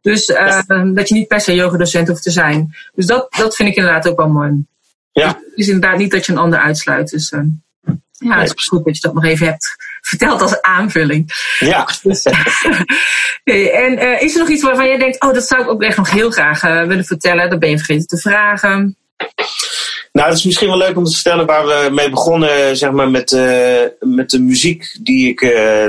Dus 0.00 0.28
uh, 0.28 0.60
dat 0.94 1.08
je 1.08 1.14
niet 1.14 1.28
per 1.28 1.40
se 1.40 1.54
yogadocent 1.54 2.08
hoeft 2.08 2.22
te 2.22 2.30
zijn. 2.30 2.76
Dus 2.94 3.06
dat, 3.06 3.26
dat 3.38 3.56
vind 3.56 3.68
ik 3.68 3.76
inderdaad 3.76 4.08
ook 4.08 4.16
wel 4.16 4.28
mooi. 4.28 4.64
Ja. 5.12 5.26
Dus 5.32 5.34
het 5.34 5.52
is 5.54 5.68
inderdaad 5.68 5.98
niet 5.98 6.10
dat 6.10 6.26
je 6.26 6.32
een 6.32 6.38
ander 6.38 6.58
uitsluit. 6.58 7.10
Dus 7.10 7.30
uh, 7.30 7.40
ja, 8.18 8.40
het 8.40 8.52
is 8.56 8.66
goed 8.66 8.84
dat 8.84 8.94
je 8.94 9.00
dat 9.00 9.14
nog 9.14 9.24
even 9.24 9.46
hebt 9.46 9.76
verteld 10.00 10.42
als 10.42 10.60
aanvulling. 10.60 11.30
Ja. 11.58 11.88
Dus, 12.02 12.22
en 13.72 13.92
uh, 14.02 14.22
is 14.22 14.32
er 14.34 14.38
nog 14.38 14.48
iets 14.48 14.62
waarvan 14.62 14.86
jij 14.86 14.98
denkt, 14.98 15.20
oh, 15.20 15.34
dat 15.34 15.44
zou 15.44 15.62
ik 15.62 15.68
ook 15.68 15.82
echt 15.82 15.96
nog 15.96 16.10
heel 16.10 16.30
graag 16.30 16.60
willen 16.60 17.04
vertellen? 17.04 17.50
Dat 17.50 17.58
ben 17.58 17.70
je 17.70 17.76
vergeten 17.76 18.06
te 18.06 18.16
vragen. 18.16 18.96
Nou, 20.12 20.28
het 20.28 20.38
is 20.38 20.44
misschien 20.44 20.68
wel 20.68 20.76
leuk 20.76 20.96
om 20.96 21.04
te 21.04 21.14
vertellen 21.14 21.46
waar 21.46 21.66
we 21.66 21.88
mee 21.90 22.10
begonnen, 22.10 22.76
zeg 22.76 22.90
maar, 22.90 23.10
met, 23.10 23.32
uh, 23.32 23.82
met 24.00 24.30
de 24.30 24.40
muziek 24.40 24.98
die 25.00 25.28
ik 25.28 25.40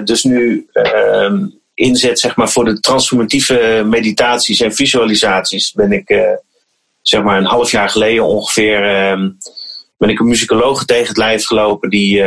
dus 0.05 0.23
nu 0.23 0.67
uh, 0.73 1.33
inzet, 1.73 2.19
zeg 2.19 2.35
maar, 2.35 2.49
voor 2.49 2.65
de 2.65 2.79
transformatieve 2.79 3.83
meditaties 3.85 4.61
en 4.61 4.73
visualisaties. 4.73 5.73
Ben 5.73 5.91
ik, 5.91 6.37
zeg 7.01 7.23
maar, 7.23 7.37
een 7.37 7.45
half 7.45 7.71
jaar 7.71 7.89
geleden 7.89 8.25
ongeveer, 8.25 8.83
ehm, 8.83 9.29
ben 9.99 10.09
ik 10.09 10.19
een 10.19 10.27
muzikoloog 10.27 10.85
tegen 10.85 11.07
het 11.07 11.17
lijf 11.17 11.45
gelopen. 11.45 11.89
Die, 11.89 12.23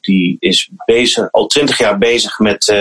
die 0.00 0.36
is 0.38 0.70
bezig, 0.84 1.32
al 1.32 1.46
twintig 1.46 1.78
jaar 1.78 1.98
bezig 1.98 2.38
met 2.38 2.74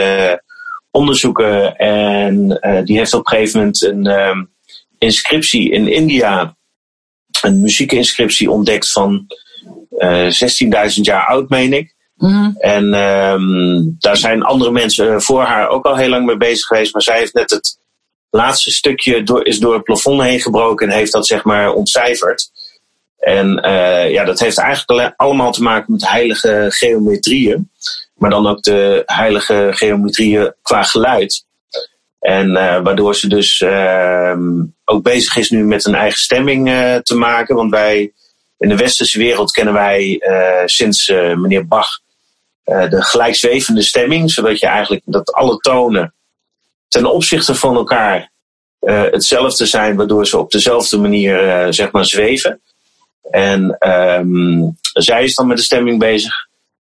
onderzoeken 0.92 1.76
en 1.76 2.48
die 2.86 2.98
heeft 2.98 3.14
op 3.14 3.20
een 3.20 3.38
gegeven 3.38 3.60
moment 3.60 3.82
een 3.82 4.06
ehm, 4.06 4.44
inscriptie 4.98 5.72
in 5.72 5.88
India 5.88 6.58
een 7.42 7.62
muziekinscriptie 7.62 8.52
ontdekt 8.52 8.92
van 8.92 9.26
uh, 9.98 10.26
eh, 10.26 10.90
16.000 10.96 11.02
jaar 11.02 11.26
oud, 11.26 11.50
meen 11.50 11.74
ik. 11.74 11.96
Mm. 12.16 12.56
En 12.58 12.94
um, 12.94 13.96
daar 14.00 14.18
zijn 14.18 14.44
andere 14.44 14.72
mensen 14.72 15.22
voor 15.22 15.42
haar 15.42 15.70
ook 15.70 15.86
al 15.86 15.96
heel 15.96 16.10
lang 16.10 16.26
mee 16.26 16.38
bezig 16.38 16.66
geweest. 16.66 16.94
Maar 16.94 17.02
zij 17.02 17.18
heeft 17.18 17.34
net 17.34 17.50
het 17.50 17.80
laatste 18.30 18.72
stukje 18.72 19.24
door, 19.24 19.46
is 19.46 19.60
door 19.60 19.74
het 19.74 19.84
plafond 19.84 20.22
heen 20.22 20.40
gebroken 20.40 20.90
en 20.90 20.96
heeft 20.96 21.12
dat 21.12 21.28
zeg 21.28 21.44
maar 21.44 21.74
ontcijferd. 21.74 22.50
En 23.18 23.66
uh, 23.66 24.12
ja, 24.12 24.24
dat 24.24 24.40
heeft 24.40 24.58
eigenlijk 24.58 25.14
allemaal 25.16 25.52
te 25.52 25.64
maken 25.64 25.92
met 25.92 26.08
heilige 26.08 26.66
geometrieën. 26.70 27.72
Maar 28.14 28.30
dan 28.30 28.48
ook 28.48 28.62
de 28.62 29.04
heilige 29.06 29.70
geometrieën 29.72 30.54
qua 30.62 30.84
geluid. 30.84 31.46
En 32.20 32.50
uh, 32.50 32.82
waardoor 32.82 33.16
ze 33.16 33.28
dus 33.28 33.60
uh, 33.60 34.36
ook 34.86 35.04
bezig 35.04 35.36
is 35.36 35.50
nu 35.50 35.64
met 35.64 35.86
een 35.86 35.96
eigen 35.96 36.20
stemming 36.20 36.70
uh, 36.70 36.96
te 36.96 37.16
maken. 37.16 37.56
Want 37.56 37.72
wij 37.72 38.12
in 38.58 38.70
de 38.70 38.76
westerse 38.76 39.18
wereld 39.18 39.52
kennen 39.52 39.74
wij 39.74 40.22
sinds 40.66 41.08
meneer 41.36 41.68
Bach 41.68 41.88
de 42.64 43.04
gelijkzwevende 43.04 43.82
stemming. 43.82 44.32
Zodat 44.32 44.60
je 44.60 44.68
eigenlijk 44.68 45.02
dat 45.06 45.34
alle 45.34 45.58
tonen 45.58 46.14
ten 46.88 47.06
opzichte 47.06 47.56
van 47.56 47.76
elkaar 47.76 48.32
hetzelfde 48.80 49.66
zijn. 49.66 49.96
Waardoor 49.96 50.28
ze 50.28 50.38
op 50.38 50.52
dezelfde 50.52 50.98
manier 50.98 51.68
zeg 51.74 51.92
maar 51.92 52.06
zweven. 52.06 52.62
En 53.30 53.78
um, 53.90 54.78
zij 54.94 55.24
is 55.24 55.36
dan 55.36 55.48
met 55.48 55.58
de 55.58 55.64
stemming 55.64 56.00
bezig. 56.00 56.34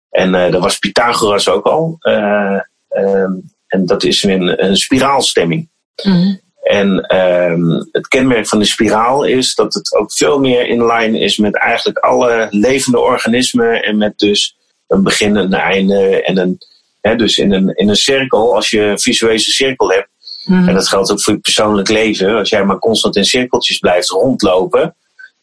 En 0.09 0.31
daar 0.31 0.59
was 0.59 0.79
Pythagoras 0.79 1.49
ook 1.49 1.65
al. 1.65 1.97
Um, 1.99 3.53
en 3.67 3.85
dat 3.85 4.03
is 4.03 4.23
een, 4.23 4.65
een 4.65 4.77
spiraalstemming. 4.77 5.69
Mm 6.03 6.43
En 6.61 7.15
um, 7.15 7.89
het 7.91 8.07
kenmerk 8.07 8.47
van 8.47 8.59
de 8.59 8.65
spiraal 8.65 9.23
is 9.23 9.55
dat 9.55 9.73
het 9.73 9.95
ook 9.95 10.13
veel 10.13 10.39
meer 10.39 10.67
in 10.67 10.85
lijn 10.85 11.15
is 11.15 11.37
met 11.37 11.57
eigenlijk 11.57 11.97
alle 11.97 12.47
levende 12.49 12.99
organismen 12.99 13.83
en 13.83 13.97
met 13.97 14.17
dus 14.17 14.57
een 14.87 15.03
begin, 15.03 15.35
een 15.35 15.53
einde 15.53 16.23
en 16.23 16.37
een, 16.37 16.57
hè, 17.01 17.15
dus 17.15 17.37
in 17.37 17.51
een, 17.51 17.69
in 17.75 17.89
een 17.89 17.95
cirkel, 17.95 18.55
als 18.55 18.69
je 18.69 18.81
een 18.81 18.99
visuele 18.99 19.39
cirkel 19.39 19.91
hebt, 19.91 20.09
mm 20.45 20.67
en 20.67 20.73
dat 20.73 20.87
geldt 20.87 21.11
ook 21.11 21.21
voor 21.21 21.33
je 21.33 21.39
persoonlijk 21.39 21.89
leven, 21.89 22.35
als 22.35 22.49
jij 22.49 22.65
maar 22.65 22.79
constant 22.79 23.15
in 23.15 23.25
cirkeltjes 23.25 23.77
blijft 23.77 24.09
rondlopen, 24.09 24.95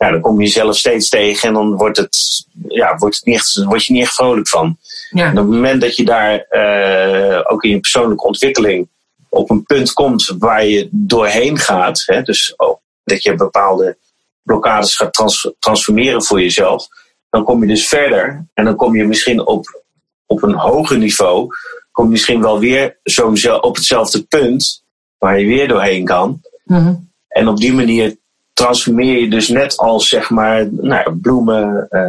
ja, 0.02 0.10
dan 0.10 0.20
kom 0.20 0.40
je 0.40 0.46
jezelf 0.46 0.76
steeds 0.76 1.08
tegen 1.08 1.48
en 1.48 1.54
dan 1.54 1.76
wordt, 1.76 1.96
het, 1.96 2.46
ja, 2.68 2.96
wordt, 2.96 3.16
het 3.16 3.24
niet, 3.24 3.64
word 3.64 3.84
je 3.84 3.92
niet 3.92 4.02
echt 4.02 4.14
vrolijk 4.14 4.48
van. 4.48 4.78
Ja. 5.10 5.24
En 5.24 5.30
op 5.30 5.36
het 5.36 5.54
moment 5.54 5.80
dat 5.80 5.96
je 5.96 6.04
daar 6.04 6.46
uh, 6.50 7.40
ook 7.44 7.64
in 7.64 7.70
je 7.70 7.80
persoonlijke 7.80 8.24
ontwikkeling 8.24 8.88
op 9.28 9.50
een 9.50 9.62
punt 9.62 9.92
komt 9.92 10.34
waar 10.38 10.64
je 10.64 10.88
doorheen 10.90 11.58
gaat, 11.58 12.02
hè, 12.06 12.22
dus 12.22 12.54
ook 12.56 12.80
dat 13.04 13.22
je 13.22 13.34
bepaalde 13.34 13.96
blokkades 14.42 14.96
gaat 14.96 15.12
trans 15.12 15.52
transformeren 15.58 16.22
voor 16.22 16.40
jezelf, 16.40 16.86
dan 17.30 17.44
kom 17.44 17.60
je 17.60 17.66
dus 17.66 17.88
verder 17.88 18.46
en 18.54 18.64
dan 18.64 18.76
kom 18.76 18.96
je 18.96 19.04
misschien 19.04 19.46
op, 19.46 19.82
op 20.26 20.42
een 20.42 20.54
hoger 20.54 20.98
niveau, 20.98 21.48
kom 21.92 22.04
je 22.04 22.10
misschien 22.10 22.42
wel 22.42 22.58
weer 22.58 22.98
zo 23.04 23.34
op 23.60 23.76
hetzelfde 23.76 24.22
punt 24.22 24.82
waar 25.18 25.40
je 25.40 25.46
weer 25.46 25.68
doorheen 25.68 26.04
kan. 26.04 26.40
Mm 26.64 26.76
-hmm. 26.76 27.10
En 27.28 27.48
op 27.48 27.56
die 27.56 27.72
manier 27.72 28.20
transformeer 28.52 29.20
je 29.20 29.30
dus 29.30 29.48
net 29.48 29.76
als 29.76 30.08
zeg 30.08 30.30
maar 30.30 30.68
nou, 30.72 31.16
bloemen, 31.16 31.86
uh, 31.90 32.00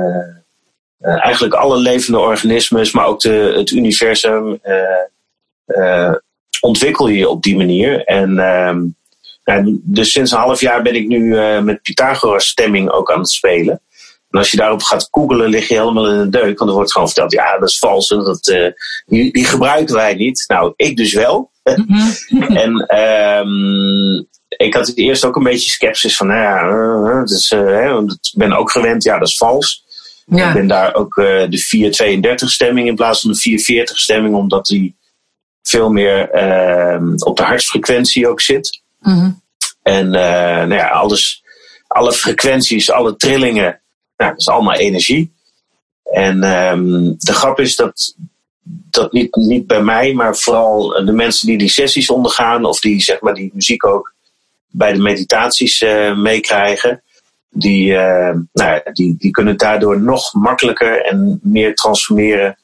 uh, 1.10 1.24
eigenlijk 1.24 1.54
alle 1.54 1.78
levende 1.78 2.20
organismen, 2.20 2.88
maar 2.92 3.06
ook 3.06 3.20
de, 3.20 3.54
het 3.58 3.72
universum, 3.72 4.60
uh, 5.68 6.14
ontwikkel 6.62 7.08
je 7.08 7.30
op 7.30 7.44
die 7.44 7.58
manier. 7.58 8.04
En 8.04 8.34
nou, 9.44 9.80
dus 9.84 10.12
sinds 10.12 10.32
een 10.32 10.38
half 10.38 10.60
jaar 10.60 10.82
ben 10.82 10.96
ik 10.96 11.08
nu 11.08 11.36
met 11.62 11.82
Pythagoras 11.82 12.48
stemming 12.48 12.90
ook 12.90 13.12
aan 13.12 13.20
het 13.20 13.30
spelen. 13.30 13.82
En 14.30 14.40
als 14.40 14.52
je 14.52 14.58
daarop 14.58 14.82
gaat 14.82 15.08
googelen, 15.12 15.50
lig 15.50 15.68
je 15.68 15.74
helemaal 15.74 16.10
in 16.10 16.20
een 16.20 16.30
deuk. 16.30 16.58
Want 16.58 16.70
er 16.70 16.76
wordt 16.76 16.92
gewoon 16.92 17.08
verteld, 17.08 17.32
ja, 17.32 17.58
dat 17.58 17.70
is 17.70 17.80
vals. 17.80 18.08
Dat, 18.08 18.44
die, 19.06 19.34
die, 19.34 19.46
gebruiken 19.46 19.96
wij 19.96 20.14
niet. 20.14 20.44
Nou, 20.48 20.74
ik 20.76 20.98
dus 20.98 21.14
wel. 21.14 21.52
Mhm. 21.64 22.44
en 22.64 22.98
um, 23.00 24.28
ik 24.58 24.74
had 24.74 24.92
eerst 24.96 25.26
ook 25.26 25.36
een 25.36 25.44
beetje 25.44 25.70
sceptisch 25.70 26.16
van, 26.16 26.28
nou 26.28 26.42
ja, 26.42 27.20
het 27.20 27.30
is, 27.30 27.52
uh, 27.52 27.98
ik 28.02 28.34
ben 28.34 28.54
ook 28.54 28.72
gewend, 28.72 29.04
ja, 29.04 29.18
dat 29.18 29.28
is 29.28 29.38
vals. 29.38 29.84
Ja. 30.26 30.48
Ik 30.48 30.54
ben 30.54 30.68
daar 30.68 30.96
ook 30.96 31.18
uh, 31.18 31.26
de 31.50 31.58
432 31.58 32.50
stemming 32.50 32.88
in 32.88 32.96
plaats 32.96 33.22
van 33.22 33.32
de 33.32 33.38
440 33.38 33.98
stemming, 33.98 34.36
omdat 34.36 34.66
die 34.66 34.96
veel 35.63 35.89
meer 35.89 36.36
uh, 36.36 37.13
op 37.26 37.38
de 37.38 37.44
hartsfrequentie 37.44 38.28
ook 38.28 38.42
zit. 38.42 38.82
Mm 39.00 39.20
-hmm. 39.20 39.42
En 39.82 40.06
uh, 40.06 40.12
nou 40.12 40.74
ja, 40.74 40.88
alles, 40.88 41.44
alle 41.88 42.13
frequenties, 42.13 42.92
alle 42.92 43.16
trillingen, 43.16 43.82
nou, 44.18 44.32
dat 44.32 44.39
is 44.39 44.48
allemaal 44.48 44.76
energie. 44.76 45.34
En 46.04 46.44
um, 46.44 47.16
de 47.18 47.34
grap 47.34 47.60
is 47.60 47.76
dat 47.76 48.16
dat 48.66 49.12
niet, 49.12 49.36
niet 49.36 49.68
bij 49.68 49.84
mij, 49.84 50.13
maar 50.13 50.36
vooral 50.36 51.06
de 51.06 51.12
mensen 51.12 51.48
die 51.48 51.58
die 51.58 51.70
sessies 51.70 52.10
ondergaan, 52.10 52.66
of 52.66 52.80
die 52.80 53.02
zeg 53.02 53.22
maar 53.22 53.34
die 53.34 53.52
muziek 53.54 53.86
ook 53.86 54.12
bij 54.76 54.94
de 54.94 55.00
meditaties 55.00 55.82
uh, 55.82 56.18
meekrijgen, 56.18 57.04
die, 57.50 57.92
uh, 57.92 58.36
nou, 58.54 58.82
die, 58.94 59.16
die 59.18 59.32
kunnen 59.32 59.58
daardoor 59.58 60.02
nog 60.02 60.34
makkelijker 60.34 61.06
en 61.06 61.40
meer 61.44 61.76
transformeren 61.76 62.58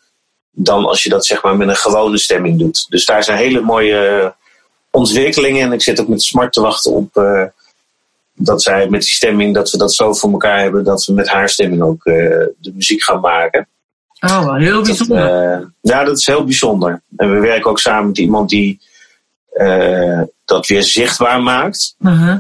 dan 0.52 0.86
als 0.86 1.04
je 1.04 1.10
dat 1.10 1.26
zeg 1.26 1.44
maar 1.44 1.58
met 1.58 1.68
een 1.68 1.76
gewone 1.76 2.18
stemming 2.18 2.60
doet. 2.60 2.86
Dus 2.90 3.06
daar 3.06 3.24
zijn 3.24 3.38
hele 3.38 3.62
mooie 3.62 4.36
ontwikkelingen 4.92 5.62
en 5.62 5.72
ik 5.72 5.82
zit 5.82 6.02
ook 6.02 6.08
met 6.08 6.22
smart 6.22 6.54
te 6.54 6.62
wachten 6.62 6.92
op 6.92 7.18
uh, 7.18 7.44
dat 8.34 8.64
zij 8.64 8.90
met 8.90 9.02
die 9.02 9.10
stemming, 9.10 9.54
dat 9.54 9.72
we 9.72 9.78
dat 9.78 9.94
zo 9.94 10.14
voor 10.14 10.32
elkaar 10.32 10.60
hebben, 10.60 10.84
dat 10.84 11.06
we 11.06 11.14
met 11.14 11.30
haar 11.30 11.50
stemming 11.50 11.82
ook 11.82 12.04
de 12.04 12.72
muziek 12.74 13.04
gaan 13.04 13.20
maken. 13.20 13.68
Oh, 14.20 14.56
heel 14.56 14.82
bijzonder. 14.82 15.72
ja, 15.82 16.04
dat 16.04 16.18
is 16.18 16.26
heel 16.26 16.44
bijzonder. 16.44 17.02
En 17.18 17.32
we 17.34 17.40
werken 17.40 17.70
ook 17.70 17.80
samen 17.80 18.08
met 18.08 18.18
iemand 18.18 18.50
die 18.50 18.80
dat 20.50 20.68
weer 20.68 20.84
zichtbaar 20.84 21.42
maakt. 21.42 21.96
Uh-huh. 22.00 22.40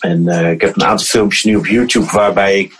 En 0.00 0.22
uh, 0.26 0.50
ik 0.50 0.60
heb 0.60 0.76
een 0.76 0.84
aantal 0.84 1.06
filmpjes 1.06 1.44
nu 1.44 1.56
op 1.56 1.66
YouTube 1.66 2.10
waarbij 2.10 2.58
ik 2.58 2.74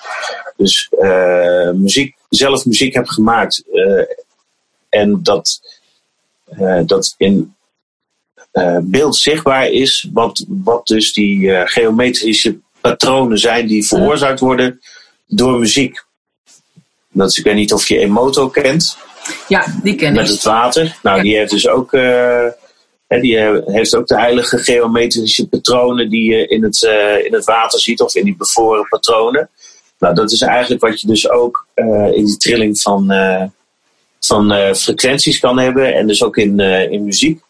dus 0.56 0.90
uh, 1.00 1.70
muziek, 1.70 2.14
zelf 2.28 2.64
muziek 2.64 2.94
heb 2.94 3.06
gemaakt. 3.06 3.64
en 4.88 5.22
dat, 5.22 5.60
dat 6.86 7.14
in 7.16 7.54
beeld 8.82 9.16
zichtbaar 9.16 9.68
is, 9.68 10.08
wat, 10.12 10.44
wat 10.48 10.86
dus 10.86 11.12
die 11.12 11.50
geometrische 11.66 12.58
patronen 12.80 13.38
zijn 13.38 13.66
die 13.66 13.86
veroorzaakt 13.86 14.40
worden 14.40 14.80
door 15.26 15.58
muziek. 15.58 16.04
Dat 17.10 17.30
is, 17.30 17.38
ik 17.38 17.44
weet 17.44 17.54
niet 17.54 17.72
of 17.72 17.88
je 17.88 17.98
Emoto 17.98 18.48
kent. 18.48 18.96
Ja, 19.48 19.66
die 19.82 19.94
ken 19.94 20.08
ik. 20.08 20.14
Met 20.14 20.28
het 20.28 20.42
water. 20.42 20.98
Nou, 21.02 21.16
Ja. 21.16 21.22
die 21.22 21.36
heeft 21.36 21.50
dus 21.50 21.68
ook, 21.68 21.92
die 23.08 23.38
eh, 23.38 23.74
heeft 23.74 23.96
ook 23.96 24.06
de 24.06 24.18
heilige 24.18 24.58
geometrische 24.58 25.48
patronen 25.48 26.10
die 26.10 26.32
je 26.32 26.46
in 26.46 26.62
het, 26.62 26.84
eh, 26.84 27.24
in 27.24 27.34
het 27.34 27.44
water 27.44 27.80
ziet, 27.80 28.00
of 28.00 28.14
in 28.14 28.24
die 28.24 28.36
bevroren 28.36 28.88
patronen. 28.88 29.50
Nou, 29.98 30.14
dat 30.14 30.32
is 30.32 30.40
eigenlijk 30.40 30.82
wat 30.82 31.00
je 31.00 31.06
dus 31.06 31.30
ook 31.30 31.66
eh, 31.74 32.12
in 32.12 32.24
die 32.24 32.36
trilling 32.36 32.80
van, 32.80 33.12
van 34.20 34.74
frequenties 34.76 35.38
kan 35.38 35.58
hebben. 35.58 35.94
En 35.94 36.06
dus 36.06 36.22
ook 36.22 36.36
in, 36.36 36.60
in 36.60 37.04
muziek. 37.04 37.40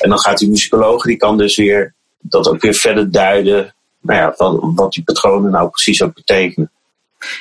En 0.00 0.08
dan 0.08 0.18
gaat 0.18 0.38
die 0.38 0.48
muzikoloog, 0.48 1.04
die 1.04 1.16
kan 1.16 1.38
dus 1.38 1.56
weer 1.56 1.94
dat 2.20 2.48
ook 2.48 2.60
weer 2.60 2.74
verder 2.74 3.10
duiden. 3.10 3.74
Nou 4.00 4.18
ja, 4.18 4.32
van 4.36 4.72
wat 4.74 4.92
die 4.92 5.04
patronen 5.04 5.50
nou 5.50 5.68
precies 5.68 6.02
ook 6.02 6.14
betekenen. 6.14 6.70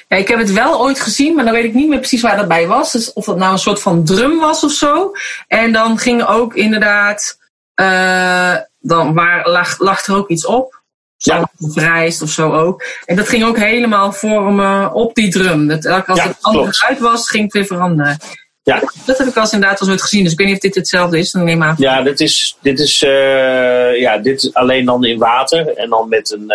Ja, 0.07 0.17
ik 0.17 0.27
heb 0.27 0.39
het 0.39 0.51
wel 0.51 0.79
ooit 0.81 0.99
gezien, 0.99 1.35
maar 1.35 1.43
dan 1.45 1.53
weet 1.53 1.63
ik 1.63 1.73
niet 1.73 1.89
meer 1.89 1.97
precies 1.99 2.21
waar 2.21 2.37
dat 2.37 2.47
bij 2.47 2.67
was. 2.67 2.91
Dus 2.91 3.13
of 3.13 3.25
dat 3.25 3.37
nou 3.37 3.51
een 3.51 3.59
soort 3.59 3.81
van 3.81 4.03
drum 4.05 4.39
was 4.39 4.63
of 4.63 4.71
zo. 4.71 5.11
En 5.47 5.71
dan 5.71 5.97
ging 5.97 6.23
ook 6.25 6.55
inderdaad, 6.55 7.37
eh, 7.73 8.55
dan 8.79 9.13
waar, 9.13 9.49
lag, 9.49 9.79
lag 9.79 10.05
er 10.05 10.15
ook 10.15 10.29
iets 10.29 10.45
op. 10.45 10.77
Ja. 11.17 11.49
Of 11.59 11.75
rijst 11.75 12.21
of 12.21 12.29
zo 12.29 12.51
ook. 12.51 12.83
En 13.05 13.15
dat 13.15 13.29
ging 13.29 13.43
ook 13.43 13.57
helemaal 13.57 14.11
vormen 14.11 14.93
op 14.93 15.15
die 15.15 15.29
drum. 15.31 15.67
Dat, 15.67 15.85
elke- 15.85 16.09
als 16.11 16.19
Ja, 16.19 16.27
het 16.27 16.37
andere 16.41 16.63
klopt. 16.63 16.83
uit 16.83 16.99
was, 16.99 17.29
ging 17.29 17.43
het 17.43 17.53
weer 17.53 17.65
veranderen. 17.65 18.17
Ja. 18.63 18.79
Dat 19.05 19.17
heb 19.17 19.27
ik 19.27 19.35
eens 19.35 19.51
inderdaad 19.53 19.79
wel 19.79 19.89
eens 19.89 19.97
ooit 19.97 20.01
gezien. 20.09 20.23
Dus 20.23 20.31
ik 20.31 20.37
weet 20.37 20.47
niet 20.47 20.55
of 20.55 20.61
dit 20.61 20.75
hetzelfde 20.75 21.17
is. 21.19 21.31
Dan 21.31 21.43
neem 21.43 21.57
maar 21.57 21.67
aan. 21.67 21.75
Ja, 21.77 22.01
dit 22.01 22.19
is, 22.19 22.57
dit 22.61 22.79
is, 22.79 23.03
eh, 23.03 23.99
ja, 23.99 24.17
dit 24.17 24.43
is 24.43 24.53
alleen 24.53 24.85
dan 24.85 25.05
in 25.05 25.17
water 25.17 25.77
en 25.77 25.89
dan 25.89 26.09
met 26.09 26.31
een 26.31 26.51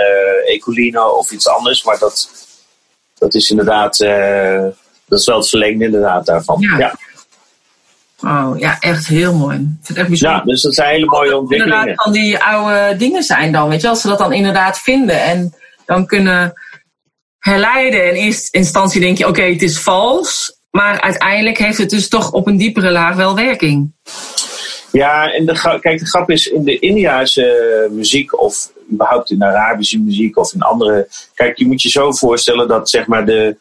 Ecolino 0.47 1.09
of 1.09 1.31
iets 1.31 1.49
anders. 1.49 1.85
Maar 1.85 1.99
dat, 1.99 2.31
dat 3.25 3.35
is 3.35 3.51
inderdaad, 3.51 4.01
eh, 4.01 4.63
dat 5.09 5.19
is 5.19 5.27
wel 5.27 5.39
het 5.39 5.49
verlengde 5.49 5.85
inderdaad 5.85 6.27
daarvan. 6.27 6.61
Ja. 6.61 6.79
Ja, 6.79 6.95
Oh, 8.23 8.59
ja, 8.59 8.77
echt 8.81 9.07
heel 9.07 9.35
mooi. 9.35 9.57
Ik 9.57 9.63
vind 9.63 9.89
het 9.89 9.97
echt 9.97 10.09
bijzonder. 10.09 10.39
ja 10.39 10.45
dus 10.45 10.63
dat 10.63 10.75
zijn 10.75 10.89
hele 10.91 11.07
mooie 11.07 11.37
ontwikkelingen. 11.39 11.79
inderdaad 11.79 12.05
van 12.05 12.13
die 12.13 12.39
oude 12.39 12.97
dingen 12.97 13.23
zijn 13.23 13.53
dan. 13.53 13.69
Weet 13.69 13.81
je, 13.81 13.89
als 13.89 14.01
ze 14.01 14.09
dat 14.09 14.19
dan 14.19 14.33
inderdaad 14.33 14.79
vinden 14.79 15.23
en 15.23 15.55
dan 15.87 16.07
kunnen 16.07 16.53
herleiden. 17.39 18.09
In 18.09 18.15
eerste 18.15 18.59
instantie 18.59 19.01
denk 19.01 19.19
je, 19.19 19.29
oké, 19.29 19.43
het 19.43 19.63
is 19.63 19.81
vals. 19.81 20.59
Maar 20.71 21.01
uiteindelijk 21.01 21.59
heeft 21.59 21.79
het 21.79 21.91
dus 21.91 22.09
toch 22.09 22.33
op 22.33 22.47
een 22.47 22.57
diepere 22.57 22.91
laag 22.91 23.15
wel 23.17 23.35
werking. 23.35 23.93
Ja, 24.95 25.33
en 25.33 25.47
de, 25.47 25.79
kijk, 25.81 25.99
de 25.99 26.07
grap 26.07 26.31
is 26.31 26.47
in 26.47 26.65
de 26.65 26.79
Indiase 26.79 27.89
muziek 27.91 28.41
of 28.41 28.73
überhaupt 28.93 29.31
in 29.31 29.43
Arabische 29.43 29.99
muziek 29.99 30.37
of 30.37 30.55
in 30.55 30.61
andere. 30.61 31.09
Kijk, 31.35 31.59
je 31.59 31.67
moet 31.67 31.83
je 31.83 31.89
zo 31.89 32.13
voorstellen 32.13 32.69
dat 32.69 32.91
zeg 32.91 33.07
maar 33.07 33.27
de. 33.27 33.57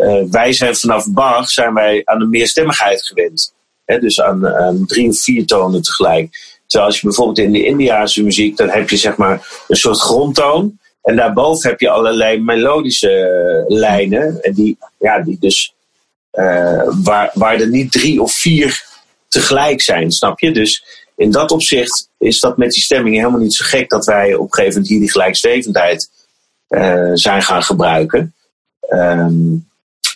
eh, 0.00 0.22
wij 0.30 0.52
zijn 0.52 0.76
vanaf 0.76 1.12
Bach 1.12 1.50
zijn 1.50 1.74
wij 1.74 2.02
aan 2.04 2.18
de 2.18 2.26
meerstemmigheid 2.26 3.02
gewend. 3.02 3.54
Dus 3.84 4.20
aan, 4.20 4.84
drie 4.86 5.08
of 5.08 5.20
vier 5.20 5.46
tonen 5.46 5.82
tegelijk. 5.82 6.58
Terwijl 6.66 6.90
als 6.90 7.00
je 7.00 7.06
bijvoorbeeld 7.06 7.38
in 7.38 7.52
de 7.52 7.64
Indiase 7.64 8.22
muziek, 8.22 8.56
dan 8.56 8.68
heb 8.68 8.90
je 8.90 8.96
zeg 8.96 9.16
maar 9.16 9.64
een 9.68 9.76
soort 9.76 10.00
grondtoon. 10.00 10.78
En 11.02 11.16
daarboven 11.16 11.70
heb 11.70 11.80
je 11.80 11.90
allerlei 11.90 12.40
melodische 12.40 13.10
eh, 13.10 13.76
lijnen. 13.76 14.42
En 14.42 14.52
die, 14.52 14.78
ja, 14.98 15.20
die 15.20 15.36
dus, 15.40 15.74
eh, 16.30 16.82
waar, 17.02 17.30
waar 17.34 17.60
er 17.60 17.68
niet 17.68 17.92
drie 17.92 18.22
of 18.22 18.32
vier 18.32 18.88
tegelijk 19.30 19.82
zijn, 19.82 20.10
snap 20.10 20.40
je? 20.40 20.52
Dus 20.52 20.84
in 21.16 21.30
dat 21.30 21.50
opzicht 21.50 22.08
is 22.18 22.40
dat 22.40 22.56
met 22.56 22.70
die 22.70 22.82
stemming 22.82 23.16
helemaal 23.16 23.40
niet 23.40 23.54
zo 23.54 23.64
gek 23.64 23.88
dat 23.88 24.04
wij 24.04 24.34
op 24.34 24.46
een 24.46 24.54
gegeven 24.54 24.72
moment 24.72 24.88
hier 24.88 25.00
die 25.00 25.10
gelijkstevendheid 25.10 26.10
eh, 26.68 27.10
zijn 27.14 27.42
gaan 27.42 27.62
gebruiken. 27.62 28.34
Ehm, 28.80 29.54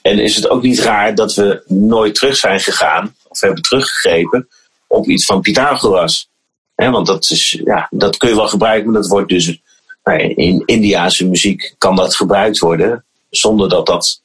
en 0.02 0.18
is 0.18 0.36
het 0.36 0.48
ook 0.48 0.62
niet 0.62 0.78
raar 0.78 1.14
dat 1.14 1.34
we 1.34 1.62
nooit 1.66 2.14
terug 2.14 2.36
zijn 2.36 2.60
gegaan, 2.60 3.14
of 3.28 3.40
hebben 3.40 3.62
teruggegrepen, 3.62 4.48
op 4.86 5.06
iets 5.06 5.24
van 5.24 5.40
Pythagoras. 5.40 6.28
Want 6.74 7.06
dat, 7.06 7.30
is, 7.30 7.60
ja, 7.64 7.88
dat 7.90 8.16
kun 8.16 8.28
je 8.28 8.34
wel 8.34 8.48
gebruiken, 8.48 8.90
maar 8.90 9.00
dat 9.00 9.10
wordt 9.10 9.28
dus 9.28 9.60
nou, 10.04 10.18
in 10.18 10.62
Indiase 10.64 11.28
muziek 11.28 11.74
kan 11.78 11.96
dat 11.96 12.16
gebruikt 12.16 12.58
worden, 12.58 13.04
zonder 13.30 13.68
dat 13.68 13.86
dat 13.86 14.22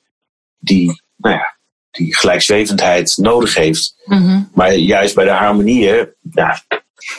die, 0.60 1.02
nou 1.16 1.36
ja, 1.36 1.58
die 1.92 2.18
gelijkzwevendheid 2.18 3.18
nodig 3.18 3.56
heeft. 3.56 3.96
Maar 4.54 4.76
juist 4.76 5.16
bij 5.16 5.26
de 5.26 5.32
harmonieën 5.32 6.08
ja, 6.32 6.62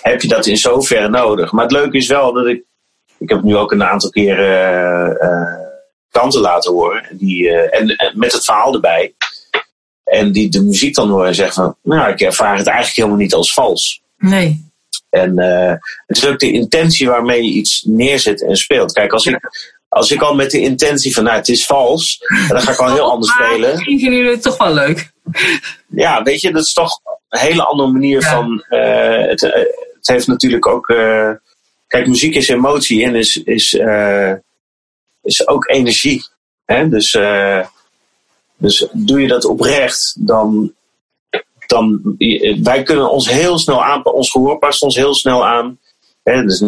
heb 0.02 0.22
je 0.22 0.28
dat 0.28 0.46
in 0.46 0.56
zoverre 0.56 1.08
nodig. 1.08 1.52
Maar 1.52 1.62
het 1.62 1.72
leuke 1.72 1.96
is 1.96 2.06
wel 2.06 2.32
dat 2.32 2.46
ik. 2.46 2.64
Ik 3.18 3.28
heb 3.28 3.42
nu 3.42 3.56
ook 3.56 3.72
een 3.72 3.84
aantal 3.84 4.10
keren 4.10 5.16
eh 5.20 5.68
kanten 6.10 6.40
laten 6.40 6.72
horen. 6.72 7.06
Die, 7.10 7.48
eh, 7.48 7.80
en, 7.80 7.96
en 7.96 8.18
met 8.18 8.32
het 8.32 8.44
verhaal 8.44 8.74
erbij. 8.74 9.14
En 10.04 10.32
die 10.32 10.50
de 10.50 10.62
muziek 10.62 10.94
dan 10.94 11.10
horen 11.10 11.26
en 11.26 11.34
zeggen 11.34 11.54
van. 11.54 11.76
Nou, 11.82 12.12
ik 12.12 12.20
ervaar 12.20 12.56
het 12.56 12.66
eigenlijk 12.66 12.96
helemaal 12.96 13.18
niet 13.18 13.34
als 13.34 13.52
vals. 13.52 14.02
Nee. 14.18 14.68
En 15.10 15.38
eh, 15.38 15.74
het 16.06 16.16
is 16.16 16.26
ook 16.26 16.38
de 16.38 16.52
intentie 16.52 17.08
waarmee 17.08 17.44
je 17.44 17.50
iets 17.50 17.82
neerzet 17.82 18.42
en 18.42 18.56
speelt. 18.56 18.92
Kijk, 18.92 19.12
als 19.12 19.26
ik, 19.26 19.38
als 19.90 20.10
ik 20.10 20.22
al 20.22 20.34
met 20.34 20.50
de 20.50 20.60
intentie 20.60 21.14
van, 21.14 21.24
nou, 21.24 21.36
het 21.36 21.48
is 21.48 21.66
vals, 21.66 22.18
dan 22.48 22.60
ga 22.60 22.72
ik 22.72 22.78
al 22.78 22.92
heel 22.92 23.10
anders 23.10 23.32
spelen. 23.32 23.70
misschien 23.70 23.98
vinden 23.98 24.18
jullie 24.18 24.32
het 24.34 24.42
toch 24.42 24.56
wel 24.58 24.74
leuk. 24.74 25.12
Ja, 25.86 26.22
weet 26.22 26.40
je, 26.40 26.52
dat 26.52 26.64
is 26.64 26.72
toch 26.72 27.00
een 27.28 27.38
hele 27.38 27.62
andere 27.64 27.90
manier 27.90 28.20
Ja. 28.20 28.30
van. 28.30 28.64
eh, 28.68 29.28
het, 29.28 29.42
eh, 29.42 29.52
het 29.96 30.06
heeft 30.08 30.26
natuurlijk 30.26 30.66
ook. 30.66 30.88
eh, 30.88 31.30
kijk, 31.86 32.06
muziek 32.06 32.34
is 32.34 32.48
emotie 32.48 33.04
en 33.04 33.14
is, 33.14 33.36
is, 33.36 33.72
is 35.22 35.46
ook 35.48 35.68
energie. 35.68 36.24
Hè? 36.64 36.88
Dus, 36.88 37.18
dus 38.56 38.86
doe 38.92 39.20
je 39.20 39.28
dat 39.28 39.44
oprecht, 39.44 40.14
dan. 40.18 40.72
dan 41.66 42.00
wij 42.62 42.82
kunnen 42.82 43.10
ons 43.10 43.28
heel 43.30 43.58
snel 43.58 43.84
aanpassen. 43.84 44.14
Ons 44.14 44.30
gehoor 44.30 44.58
past 44.58 44.82
ons 44.82 44.96
heel 44.96 45.14
snel 45.14 45.46
aan. 45.46 45.78
Hè? 46.22 46.42
Dus 46.44 46.60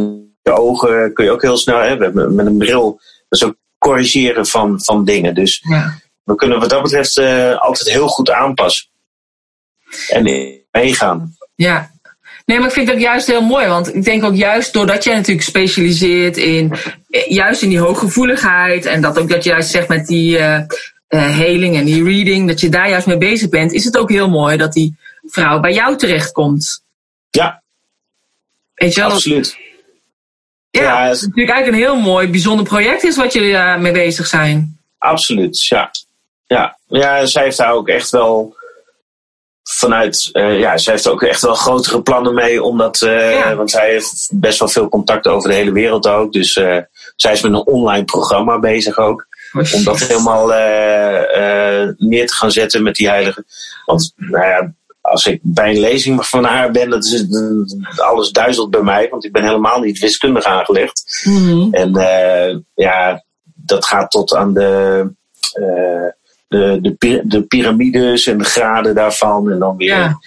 je 0.42 0.52
ogen 0.58 1.12
kun 1.14 1.24
je 1.24 1.30
ook 1.30 1.42
heel 1.42 1.56
snel. 1.56 1.78
Hebben 1.78 2.34
met 2.34 2.46
een 2.46 2.58
bril. 2.58 3.00
Dat 3.28 3.40
is 3.40 3.44
ook 3.44 3.54
corrigeren 3.78 4.46
van, 4.46 4.82
van 4.84 5.04
dingen. 5.04 5.34
Dus 5.34 5.62
Ja. 5.68 5.98
we 6.24 6.34
kunnen 6.34 6.60
wat 6.60 6.70
dat 6.70 6.82
betreft 6.82 7.16
eh, 7.16 7.60
altijd 7.60 7.88
heel 7.90 8.08
goed 8.08 8.30
aanpassen. 8.30 8.86
En 10.08 10.22
meegaan. 10.70 11.36
Ja. 11.54 11.90
Nee, 12.46 12.58
maar 12.58 12.66
ik 12.68 12.72
vind 12.74 12.90
ook 12.90 12.98
juist 12.98 13.26
heel 13.26 13.40
mooi. 13.42 13.66
Want 13.66 13.94
ik 13.94 14.04
denk 14.04 14.24
ook 14.24 14.34
juist 14.34 14.72
doordat 14.72 15.04
jij 15.04 15.14
natuurlijk 15.14 15.46
specialiseert 15.46 16.36
in... 16.36 16.72
eh, 17.10 17.26
Juist 17.30 17.62
in 17.62 17.68
die 17.68 17.78
hooggevoeligheid. 17.78 18.84
En 18.86 19.00
dat 19.00 19.18
ook 19.18 19.28
dat 19.28 19.44
je 19.44 19.50
juist 19.50 19.70
zegt 19.70 19.88
met 19.88 20.06
die 20.06 20.38
eh, 20.38 20.60
heling 21.08 21.76
en 21.76 21.84
die 21.84 22.04
reading. 22.04 22.48
Dat 22.48 22.60
je 22.60 22.68
daar 22.68 22.88
juist 22.88 23.06
mee 23.06 23.18
bezig 23.18 23.48
bent. 23.48 23.72
Is 23.72 23.84
het 23.84 23.96
ook 23.96 24.10
heel 24.10 24.28
mooi 24.28 24.56
dat 24.56 24.72
die 24.72 24.96
vrouw 25.26 25.60
bij 25.60 25.72
jou 25.72 25.96
terechtkomt. 25.96 26.82
Ja, 27.30 27.62
Weet 28.74 28.94
je 28.94 29.00
wel? 29.00 29.10
absoluut. 29.10 29.56
Ja, 30.72 30.82
Ja, 30.82 31.04
het 31.06 31.16
is 31.16 31.22
natuurlijk 31.22 31.50
eigenlijk 31.50 31.82
een 31.82 31.92
heel 31.92 32.02
mooi, 32.02 32.28
bijzonder 32.28 32.64
project 32.64 33.02
is 33.04 33.16
wat 33.16 33.32
jullie 33.32 33.52
daar 33.52 33.80
mee 33.80 33.92
bezig 33.92 34.26
zijn. 34.26 34.78
Absoluut, 34.98 35.66
ja. 35.66 35.90
Ja, 36.46 36.78
ja 36.86 37.26
zij 37.26 37.42
heeft 37.42 37.56
daar 37.56 37.72
ook 37.72 37.88
echt 37.88 38.10
wel 38.10 38.56
vanuit, 39.62 40.28
eh, 40.32 40.58
ja, 40.58 40.78
zij 40.78 40.92
heeft 40.92 41.08
ook 41.08 41.22
echt 41.22 41.40
wel 41.42 41.54
grotere 41.54 42.02
plannen 42.02 42.34
mee, 42.34 42.62
omdat, 42.62 43.02
eh, 43.02 43.30
Ja. 43.38 43.54
want 43.54 43.70
zij 43.70 43.90
heeft 43.90 44.28
best 44.32 44.58
wel 44.58 44.68
veel 44.68 44.88
contact 44.88 45.26
over 45.26 45.48
de 45.50 45.54
hele 45.56 45.72
wereld 45.72 46.06
ook. 46.08 46.32
Dus 46.32 46.56
eh, 46.56 46.78
zij 47.16 47.32
is 47.32 47.40
met 47.40 47.52
een 47.52 47.66
online 47.66 48.04
programma 48.04 48.58
bezig 48.58 48.98
ook. 48.98 49.26
Oh, 49.52 49.74
om 49.74 49.84
dat 49.84 49.98
helemaal 49.98 50.54
eh, 50.54 51.82
eh, 51.82 51.88
neer 51.98 52.26
te 52.26 52.34
gaan 52.34 52.50
zetten 52.50 52.82
met 52.82 52.94
die 52.94 53.08
heilige. 53.08 53.44
Want 53.86 54.12
nou 54.16 54.46
ja, 54.46 54.72
als 55.02 55.26
ik 55.26 55.40
bij 55.42 55.70
een 55.70 55.80
lezing 55.80 56.26
van 56.26 56.44
haar 56.44 56.70
ben, 56.70 56.90
dat 56.90 57.04
is, 57.04 57.26
alles 57.96 58.30
duizelt 58.30 58.70
bij 58.70 58.82
mij, 58.82 59.08
want 59.10 59.24
ik 59.24 59.32
ben 59.32 59.44
helemaal 59.44 59.80
niet 59.80 59.98
wiskundig 59.98 60.44
aangelegd. 60.44 61.22
Mhm. 61.24 61.74
En 61.74 61.96
eh, 61.96 62.56
ja, 62.74 63.24
dat 63.54 63.86
gaat 63.86 64.10
tot 64.10 64.34
aan 64.34 64.54
de, 64.54 65.12
eh, 65.52 66.12
de, 66.48 67.20
de, 67.24 67.42
piramides 67.48 68.26
en 68.26 68.38
de 68.38 68.44
graden 68.44 68.94
daarvan. 68.94 69.50
En 69.50 69.58
dan 69.58 69.76
weer 69.76 69.88
Ja. 69.88 70.18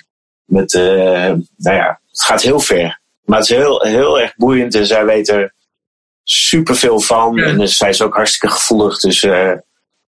met, 0.45 0.73
eh, 0.73 1.33
nou 1.57 1.75
ja, 1.75 1.99
het 2.09 2.21
gaat 2.21 2.41
heel 2.41 2.59
ver. 2.59 2.99
Maar 3.23 3.39
het 3.39 3.49
is 3.49 3.57
heel, 3.57 3.81
heel 3.81 4.19
erg 4.19 4.35
boeiend 4.35 4.75
en 4.75 4.85
zij 4.85 5.05
weet 5.05 5.29
er 5.29 5.53
superveel 6.23 6.99
van. 6.99 7.35
Ja. 7.35 7.43
En 7.45 7.57
dus 7.57 7.77
zij 7.77 7.89
is 7.89 8.01
ook 8.01 8.15
hartstikke 8.15 8.55
gevoelig, 8.55 8.99
dus 8.99 9.23
eh, 9.23 9.51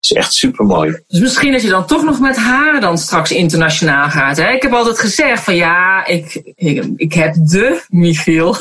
is 0.00 0.12
echt 0.12 0.32
super 0.32 0.64
mooi. 0.64 0.98
Dus 1.06 1.20
misschien 1.20 1.52
dat 1.52 1.62
je 1.62 1.68
dan 1.68 1.86
toch 1.86 2.04
nog 2.04 2.20
met 2.20 2.36
haar 2.36 2.80
dan 2.80 2.98
straks 2.98 3.30
internationaal 3.30 4.10
gaat. 4.10 4.36
Hè? 4.36 4.50
Ik 4.50 4.62
heb 4.62 4.72
altijd 4.72 4.98
gezegd 4.98 5.44
van 5.44 5.54
ja, 5.54 6.06
ik, 6.06 6.42
ik, 6.54 6.84
ik 6.96 7.12
heb 7.12 7.34
de 7.34 7.80
Michiel. 7.88 8.56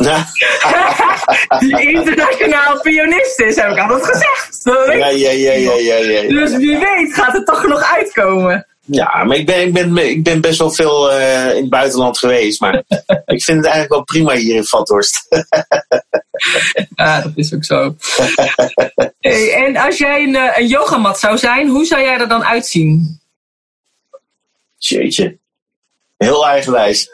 Die 1.59 1.91
internationaal 1.93 2.81
pianist 2.81 3.39
is, 3.39 3.55
heb 3.55 3.71
ik 3.71 3.79
altijd 3.79 4.05
gezegd. 4.05 4.61
Ja, 4.63 5.07
ja, 5.09 5.31
ja, 5.31 5.51
ja, 5.51 5.73
ja, 5.73 5.95
ja. 5.95 6.21
Dus 6.27 6.57
wie 6.57 6.77
weet 6.77 7.13
gaat 7.13 7.33
het 7.33 7.45
toch 7.45 7.67
nog 7.67 7.83
uitkomen. 7.95 8.65
Ja, 8.89 9.23
maar 9.23 9.37
ik 9.37 9.45
ben, 9.45 9.61
ik 9.61 9.73
ben, 9.73 9.97
ik 10.09 10.23
ben 10.23 10.41
best 10.41 10.59
wel 10.59 10.71
veel 10.71 11.11
uh, 11.11 11.55
in 11.55 11.61
het 11.61 11.69
buitenland 11.69 12.17
geweest. 12.17 12.61
Maar 12.61 12.83
ik 13.25 13.43
vind 13.43 13.57
het 13.57 13.65
eigenlijk 13.65 13.89
wel 13.89 14.03
prima 14.03 14.33
hier 14.33 14.55
in 14.55 14.63
Vathorst. 14.63 15.27
ja, 16.95 17.21
dat 17.21 17.31
is 17.35 17.53
ook 17.53 17.65
zo. 17.65 17.95
hey, 19.19 19.53
en 19.53 19.77
als 19.77 19.97
jij 19.97 20.23
een, 20.23 20.35
eh, 20.35 20.57
een 20.57 20.67
yogamat 20.67 21.19
zou 21.19 21.37
zijn, 21.37 21.67
hoe 21.67 21.85
zou 21.85 22.01
jij 22.01 22.19
er 22.19 22.27
dan 22.27 22.43
uitzien? 22.43 23.19
Jeetje. 24.77 25.37
Heel 26.17 26.47
eigenwijs. 26.47 27.11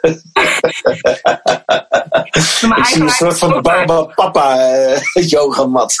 ik 2.76 2.84
zie 2.84 3.00
een 3.00 3.08
soort 3.08 3.38
van 3.38 3.62
Barba 3.62 4.02
Papa 4.02 4.56
uh, 4.58 4.98
yogamat. 5.28 5.94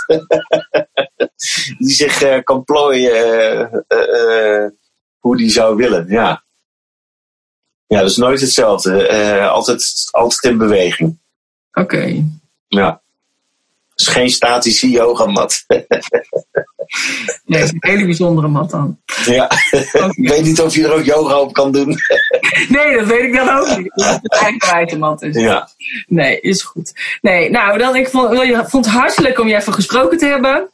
die 1.78 1.94
zich 1.94 2.22
uh, 2.22 2.42
kan 2.42 2.64
plooien 2.64 3.70
hoe 5.24 5.36
die 5.36 5.50
zou 5.50 5.76
willen. 5.76 6.06
Ja. 6.08 6.44
Ja, 7.86 8.00
dat 8.00 8.10
is 8.10 8.16
nooit 8.16 8.40
hetzelfde. 8.40 9.08
altijd, 9.48 10.08
altijd 10.10 10.52
in 10.52 10.58
beweging. 10.58 11.18
Oké. 11.72 12.24
Ja. 12.68 13.02
Het 13.90 14.00
is 14.00 14.08
geen 14.08 14.30
statische 14.30 14.90
yogamat. 14.90 15.64
nee, 17.44 17.60
het 17.60 17.62
is 17.62 17.72
een 17.72 17.76
hele 17.78 18.04
bijzondere 18.04 18.48
mat 18.48 18.70
dan. 18.70 19.00
Ja, 19.24 19.50
ik 20.14 20.28
weet 20.28 20.44
niet 20.44 20.60
of 20.60 20.74
je 20.74 20.84
er 20.84 20.92
ook 20.92 21.04
yoga 21.04 21.40
op 21.40 21.52
kan 21.52 21.72
doen. 21.72 21.88
nee, 22.68 22.96
dat 22.96 23.06
weet 23.06 23.22
ik 23.22 23.34
dan 23.34 23.48
ook 23.48 23.76
niet. 23.76 23.92
Het 23.94 24.20
is 24.22 24.38
eigenlijk 24.38 24.90
een 24.90 24.98
mat 24.98 25.22
is. 25.22 25.36
Ja. 25.36 25.68
Nee, 26.06 26.40
is 26.40 26.62
goed. 26.62 27.18
Nee, 27.20 27.50
nou, 27.50 27.78
dan, 27.78 27.96
ik 27.96 28.08
vond, 28.08 28.32
ik 28.32 28.68
vond 28.68 28.84
het 28.84 28.94
hartstikke 28.94 29.40
om 29.40 29.48
je 29.48 29.56
even 29.56 29.72
gesproken 29.72 30.18
te 30.18 30.26
hebben. 30.26 30.68